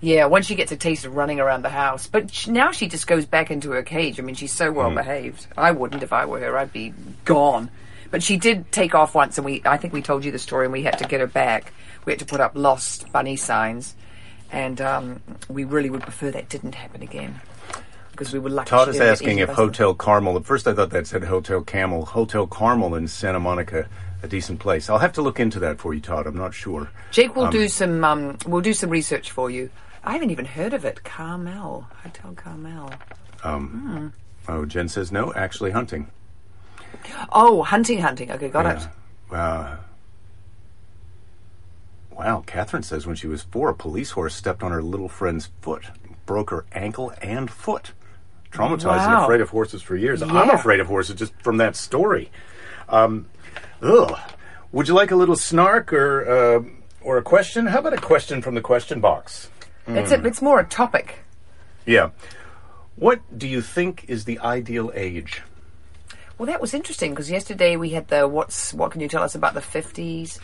yeah, 0.00 0.24
once 0.26 0.46
she 0.46 0.54
gets 0.54 0.72
a 0.72 0.76
taste 0.76 1.04
of 1.04 1.14
running 1.16 1.38
around 1.40 1.62
the 1.62 1.68
house. 1.70 2.06
But 2.06 2.30
sh 2.32 2.48
now 2.48 2.72
she 2.72 2.88
just 2.88 3.06
goes 3.06 3.26
back 3.26 3.50
into 3.50 3.70
her 3.72 3.82
cage. 3.82 4.18
I 4.18 4.22
mean, 4.22 4.34
she's 4.34 4.52
so 4.52 4.72
well 4.72 4.90
behaved. 4.90 5.46
I 5.56 5.70
wouldn't 5.72 6.02
if 6.02 6.12
I 6.12 6.24
were 6.26 6.40
her. 6.40 6.56
I'd 6.58 6.72
be 6.72 6.94
gone. 7.24 7.70
But 8.10 8.22
she 8.22 8.36
did 8.36 8.70
take 8.72 8.94
off 8.94 9.14
once, 9.14 9.36
and 9.36 9.44
we 9.44 9.62
I 9.64 9.76
think 9.76 9.92
we 9.92 10.00
told 10.02 10.24
you 10.24 10.32
the 10.32 10.38
story, 10.38 10.66
and 10.66 10.72
we 10.72 10.82
had 10.82 10.98
to 10.98 11.04
get 11.08 11.20
her 11.20 11.26
back. 11.26 11.72
We 12.04 12.12
had 12.12 12.20
to 12.20 12.24
put 12.26 12.40
up 12.40 12.52
lost 12.54 13.10
bunny 13.12 13.36
signs, 13.36 13.94
and 14.56 14.80
um, 14.80 15.20
we 15.50 15.64
really 15.64 15.90
would 15.90 16.00
prefer 16.00 16.30
that 16.30 16.48
didn't 16.48 16.74
happen 16.74 17.02
again 17.02 17.38
because 18.10 18.32
we 18.32 18.38
were 18.38 18.48
lucky. 18.48 18.70
Todd 18.70 18.88
is 18.88 18.98
asking 18.98 19.38
if 19.38 19.50
Hotel 19.50 19.94
Carmel. 19.94 20.34
At 20.38 20.46
first, 20.46 20.66
I 20.66 20.72
thought 20.72 20.88
that 20.90 21.06
said 21.06 21.24
Hotel 21.24 21.60
Camel. 21.60 22.06
Hotel 22.06 22.46
Carmel 22.46 22.94
in 22.94 23.06
Santa 23.06 23.38
Monica, 23.38 23.86
a 24.22 24.28
decent 24.28 24.58
place. 24.58 24.88
I'll 24.88 24.98
have 24.98 25.12
to 25.12 25.22
look 25.22 25.38
into 25.38 25.60
that 25.60 25.78
for 25.78 25.92
you, 25.92 26.00
Todd. 26.00 26.26
I'm 26.26 26.38
not 26.38 26.54
sure. 26.54 26.90
Jake 27.10 27.36
will 27.36 27.50
do 27.50 27.68
some. 27.68 28.02
Um, 28.02 28.38
we'll 28.46 28.62
do 28.62 28.72
some 28.72 28.88
research 28.88 29.30
for 29.30 29.50
you. 29.50 29.68
I 30.02 30.14
haven't 30.14 30.30
even 30.30 30.46
heard 30.46 30.72
of 30.72 30.86
it. 30.86 31.04
Carmel, 31.04 31.86
Hotel 32.02 32.32
Carmel. 32.34 32.90
Oh, 34.48 34.64
Jen 34.64 34.88
says 34.88 35.12
no. 35.12 35.34
Actually, 35.34 35.72
hunting. 35.72 36.10
Oh, 37.30 37.62
hunting, 37.62 37.98
hunting. 37.98 38.30
Okay, 38.32 38.48
got 38.48 38.64
it. 38.64 38.88
Uh, 39.30 39.76
wow. 42.16 42.42
Catherine 42.46 42.82
says 42.82 43.06
when 43.06 43.16
she 43.16 43.26
was 43.26 43.42
four, 43.42 43.70
a 43.70 43.74
police 43.74 44.12
horse 44.12 44.34
stepped 44.34 44.62
on 44.62 44.72
her 44.72 44.82
little 44.82 45.08
friend's 45.08 45.50
foot, 45.60 45.84
broke 46.24 46.50
her 46.50 46.64
ankle 46.72 47.12
and 47.22 47.50
foot. 47.50 47.92
Traumatized 48.52 49.06
and 49.06 49.22
afraid 49.22 49.40
of 49.40 49.50
horses 49.50 49.82
for 49.82 49.96
years. 49.96 50.22
I'm 50.22 50.50
afraid 50.50 50.80
of 50.80 50.86
horses 50.86 51.16
just 51.16 51.34
from 51.42 51.58
that 51.58 51.76
story. 51.76 52.30
Um, 52.88 53.26
ugh. 53.82 54.18
Would 54.72 54.88
you 54.88 54.94
like 54.94 55.10
a 55.10 55.16
little 55.16 55.36
snark 55.36 55.92
or 55.92 56.28
uh, 56.28 56.62
or 57.02 57.18
a 57.18 57.22
question? 57.22 57.66
How 57.66 57.80
about 57.80 57.92
a 57.92 57.98
question 57.98 58.40
from 58.42 58.54
the 58.54 58.60
question 58.60 59.00
box? 59.00 59.50
It's 59.86 60.10
a, 60.10 60.24
it's 60.24 60.42
more 60.42 60.58
a 60.58 60.64
topic. 60.64 61.20
Yeah. 61.84 62.10
What 62.96 63.20
do 63.36 63.46
you 63.46 63.60
think 63.60 64.06
is 64.08 64.24
the 64.24 64.38
ideal 64.40 64.90
age? 64.94 65.42
Well, 66.38 66.46
that 66.46 66.60
was 66.60 66.74
interesting 66.74 67.10
because 67.10 67.30
yesterday 67.30 67.76
we 67.76 67.90
had 67.90 68.08
the 68.08 68.26
what's 68.26 68.74
what 68.74 68.90
can 68.90 69.00
you 69.00 69.08
tell 69.08 69.22
us 69.22 69.34
about 69.34 69.54
the 69.54 69.60
fifties? 69.60 70.40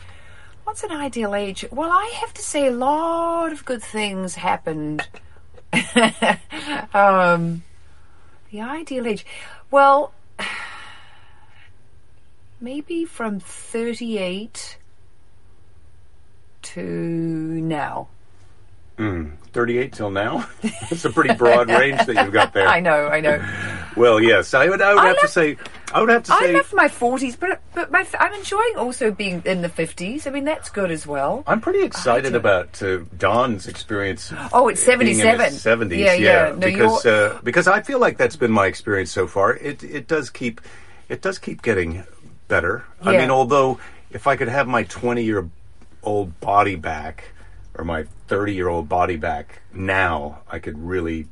What's 0.64 0.85
an 0.85 0.92
ideal 0.92 1.35
age? 1.35 1.64
Well, 1.70 1.90
I 1.90 2.12
have 2.20 2.33
to 2.35 2.42
say 2.42 2.66
a 2.66 2.70
lot 2.70 3.53
of 3.53 3.64
good 3.64 3.83
things 3.83 4.37
happened. 4.37 5.07
um, 6.94 7.64
the 8.51 8.61
ideal 8.61 9.07
age. 9.07 9.27
Well, 9.70 10.12
maybe 12.61 13.05
from 13.05 13.40
thirty-eight 13.40 14.79
to 16.62 16.81
now. 16.81 18.09
38 18.96 19.92
till 19.92 20.11
now? 20.11 20.48
That's 20.62 21.05
a 21.05 21.11
pretty 21.11 21.35
broad 21.35 21.68
range 21.68 22.05
that 22.07 22.14
you've 22.14 22.33
got 22.33 22.52
there. 22.52 22.66
I 22.66 22.81
know, 22.81 23.09
I 23.09 23.20
know. 23.20 23.44
Well, 23.96 24.20
yes, 24.20 24.55
I 24.55 24.68
would. 24.68 24.81
I 24.81 24.94
would 24.94 25.02
I 25.02 25.09
have 25.09 25.20
to 25.20 25.28
say. 25.28 25.57
I 25.92 26.00
would 26.00 26.09
have 26.09 26.22
to 26.24 26.33
I 26.33 26.38
say. 26.40 26.52
left 26.55 26.72
my 26.72 26.88
forties, 26.88 27.37
but 27.37 27.61
but 27.74 27.90
my, 27.90 28.07
I'm 28.18 28.33
enjoying 28.33 28.76
also 28.76 29.11
being 29.11 29.42
in 29.44 29.61
the 29.61 29.68
fifties. 29.68 30.26
I 30.26 30.31
mean, 30.31 30.44
that's 30.44 30.70
good 30.70 30.90
as 30.90 31.07
well. 31.07 31.44
I'm 31.46 31.61
pretty 31.61 31.83
excited 31.83 32.35
about 32.35 32.83
uh, 32.83 33.00
Don's 33.18 33.68
experience. 33.68 34.33
Oh, 34.52 34.68
it's 34.68 34.85
being 34.87 35.02
in 35.02 35.16
77. 35.16 35.46
his 35.46 35.64
70s, 35.64 35.98
Yeah, 35.98 36.14
yeah. 36.14 36.48
No, 36.50 36.57
because 36.59 37.07
uh, 37.07 37.40
because 37.44 37.68
I 37.68 37.83
feel 37.83 37.98
like 37.98 38.16
that's 38.16 38.37
been 38.37 38.52
my 38.52 38.66
experience 38.66 39.11
so 39.11 39.26
far. 39.26 39.55
It 39.55 39.85
it 39.85 40.09
does 40.09 40.31
keep 40.31 40.62
it 41.11 41.20
does 41.20 41.38
keep 41.38 41.61
getting 41.61 42.05
better. 42.48 42.85
I 43.02 43.16
mean, 43.18 43.31
although 43.31 43.78
if 44.11 44.26
I 44.26 44.37
could 44.37 44.48
have 44.48 44.66
my 44.66 44.85
20 44.85 45.22
year 45.22 45.48
old 46.02 46.38
body 46.40 46.76
back 46.76 47.31
or 47.74 47.85
my 47.85 48.04
30 48.28 48.54
year 48.54 48.68
old 48.68 48.88
body 48.88 49.16
back 49.16 49.61
now, 49.72 50.40
I 50.50 50.58
could 50.58 50.78
really 50.78 51.26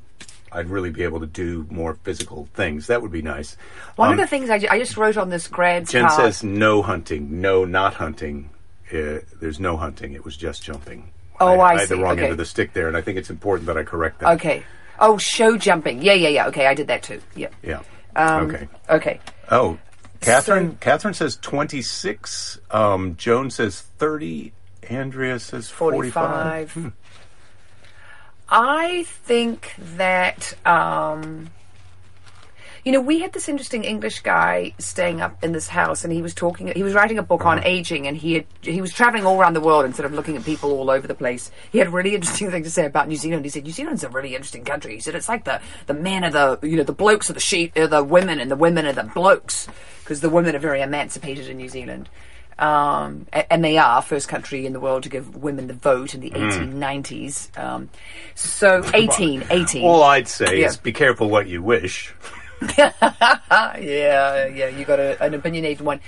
I'd 0.53 0.69
really 0.69 0.91
be 0.91 1.05
able 1.05 1.21
to 1.21 1.27
do 1.29 1.65
more 1.71 1.95
physical 2.03 2.49
things. 2.55 2.89
That 2.89 3.03
would 3.03 3.13
be 3.13 3.23
nice. 3.23 3.57
One 3.95 4.09
Um, 4.09 4.15
of 4.15 4.21
the 4.21 4.27
things 4.27 4.51
I, 4.51 4.59
ju- 4.59 4.67
I 4.69 4.79
just 4.81 4.97
wrote 4.97 5.17
on 5.17 5.31
this 5.31 5.47
grad's 5.47 5.93
Jen 5.93 6.09
card. 6.09 6.15
says 6.35 6.43
no 6.43 6.83
hunting, 6.83 7.41
no 7.41 7.65
not 7.65 7.95
hunting. 7.95 8.51
Uh, 8.93 9.21
there's 9.41 9.61
no 9.61 9.77
hunting. 9.77 10.15
It 10.15 10.25
was 10.25 10.37
just 10.37 10.65
jumping. 10.65 11.13
Oh, 11.39 11.61
I 11.61 11.79
had 11.79 11.89
the 11.89 11.97
wrong 11.97 12.15
Okay. 12.15 12.25
end 12.25 12.33
of 12.33 12.39
the 12.39 12.45
stick 12.45 12.73
there, 12.73 12.89
and 12.89 12.97
I 12.97 13.01
think 13.01 13.17
it's 13.17 13.31
important 13.31 13.67
that 13.69 13.77
I 13.79 13.85
correct 13.85 14.19
that. 14.21 14.31
Okay. 14.35 14.65
Oh, 14.99 15.17
show 15.19 15.57
jumping. 15.57 16.03
Yeah, 16.03 16.15
yeah, 16.15 16.29
yeah. 16.29 16.47
Okay, 16.49 16.67
I 16.67 16.75
did 16.75 16.89
that 16.89 17.05
too. 17.05 17.21
Yeah. 17.37 17.49
Yeah. 17.63 17.83
Um, 18.17 18.51
okay. 18.51 18.69
Okay. 18.91 19.21
Oh, 19.53 19.79
Catherine. 20.21 20.77
Catherine 20.81 21.15
says 21.15 21.37
twenty 21.37 21.81
six. 21.81 22.59
Um, 22.73 23.15
Joan 23.17 23.51
says 23.51 23.81
thirty. 23.99 24.53
Andrea 24.89 25.39
says 25.39 25.69
forty 25.69 26.11
five. 26.11 26.71
45. 26.73 26.93
I 28.53 29.05
think 29.05 29.75
that, 29.97 30.55
um, 30.67 31.51
you 32.85 32.91
know, 32.91 33.01
we 33.01 33.21
had 33.21 33.33
this 33.33 33.49
interesting 33.49 33.85
English 33.85 34.21
guy 34.21 34.75
staying 34.79 35.21
up 35.21 35.45
in 35.45 35.53
this 35.53 35.69
house, 35.69 36.03
and 36.03 36.13
he 36.13 36.21
was 36.21 36.35
talking. 36.35 36.67
He 36.75 36.83
was 36.83 36.93
writing 36.95 37.17
a 37.19 37.23
book 37.23 37.43
Uh-huh. 37.43 37.51
on 37.51 37.65
aging, 37.65 38.09
and 38.09 38.17
he 38.17 38.35
had, 38.35 38.47
he 38.63 38.81
was 38.81 38.93
traveling 38.93 39.25
all 39.25 39.39
around 39.41 39.55
the 39.55 39.61
world 39.61 39.85
and 39.85 39.95
sort 39.95 40.07
of 40.07 40.13
looking 40.15 40.37
at 40.37 40.45
people 40.45 40.73
all 40.73 40.91
over 40.91 41.07
the 41.07 41.15
place. 41.15 41.53
He 41.71 41.79
had 41.79 41.87
a 41.87 41.91
really 41.91 42.15
interesting 42.17 42.51
thing 42.51 42.65
to 42.65 42.71
say 42.71 42.87
about 42.87 43.07
New 43.07 43.15
Zealand. 43.17 43.45
He 43.45 43.51
said 43.51 43.63
New 43.63 43.71
Zealand's 43.71 44.03
a 44.03 44.09
really 44.09 44.35
interesting 44.35 44.65
country. 44.65 44.95
He 44.95 45.01
said 45.01 45.15
it's 45.15 45.29
like 45.29 45.45
the 45.45 45.61
the 45.87 45.95
men 45.95 46.25
are 46.25 46.31
the 46.59 46.67
you 46.67 46.77
know 46.77 46.83
the 46.83 46.93
blokes 46.93 47.31
are 47.31 47.35
the 47.35 47.39
sheep, 47.41 47.77
are 47.77 47.87
the 47.87 48.03
women, 48.03 48.41
and 48.41 48.51
the 48.51 48.57
women 48.57 48.85
are 48.85 48.93
the 48.93 49.05
blokes 49.15 49.69
because 50.03 50.23
the 50.23 50.31
women 50.31 50.57
are 50.57 50.61
very 50.61 50.81
emancipated 50.81 51.49
in 51.49 51.57
New 51.59 51.69
Zealand. 51.69 52.09
Um, 52.61 53.27
and 53.33 53.65
they 53.65 53.79
are 53.79 54.03
first 54.03 54.29
country 54.29 54.67
in 54.67 54.75
the 54.75 54.81
world 54.81 55.03
to 55.05 55.09
give 55.09 55.35
women 55.37 55.67
the 55.67 55.73
vote 55.75 56.15
in 56.15 56.21
the 56.21 56.31
Mm. 56.31 56.51
1890s. 56.83 57.59
Um, 57.59 57.89
so 58.35 58.83
18, 58.93 59.45
18. 59.51 59.83
All 59.83 60.03
I'd 60.03 60.29
say 60.29 60.61
Yeah. 60.61 60.67
is 60.67 60.77
be 60.77 60.93
careful 60.93 61.31
what 61.31 61.49
you 61.49 61.63
wish. 61.63 62.13
yeah, 62.79 64.47
yeah, 64.47 64.69
you 64.69 64.85
got 64.85 64.99
a, 65.01 65.23
an 65.23 65.35
opinionated 65.35 65.85
one. 65.85 66.01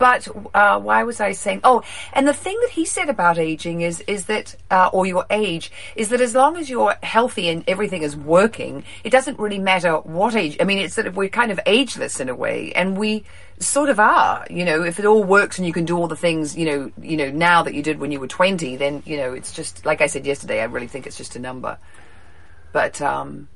But 0.00 0.26
uh, 0.54 0.80
why 0.80 1.04
was 1.04 1.20
I 1.20 1.32
saying? 1.32 1.60
Oh, 1.62 1.82
and 2.12 2.26
the 2.26 2.32
thing 2.32 2.58
that 2.62 2.70
he 2.70 2.84
said 2.86 3.08
about 3.08 3.38
aging 3.38 3.82
is 3.82 4.00
is 4.08 4.24
that, 4.32 4.56
uh, 4.70 4.88
or 4.92 5.04
your 5.04 5.26
age, 5.30 5.70
is 5.94 6.08
that 6.08 6.20
as 6.20 6.34
long 6.34 6.56
as 6.56 6.68
you're 6.70 6.96
healthy 7.02 7.50
and 7.50 7.62
everything 7.68 8.02
is 8.02 8.16
working, 8.16 8.82
it 9.04 9.10
doesn't 9.10 9.38
really 9.38 9.58
matter 9.58 9.92
what 9.98 10.34
age. 10.34 10.56
I 10.58 10.64
mean, 10.64 10.78
it's 10.78 10.96
that 10.96 11.14
we're 11.14 11.28
kind 11.28 11.52
of 11.52 11.60
ageless 11.66 12.18
in 12.18 12.28
a 12.30 12.34
way, 12.34 12.72
and 12.72 12.96
we 12.96 13.24
sort 13.58 13.90
of 13.90 14.00
are. 14.00 14.46
You 14.48 14.64
know, 14.64 14.82
if 14.82 14.98
it 14.98 15.04
all 15.04 15.22
works 15.22 15.58
and 15.58 15.66
you 15.66 15.74
can 15.74 15.84
do 15.84 15.98
all 15.98 16.08
the 16.08 16.16
things, 16.16 16.56
you 16.56 16.64
know, 16.64 16.90
you 17.00 17.16
know, 17.18 17.30
now 17.30 17.62
that 17.62 17.74
you 17.74 17.82
did 17.82 18.00
when 18.00 18.10
you 18.10 18.20
were 18.20 18.26
twenty, 18.26 18.76
then 18.76 19.02
you 19.04 19.18
know, 19.18 19.34
it's 19.34 19.52
just 19.52 19.84
like 19.84 20.00
I 20.00 20.06
said 20.06 20.24
yesterday. 20.24 20.62
I 20.62 20.64
really 20.64 20.88
think 20.88 21.06
it's 21.06 21.18
just 21.18 21.36
a 21.36 21.38
number. 21.38 21.76
But 22.72 23.02
um, 23.02 23.48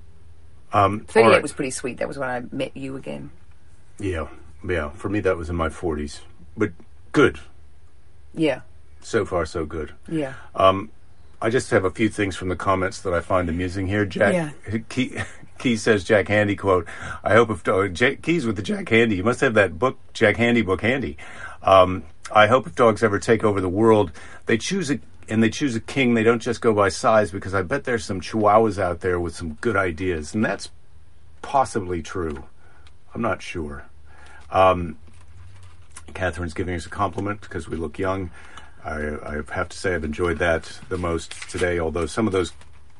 Um, 0.75 1.07
thirty-eight 1.07 1.33
right. 1.33 1.43
was 1.43 1.55
pretty 1.55 1.71
sweet. 1.71 1.99
That 1.99 2.09
was 2.09 2.19
when 2.19 2.29
I 2.29 2.43
met 2.53 2.77
you 2.77 2.97
again. 2.97 3.31
Yeah, 3.99 4.27
yeah. 4.69 4.91
For 4.91 5.09
me, 5.09 5.21
that 5.21 5.37
was 5.37 5.49
in 5.49 5.57
my 5.57 5.71
forties, 5.71 6.21
but 6.57 6.71
good. 7.13 7.39
Yeah, 8.37 8.63
So 9.01 9.25
far, 9.25 9.47
so 9.47 9.65
good. 9.65 9.93
yeah. 10.09 10.35
Um, 10.55 10.91
I 11.41 11.51
just 11.51 11.71
have 11.71 11.85
a 11.85 11.91
few 11.91 12.09
things 12.09 12.37
from 12.37 12.49
the 12.49 12.57
comments 12.57 13.01
that 13.03 13.13
I 13.13 13.21
find 13.21 13.49
amusing 13.49 13.87
here. 13.87 14.05
Jack 14.07 14.33
Yeah. 14.33 14.79
Key, 14.89 15.19
Key 15.59 15.77
says 15.77 16.03
Jack 16.05 16.27
Handey 16.27 16.57
quote. 16.59 16.87
I 17.23 17.35
hope 17.35 17.51
if 17.51 17.67
oh, 17.69 17.87
Jack, 17.87 18.23
Keys 18.23 18.47
with 18.47 18.57
the 18.57 18.63
Jack 18.63 18.87
Handey. 18.87 19.17
You 19.17 19.25
must 19.25 19.41
have 19.41 19.55
that 19.55 19.79
book 19.79 19.99
Jack 20.15 20.37
Handey 20.37 20.65
book 20.65 20.81
handy. 20.81 21.17
Um, 21.63 22.05
I 22.35 22.47
hope 22.47 22.67
if 22.67 22.75
dogs 22.75 23.03
ever 23.03 23.19
take 23.19 23.45
over 23.45 23.61
the 23.61 23.69
world, 23.69 24.11
they 24.47 24.57
choose 24.59 24.91
a 24.91 24.99
and 25.29 25.43
they 25.43 25.51
choose 25.51 25.77
a 25.77 25.81
king. 25.81 26.15
They 26.15 26.23
don't 26.23 26.43
just 26.43 26.61
go 26.61 26.73
by 26.75 26.89
size 26.89 27.31
because 27.31 27.55
I 27.55 27.63
bet 27.63 27.85
there's 27.85 28.05
some 28.05 28.21
Chihuahuas 28.21 28.79
out 28.79 29.01
there 29.01 29.21
with 29.21 29.35
some 29.35 29.55
good 29.61 29.77
ideas, 29.77 30.35
and 30.35 30.45
that's 30.45 30.71
possibly 31.43 32.03
true. 32.03 32.45
I'm 33.15 33.23
not 33.23 33.43
sure. 33.43 33.85
Um, 34.51 34.97
Catherine's 36.25 36.55
giving 36.55 36.75
us 36.75 36.87
a 36.87 36.89
compliment 36.89 37.43
because 37.43 37.69
we 37.69 37.77
look 37.77 37.99
young. 37.99 38.31
I, 38.83 38.97
I 39.23 39.43
have 39.53 39.69
to 39.69 39.77
say 39.77 39.95
I've 39.95 40.05
enjoyed 40.05 40.39
that 40.39 40.81
the 40.89 40.97
most 40.97 41.33
today, 41.51 41.79
although 41.79 42.07
some 42.07 42.27
of 42.27 42.33
those 42.33 42.53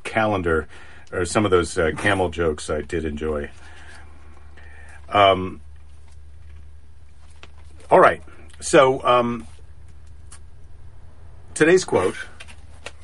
calendar 0.03 0.69
or 1.11 1.25
some 1.25 1.47
of 1.47 1.51
those 1.51 1.79
uh, 1.79 1.93
camel 1.97 2.29
jokes 2.29 2.69
I 2.69 2.83
did 2.83 3.07
enjoy. 3.07 3.49
Um, 5.09 5.63
all 7.91 8.01
right. 8.01 8.23
So 8.61 9.03
um, 9.05 9.47
today's 11.55 11.87
quote 11.87 12.17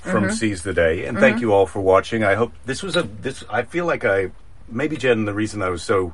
from 0.03 0.31
Seize 0.31 0.63
the 0.63 0.75
Day, 0.75 1.07
and 1.07 1.19
thank 1.19 1.41
you 1.41 1.55
all 1.55 1.65
for 1.65 1.81
watching. 1.81 2.25
I 2.25 2.35
hope 2.35 2.53
this 2.67 2.83
was 2.83 2.95
a 2.95 3.05
this. 3.05 3.43
I 3.49 3.63
feel 3.63 3.87
like 3.87 4.05
I 4.05 4.33
maybe 4.69 4.99
Jen. 4.99 5.25
The 5.25 5.35
reason 5.35 5.63
I 5.63 5.71
was 5.71 5.83
so 5.83 6.13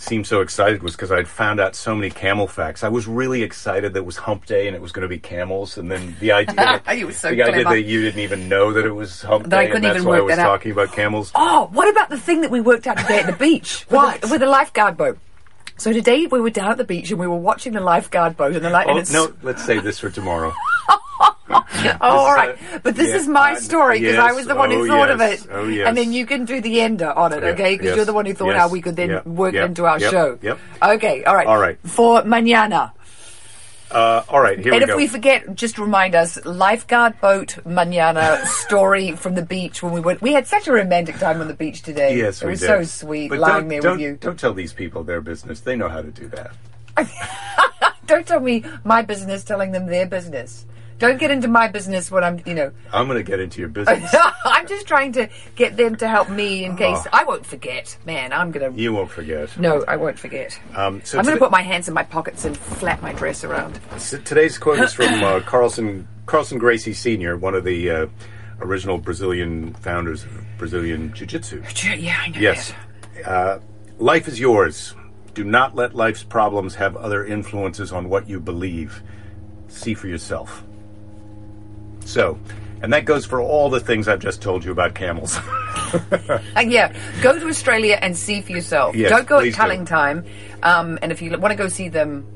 seemed 0.00 0.26
so 0.26 0.40
excited 0.40 0.82
was 0.82 0.92
because 0.92 1.12
I'd 1.12 1.28
found 1.28 1.60
out 1.60 1.76
so 1.76 1.94
many 1.94 2.10
camel 2.10 2.46
facts. 2.46 2.82
I 2.82 2.88
was 2.88 3.06
really 3.06 3.42
excited 3.42 3.92
that 3.92 4.00
it 4.00 4.06
was 4.06 4.16
Hump 4.16 4.46
Day 4.46 4.66
and 4.66 4.74
it 4.74 4.82
was 4.82 4.92
going 4.92 5.02
to 5.02 5.08
be 5.08 5.18
camels, 5.18 5.76
and 5.78 5.90
then 5.90 6.16
the 6.20 6.32
idea 6.32 6.54
that, 6.84 6.98
You 6.98 7.12
so 7.12 7.30
the 7.30 7.42
idea 7.42 7.64
that 7.64 7.82
you 7.82 8.02
didn't 8.02 8.20
even 8.20 8.48
know 8.48 8.72
that 8.72 8.86
it 8.86 8.92
was 8.92 9.22
Hump 9.22 9.48
That 9.48 9.58
I 9.58 9.64
Day, 9.64 9.72
couldn't 9.72 9.84
and 9.84 9.94
that's 9.94 10.02
even 10.02 10.08
why 10.08 10.18
I 10.18 10.20
was 10.22 10.36
talking 10.36 10.72
about 10.72 10.92
camels. 10.92 11.30
Oh, 11.34 11.68
what 11.72 11.88
about 11.88 12.10
the 12.10 12.18
thing 12.18 12.40
that 12.40 12.50
we 12.50 12.60
worked 12.60 12.86
out 12.86 12.98
today 12.98 13.20
at 13.20 13.26
the 13.26 13.32
beach? 13.32 13.86
What? 13.90 14.22
With, 14.22 14.30
with 14.30 14.40
the 14.40 14.46
lifeguard 14.46 14.96
boat. 14.96 15.18
So 15.76 15.92
today 15.92 16.26
we 16.26 16.40
were 16.40 16.50
down 16.50 16.70
at 16.70 16.76
the 16.76 16.84
beach 16.84 17.10
and 17.10 17.18
we 17.18 17.26
were 17.26 17.36
watching 17.36 17.72
the 17.72 17.80
lifeguard 17.80 18.36
boat 18.36 18.54
and 18.54 18.64
the 18.64 18.70
light. 18.70 18.86
Oh, 18.86 18.90
and 18.90 18.98
it's, 18.98 19.12
no, 19.12 19.32
let's 19.42 19.64
save 19.64 19.82
this 19.82 19.98
for 19.98 20.10
tomorrow. 20.10 20.52
Oh, 22.02 22.18
all 22.18 22.34
right. 22.34 22.56
But 22.82 22.94
this 22.94 23.08
yeah, 23.08 23.16
is 23.16 23.28
my 23.28 23.54
story 23.54 24.00
because 24.00 24.18
I 24.18 24.32
was 24.32 24.46
the 24.46 24.54
one 24.54 24.70
who 24.70 24.84
oh, 24.84 24.86
thought 24.86 25.10
of 25.10 25.20
it. 25.20 25.46
oh, 25.50 25.66
yes. 25.66 25.88
And 25.88 25.96
then 25.96 26.12
you 26.12 26.24
can 26.26 26.44
do 26.44 26.60
the 26.60 26.80
ender 26.80 27.10
on 27.10 27.32
it, 27.32 27.42
Yeah, 27.42 27.50
okay? 27.50 27.74
Because 27.74 27.86
yes, 27.86 27.96
you're 27.96 28.04
the 28.04 28.12
one 28.12 28.26
who 28.26 28.34
thought 28.34 28.48
yes, 28.50 28.58
how 28.58 28.68
we 28.68 28.80
could 28.80 28.96
then 28.96 29.22
work 29.24 29.54
into 29.54 29.84
our 29.86 29.98
show. 29.98 30.38
yep. 30.42 30.58
Okay, 30.82 31.24
all 31.24 31.34
right. 31.34 31.46
All 31.46 31.58
right. 31.58 31.78
For 31.84 32.22
mañana. 32.22 32.92
Uh, 33.90 34.22
all 34.28 34.40
right, 34.40 34.60
here 34.60 34.72
and 34.72 34.84
we 34.84 34.90
if 34.90 34.96
we 34.96 35.06
forget, 35.08 35.52
just 35.56 35.76
remind 35.76 36.14
us, 36.14 36.38
lifeguard 36.44 37.20
boat 37.20 37.58
mañana 37.66 38.44
story 38.64 39.12
from 39.16 39.34
the 39.34 39.42
beach 39.42 39.82
when 39.82 39.92
we 39.92 40.00
went. 40.00 40.22
We 40.22 40.32
had 40.32 40.46
such 40.46 40.68
a 40.68 40.72
romantic 40.72 41.18
time 41.18 41.40
on 41.40 41.48
the 41.48 41.54
beach 41.54 41.82
today. 41.82 42.16
yes, 42.16 42.40
it 42.40 42.44
we 42.44 42.52
was 42.52 42.60
did. 42.60 42.66
so 42.68 42.82
sweet 42.84 43.30
But 43.30 43.40
lying 43.40 43.66
there 43.66 43.82
with 43.82 43.98
you. 43.98 44.16
Don't 44.20 44.38
tell 44.38 44.54
these 44.54 44.72
people 44.72 45.02
their 45.02 45.20
business. 45.20 45.58
They 45.60 45.74
know 45.74 45.88
how 45.88 46.02
to 46.02 46.10
do 46.12 46.28
that. 46.28 46.52
Don't 48.06 48.26
tell 48.26 48.40
me 48.40 48.64
my 48.84 49.02
business 49.02 49.42
telling 49.42 49.72
them 49.72 49.86
their 49.86 50.06
business. 50.06 50.66
Don't 51.00 51.18
get 51.18 51.30
into 51.32 51.48
my 51.48 51.66
business 51.66 52.10
when 52.10 52.22
I'm, 52.22 52.40
you 52.46 52.54
know. 52.54 52.70
I'm 52.92 53.06
going 53.08 53.18
to 53.18 53.24
get 53.28 53.40
into 53.40 53.58
your 53.58 53.68
business. 53.70 54.14
I'm 54.44 54.66
just 54.68 54.86
trying 54.86 55.12
to 55.12 55.28
get 55.56 55.76
them 55.76 55.96
to 55.96 56.06
help 56.08 56.28
me 56.30 56.64
in 56.64 56.76
case 56.76 56.98
Oh. 57.06 57.10
I 57.12 57.24
won't 57.24 57.44
forget. 57.46 57.96
Man, 58.06 58.32
I'm 58.32 58.50
gonna. 58.50 58.70
you 58.72 58.92
won't 58.92 59.10
forget. 59.10 59.56
No, 59.58 59.84
I 59.88 59.96
won't 59.96 60.18
forget. 60.18 60.58
Um, 60.76 61.00
so 61.04 61.18
I'm 61.18 61.24
gonna 61.24 61.38
put 61.38 61.50
my 61.50 61.62
hands 61.62 61.88
in 61.88 61.94
my 61.94 62.02
pockets 62.02 62.44
and 62.44 62.56
flap 62.56 63.00
my 63.02 63.12
dress 63.14 63.42
around. 63.44 63.80
So 63.96 64.18
today's 64.18 64.58
quote 64.58 64.78
is 64.80 64.92
from 64.92 65.22
uh, 65.24 65.40
Carlson 65.40 66.06
Carlson 66.26 66.58
Gracie 66.58 66.92
Sr., 66.92 67.36
one 67.36 67.54
of 67.54 67.64
the 67.64 67.90
uh, 67.90 68.06
original 68.60 68.98
Brazilian 68.98 69.72
founders 69.74 70.24
of 70.24 70.30
Brazilian 70.58 71.12
Jiu 71.14 71.26
Jitsu. 71.26 71.62
Yeah, 71.96 72.18
I 72.20 72.28
know. 72.28 72.38
Yes. 72.40 72.72
Uh, 73.24 73.58
life 73.98 74.28
is 74.28 74.38
yours. 74.38 74.94
Do 75.32 75.44
not 75.44 75.74
let 75.74 75.94
life's 75.94 76.22
problems 76.24 76.74
have 76.74 76.96
other 76.96 77.24
influences 77.24 77.92
on 77.92 78.08
what 78.08 78.28
you 78.28 78.38
believe. 78.40 79.02
See 79.68 79.94
for 79.94 80.08
yourself. 80.08 80.62
So, 82.10 82.38
and 82.82 82.92
that 82.92 83.04
goes 83.04 83.24
for 83.24 83.40
all 83.40 83.70
the 83.70 83.78
things 83.78 84.08
I've 84.08 84.18
just 84.20 84.42
told 84.42 84.64
you 84.64 84.72
about 84.72 84.94
camels. 84.94 85.38
and 86.56 86.72
yeah, 86.72 86.92
go 87.22 87.38
to 87.38 87.46
Australia 87.46 87.98
and 88.00 88.16
see 88.16 88.40
for 88.40 88.52
yourself. 88.52 88.96
Yes, 88.96 89.10
Don't 89.10 89.28
go 89.28 89.38
at 89.38 89.52
culling 89.54 89.84
time. 89.84 90.24
Um, 90.62 90.98
and 91.02 91.12
if 91.12 91.22
you 91.22 91.30
want 91.38 91.52
to 91.52 91.56
go 91.56 91.68
see 91.68 91.88
them 91.88 92.26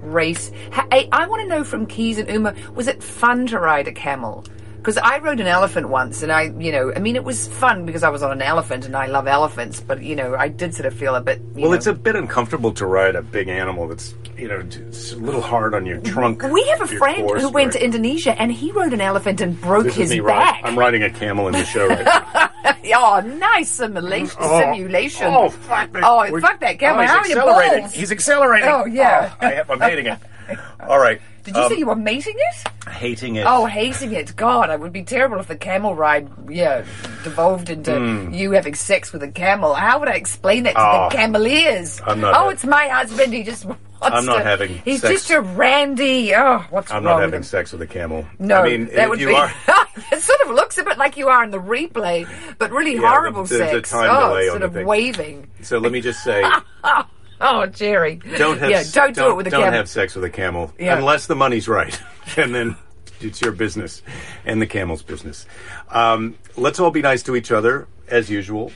race, 0.00 0.50
I, 0.72 1.08
I 1.12 1.26
want 1.26 1.42
to 1.42 1.48
know 1.48 1.62
from 1.62 1.86
Keys 1.86 2.18
and 2.18 2.28
Uma, 2.30 2.54
was 2.74 2.88
it 2.88 3.02
fun 3.02 3.46
to 3.48 3.58
ride 3.58 3.86
a 3.86 3.92
camel? 3.92 4.44
Because 4.78 4.96
I 4.96 5.18
rode 5.18 5.40
an 5.40 5.46
elephant 5.46 5.88
once, 5.88 6.22
and 6.22 6.32
I, 6.32 6.44
you 6.58 6.72
know, 6.72 6.92
I 6.94 7.00
mean, 7.00 7.16
it 7.16 7.24
was 7.24 7.46
fun 7.48 7.84
because 7.84 8.02
I 8.02 8.08
was 8.08 8.22
on 8.22 8.32
an 8.32 8.40
elephant 8.42 8.86
and 8.86 8.96
I 8.96 9.06
love 9.06 9.26
elephants, 9.26 9.80
but 9.80 10.02
you 10.02 10.16
know, 10.16 10.34
I 10.34 10.48
did 10.48 10.74
sort 10.74 10.86
of 10.86 10.94
feel 10.94 11.14
a 11.14 11.20
bit. 11.20 11.40
well, 11.54 11.70
know- 11.70 11.72
it's 11.72 11.86
a 11.86 11.92
bit 11.92 12.14
uncomfortable 12.16 12.72
to 12.72 12.86
ride 12.86 13.16
a 13.16 13.22
big 13.22 13.48
animal 13.48 13.88
that's, 13.88 14.14
you 14.36 14.48
know, 14.48 14.60
it's 14.60 15.12
a 15.12 15.16
little 15.16 15.42
hard 15.42 15.74
on 15.74 15.84
your 15.84 15.98
trunk. 15.98 16.42
We 16.44 16.62
have 16.68 16.80
a 16.80 16.86
friend 16.86 17.28
who 17.28 17.50
went 17.50 17.72
to? 17.72 17.84
Indonesia 17.84 18.40
and 18.40 18.52
he 18.52 18.70
rode 18.72 18.92
an 18.92 19.00
elephant 19.00 19.40
and 19.40 19.60
broke 19.60 19.84
This 19.84 19.96
his 19.96 20.10
back. 20.14 20.22
riding. 20.24 20.64
I'm 20.64 20.78
riding 20.78 21.02
a 21.02 21.10
camel 21.10 21.48
in 21.48 21.52
the 21.54 21.64
show 21.64 21.86
right 21.88 22.04
now. 22.04 22.50
oh, 22.96 23.20
nice 23.20 23.68
simulation. 23.68 24.36
Oh, 24.40 24.60
simulation. 24.60 25.26
Oh, 25.26 25.48
fuck 25.48 25.92
that. 25.92 26.02
Oh, 26.04 26.40
fuck 26.40 26.60
that 26.60 26.78
camel. 26.78 27.00
Oh, 27.00 27.02
he's 27.02 27.10
How 27.10 27.18
are 27.18 27.26
your 27.26 27.38
accelerating. 27.38 27.88
He's 27.90 28.12
accelerating. 28.12 28.68
Oh, 28.68 28.84
yeah. 28.86 29.34
Oh, 29.40 29.46
I 29.46 29.50
have, 29.50 29.70
I'm 29.70 29.80
hating 29.80 30.06
it. 30.06 30.18
All 30.80 30.98
right. 30.98 31.20
Did 31.48 31.56
you 31.56 31.62
Um, 31.62 31.70
say 31.72 31.78
you 31.78 31.86
were 31.86 31.96
mating 31.96 32.36
it? 32.36 32.90
hating 32.90 33.36
it? 33.36 33.46
Oh, 33.48 33.64
hating 33.64 34.12
it. 34.12 34.36
God, 34.36 34.68
I 34.70 34.76
would 34.76 34.92
be 34.92 35.02
terrible 35.02 35.38
if 35.40 35.46
the 35.48 35.56
camel 35.56 35.94
ride, 35.94 36.28
yeah, 36.48 36.84
devolved 37.24 37.70
into 37.70 38.28
you 38.30 38.50
having 38.52 38.74
sex 38.74 39.12
with 39.14 39.22
a 39.22 39.28
camel. 39.28 39.72
How 39.74 39.98
would 39.98 40.08
I 40.08 40.12
explain 40.14 40.64
that 40.64 40.74
to. 40.74 40.80
Oh. 40.80 41.08
the 41.10 41.16
cameleers? 41.16 42.00
I'm 42.06 42.20
not 42.20 42.34
Oh, 42.36 42.50
it's 42.50 42.64
my 42.66 42.86
husband. 42.88 43.32
He 43.32 43.42
just 43.44 43.64
I'm 44.02 44.26
not 44.26 44.38
to- 44.38 44.44
having 44.44 44.78
He's 44.84 45.00
sex. 45.00 45.14
just 45.14 45.30
a 45.30 45.40
randy. 45.40 46.34
Oh, 46.34 46.64
what's 46.70 46.90
I'm 46.92 46.96
wrong 46.96 47.04
not 47.04 47.14
with 47.16 47.24
having 47.24 47.38
him? 47.38 47.42
sex 47.44 47.72
with 47.72 47.80
a 47.82 47.86
camel. 47.86 48.26
No, 48.38 48.56
I 48.62 48.68
mean, 48.68 48.90
that 48.94 49.08
would 49.08 49.20
you 49.20 49.28
be. 49.28 49.34
are. 49.34 49.50
it 50.12 50.20
sort 50.20 50.40
of 50.42 50.50
looks 50.50 50.76
a 50.76 50.84
bit 50.84 50.98
like 50.98 51.16
you 51.16 51.28
are 51.28 51.42
in 51.44 51.50
the 51.50 51.58
replay, 51.58 52.28
but 52.58 52.70
really 52.70 52.94
Yeah, 52.94 53.00
the- 53.00 53.08
horrible 53.08 53.44
there's 53.44 53.60
a 53.72 53.74
sex. 53.76 53.90
time 53.90 54.08
oh, 54.12 54.28
delay 54.28 54.42
on 54.42 54.48
sort 54.50 54.60
the 54.60 54.66
of 54.66 54.72
thing. 54.74 54.86
waving. 54.86 55.46
So 55.62 55.78
let 55.78 55.92
me 55.92 56.00
just 56.02 56.22
say, 56.22 56.44
Oh, 57.40 57.66
Jerry. 57.66 58.16
don't 58.36 58.58
have 58.58 58.70
yeah, 58.70 58.82
don't, 58.92 59.14
do 59.14 59.30
it 59.30 59.34
with 59.36 59.46
a 59.46 59.50
camel. 59.50 59.66
don't 59.66 59.74
have 59.74 59.88
sex 59.88 60.14
with 60.14 60.24
a 60.24 60.30
camel 60.30 60.72
Yeah. 60.78 60.98
unless 60.98 61.26
the 61.26 61.36
money's 61.36 61.68
right, 61.68 61.98
and 62.36 62.54
then 62.54 62.76
it's 63.20 63.40
your 63.40 63.52
business 63.52 64.02
and 64.44 64.60
the 64.60 64.66
camel's 64.66 65.02
business. 65.02 65.46
Um, 65.88 66.36
let's 66.56 66.80
all 66.80 66.90
be 66.90 67.02
nice 67.02 67.22
to 67.24 67.36
each 67.36 67.50
other 67.52 67.86
as 68.08 68.28
usual. 68.30 68.72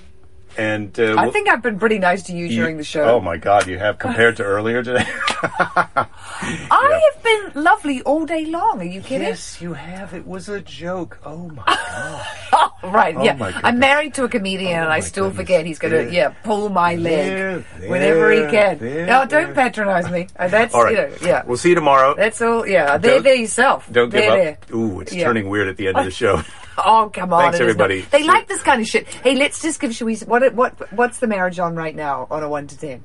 And 0.58 0.98
uh, 1.00 1.16
I 1.18 1.30
think 1.30 1.48
I've 1.48 1.62
been 1.62 1.78
pretty 1.78 1.98
nice 1.98 2.24
to 2.24 2.32
you 2.32 2.48
during 2.48 2.76
the 2.76 2.84
show. 2.84 3.04
Oh 3.04 3.20
my 3.20 3.36
God, 3.36 3.66
you 3.66 3.78
have 3.78 3.98
compared 3.98 4.36
to 4.36 4.42
earlier 4.44 4.82
today. 4.82 5.04
I 5.44 7.00
have 7.14 7.22
been 7.22 7.62
lovely 7.62 8.02
all 8.02 8.26
day 8.26 8.44
long. 8.46 8.80
Are 8.80 8.84
you 8.84 9.00
kidding? 9.00 9.28
yes, 9.28 9.60
you 9.60 9.72
have. 9.74 10.12
It 10.14 10.26
was 10.26 10.48
a 10.48 10.60
joke. 10.60 11.18
Oh 11.24 11.48
my 11.48 11.64
God. 12.50 12.70
Right, 12.84 13.16
Oh 13.16 13.22
yeah. 13.24 13.60
I'm 13.64 13.78
married 13.78 14.14
to 14.14 14.24
a 14.24 14.28
comedian 14.28 14.80
and 14.80 14.88
I 14.90 15.00
still 15.00 15.24
goodness. 15.28 15.36
forget 15.42 15.66
he's 15.66 15.78
going 15.78 16.08
to, 16.08 16.12
yeah, 16.12 16.30
pull 16.44 16.68
my 16.68 16.96
leg 16.96 17.26
There, 17.26 17.88
whenever 17.88 18.32
he 18.32 18.40
can. 18.50 18.78
there, 18.78 19.06
no, 19.06 19.24
don't 19.24 19.46
there. 19.46 19.54
patronize 19.54 20.10
me. 20.10 20.26
Uh, 20.36 20.48
That's, 20.48 20.74
all 20.74 20.84
right. 20.84 20.92
you 20.92 20.96
know, 20.98 21.12
yeah. 21.22 21.42
We'll 21.46 21.56
see 21.56 21.70
you 21.70 21.74
tomorrow. 21.76 22.14
That's 22.16 22.42
all, 22.42 22.66
yeah. 22.66 22.98
There, 22.98 23.14
Don't- 23.14 23.22
there 23.24 23.34
yourself. 23.36 23.88
Don't 23.90 24.10
give 24.10 24.20
there, 24.20 24.30
up. 24.52 24.66
there. 24.66 24.76
Ooh, 24.76 25.00
it's 25.00 25.12
Yeah. 25.14 25.24
turning 25.24 25.48
weird 25.48 25.68
at 25.68 25.76
the 25.76 25.88
end 25.88 25.96
of 25.98 26.04
the 26.04 26.10
show. 26.22 26.42
Oh, 26.84 27.10
come 27.12 27.32
on. 27.32 27.42
Thanks, 27.52 27.60
it 27.60 27.68
is 27.68 27.76
not- 27.76 27.90
everybody. 27.90 28.00
They 28.10 28.24
like 28.26 28.48
this 28.48 28.62
kind 28.62 28.80
of 28.80 28.86
shit. 28.86 29.06
Hey, 29.06 29.34
let's 29.34 29.60
just 29.60 29.78
give, 29.80 29.94
should 29.94 30.06
we, 30.06 30.16
what, 30.18 30.54
what, 30.54 30.92
what's 30.92 31.18
the 31.18 31.26
marriage 31.26 31.58
on 31.58 31.74
right 31.76 31.94
now 31.94 32.26
on 32.30 32.42
a 32.42 32.48
1 32.48 32.66
to 32.68 32.78
10? 32.78 33.04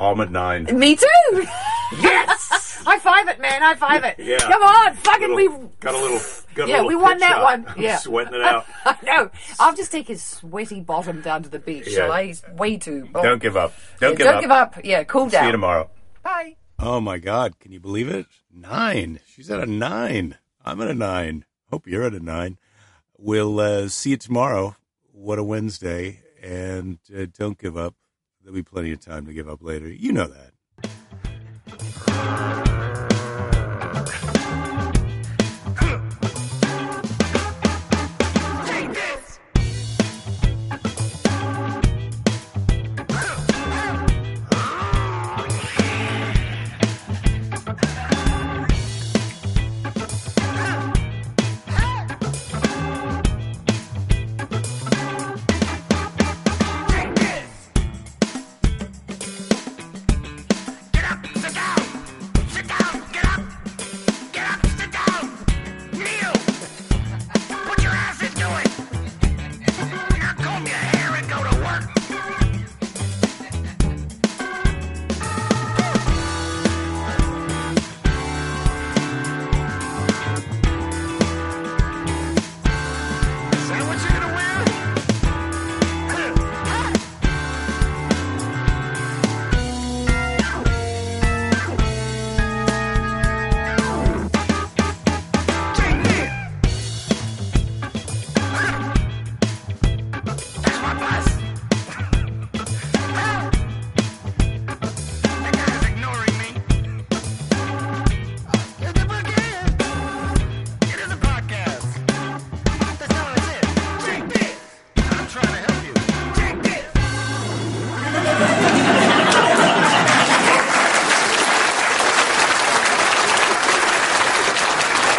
I'm 0.00 0.20
at 0.20 0.30
nine. 0.32 0.64
Me 0.78 0.96
too! 0.96 1.06
yes! 2.00 2.82
High 2.84 2.98
five 2.98 3.28
it, 3.28 3.38
man. 3.40 3.62
High 3.62 3.74
five 3.76 4.02
it. 4.04 4.16
Yeah. 4.18 4.38
Come 4.38 4.62
on. 4.62 4.94
Fucking 4.96 5.34
Little- 5.34 5.58
we. 5.60 5.68
got 5.78 5.94
a 5.94 5.98
little. 5.98 6.20
Got 6.54 6.64
a 6.66 6.70
Yeah, 6.70 6.76
little 6.78 6.88
we 6.88 6.96
won 6.96 7.12
pit 7.12 7.20
that 7.20 7.28
shot. 7.32 7.42
one. 7.44 7.64
I'm 7.68 7.80
Yeah. 7.80 7.96
sweating 7.98 8.34
it 8.34 8.40
out. 8.42 8.66
no. 9.04 9.30
I'll 9.60 9.74
just 9.74 9.92
take 9.92 10.08
his 10.08 10.22
sweaty 10.22 10.80
bottom 10.80 11.20
down 11.20 11.44
to 11.44 11.48
the 11.48 11.60
beach, 11.60 11.86
Yeah. 11.86 11.96
shall 11.98 12.12
I? 12.12 12.24
He's 12.26 12.42
way 12.56 12.78
too. 12.78 13.08
oh. 13.14 13.22
Don't 13.22 13.40
give 13.40 13.56
up. 13.56 13.74
Don't 14.00 14.12
Yeah, 14.12 14.16
give 14.16 14.24
don't 14.26 14.34
up. 14.36 14.40
give 14.40 14.50
up. 14.50 14.78
Yeah, 14.84 15.04
cool 15.04 15.28
down. 15.28 15.42
See 15.42 15.46
you 15.46 15.52
tomorrow. 15.52 15.88
Bye. 16.24 16.56
Oh 16.80 17.00
my 17.00 17.18
God! 17.18 17.60
Can 17.60 17.70
you 17.70 17.78
believe 17.78 18.08
it? 18.08 18.26
Nine. 18.52 19.20
She's 19.28 19.50
at 19.50 19.60
a 19.60 19.66
nine. 19.66 20.36
I'm 20.64 20.80
at 20.80 20.88
a 20.88 20.94
nine. 20.94 21.44
Hope 21.70 21.86
you're 21.86 22.02
at 22.02 22.14
a 22.14 22.20
nine 22.20 22.58
we'll 23.22 23.60
uh, 23.60 23.88
see 23.88 24.10
you 24.10 24.16
tomorrow. 24.16 24.76
What 25.12 25.38
a 25.38 25.44
Wednesday. 25.44 26.20
And 26.42 26.98
uh, 27.16 27.26
don't 27.32 27.58
give 27.58 27.76
up. 27.76 27.94
There'll 28.42 28.54
be 28.54 28.64
plenty 28.64 28.92
of 28.92 29.00
time 29.00 29.26
to 29.26 29.32
give 29.32 29.48
up 29.48 29.62
later. 29.62 29.88
You 29.88 30.12
know 30.12 30.26
that. 30.26 30.52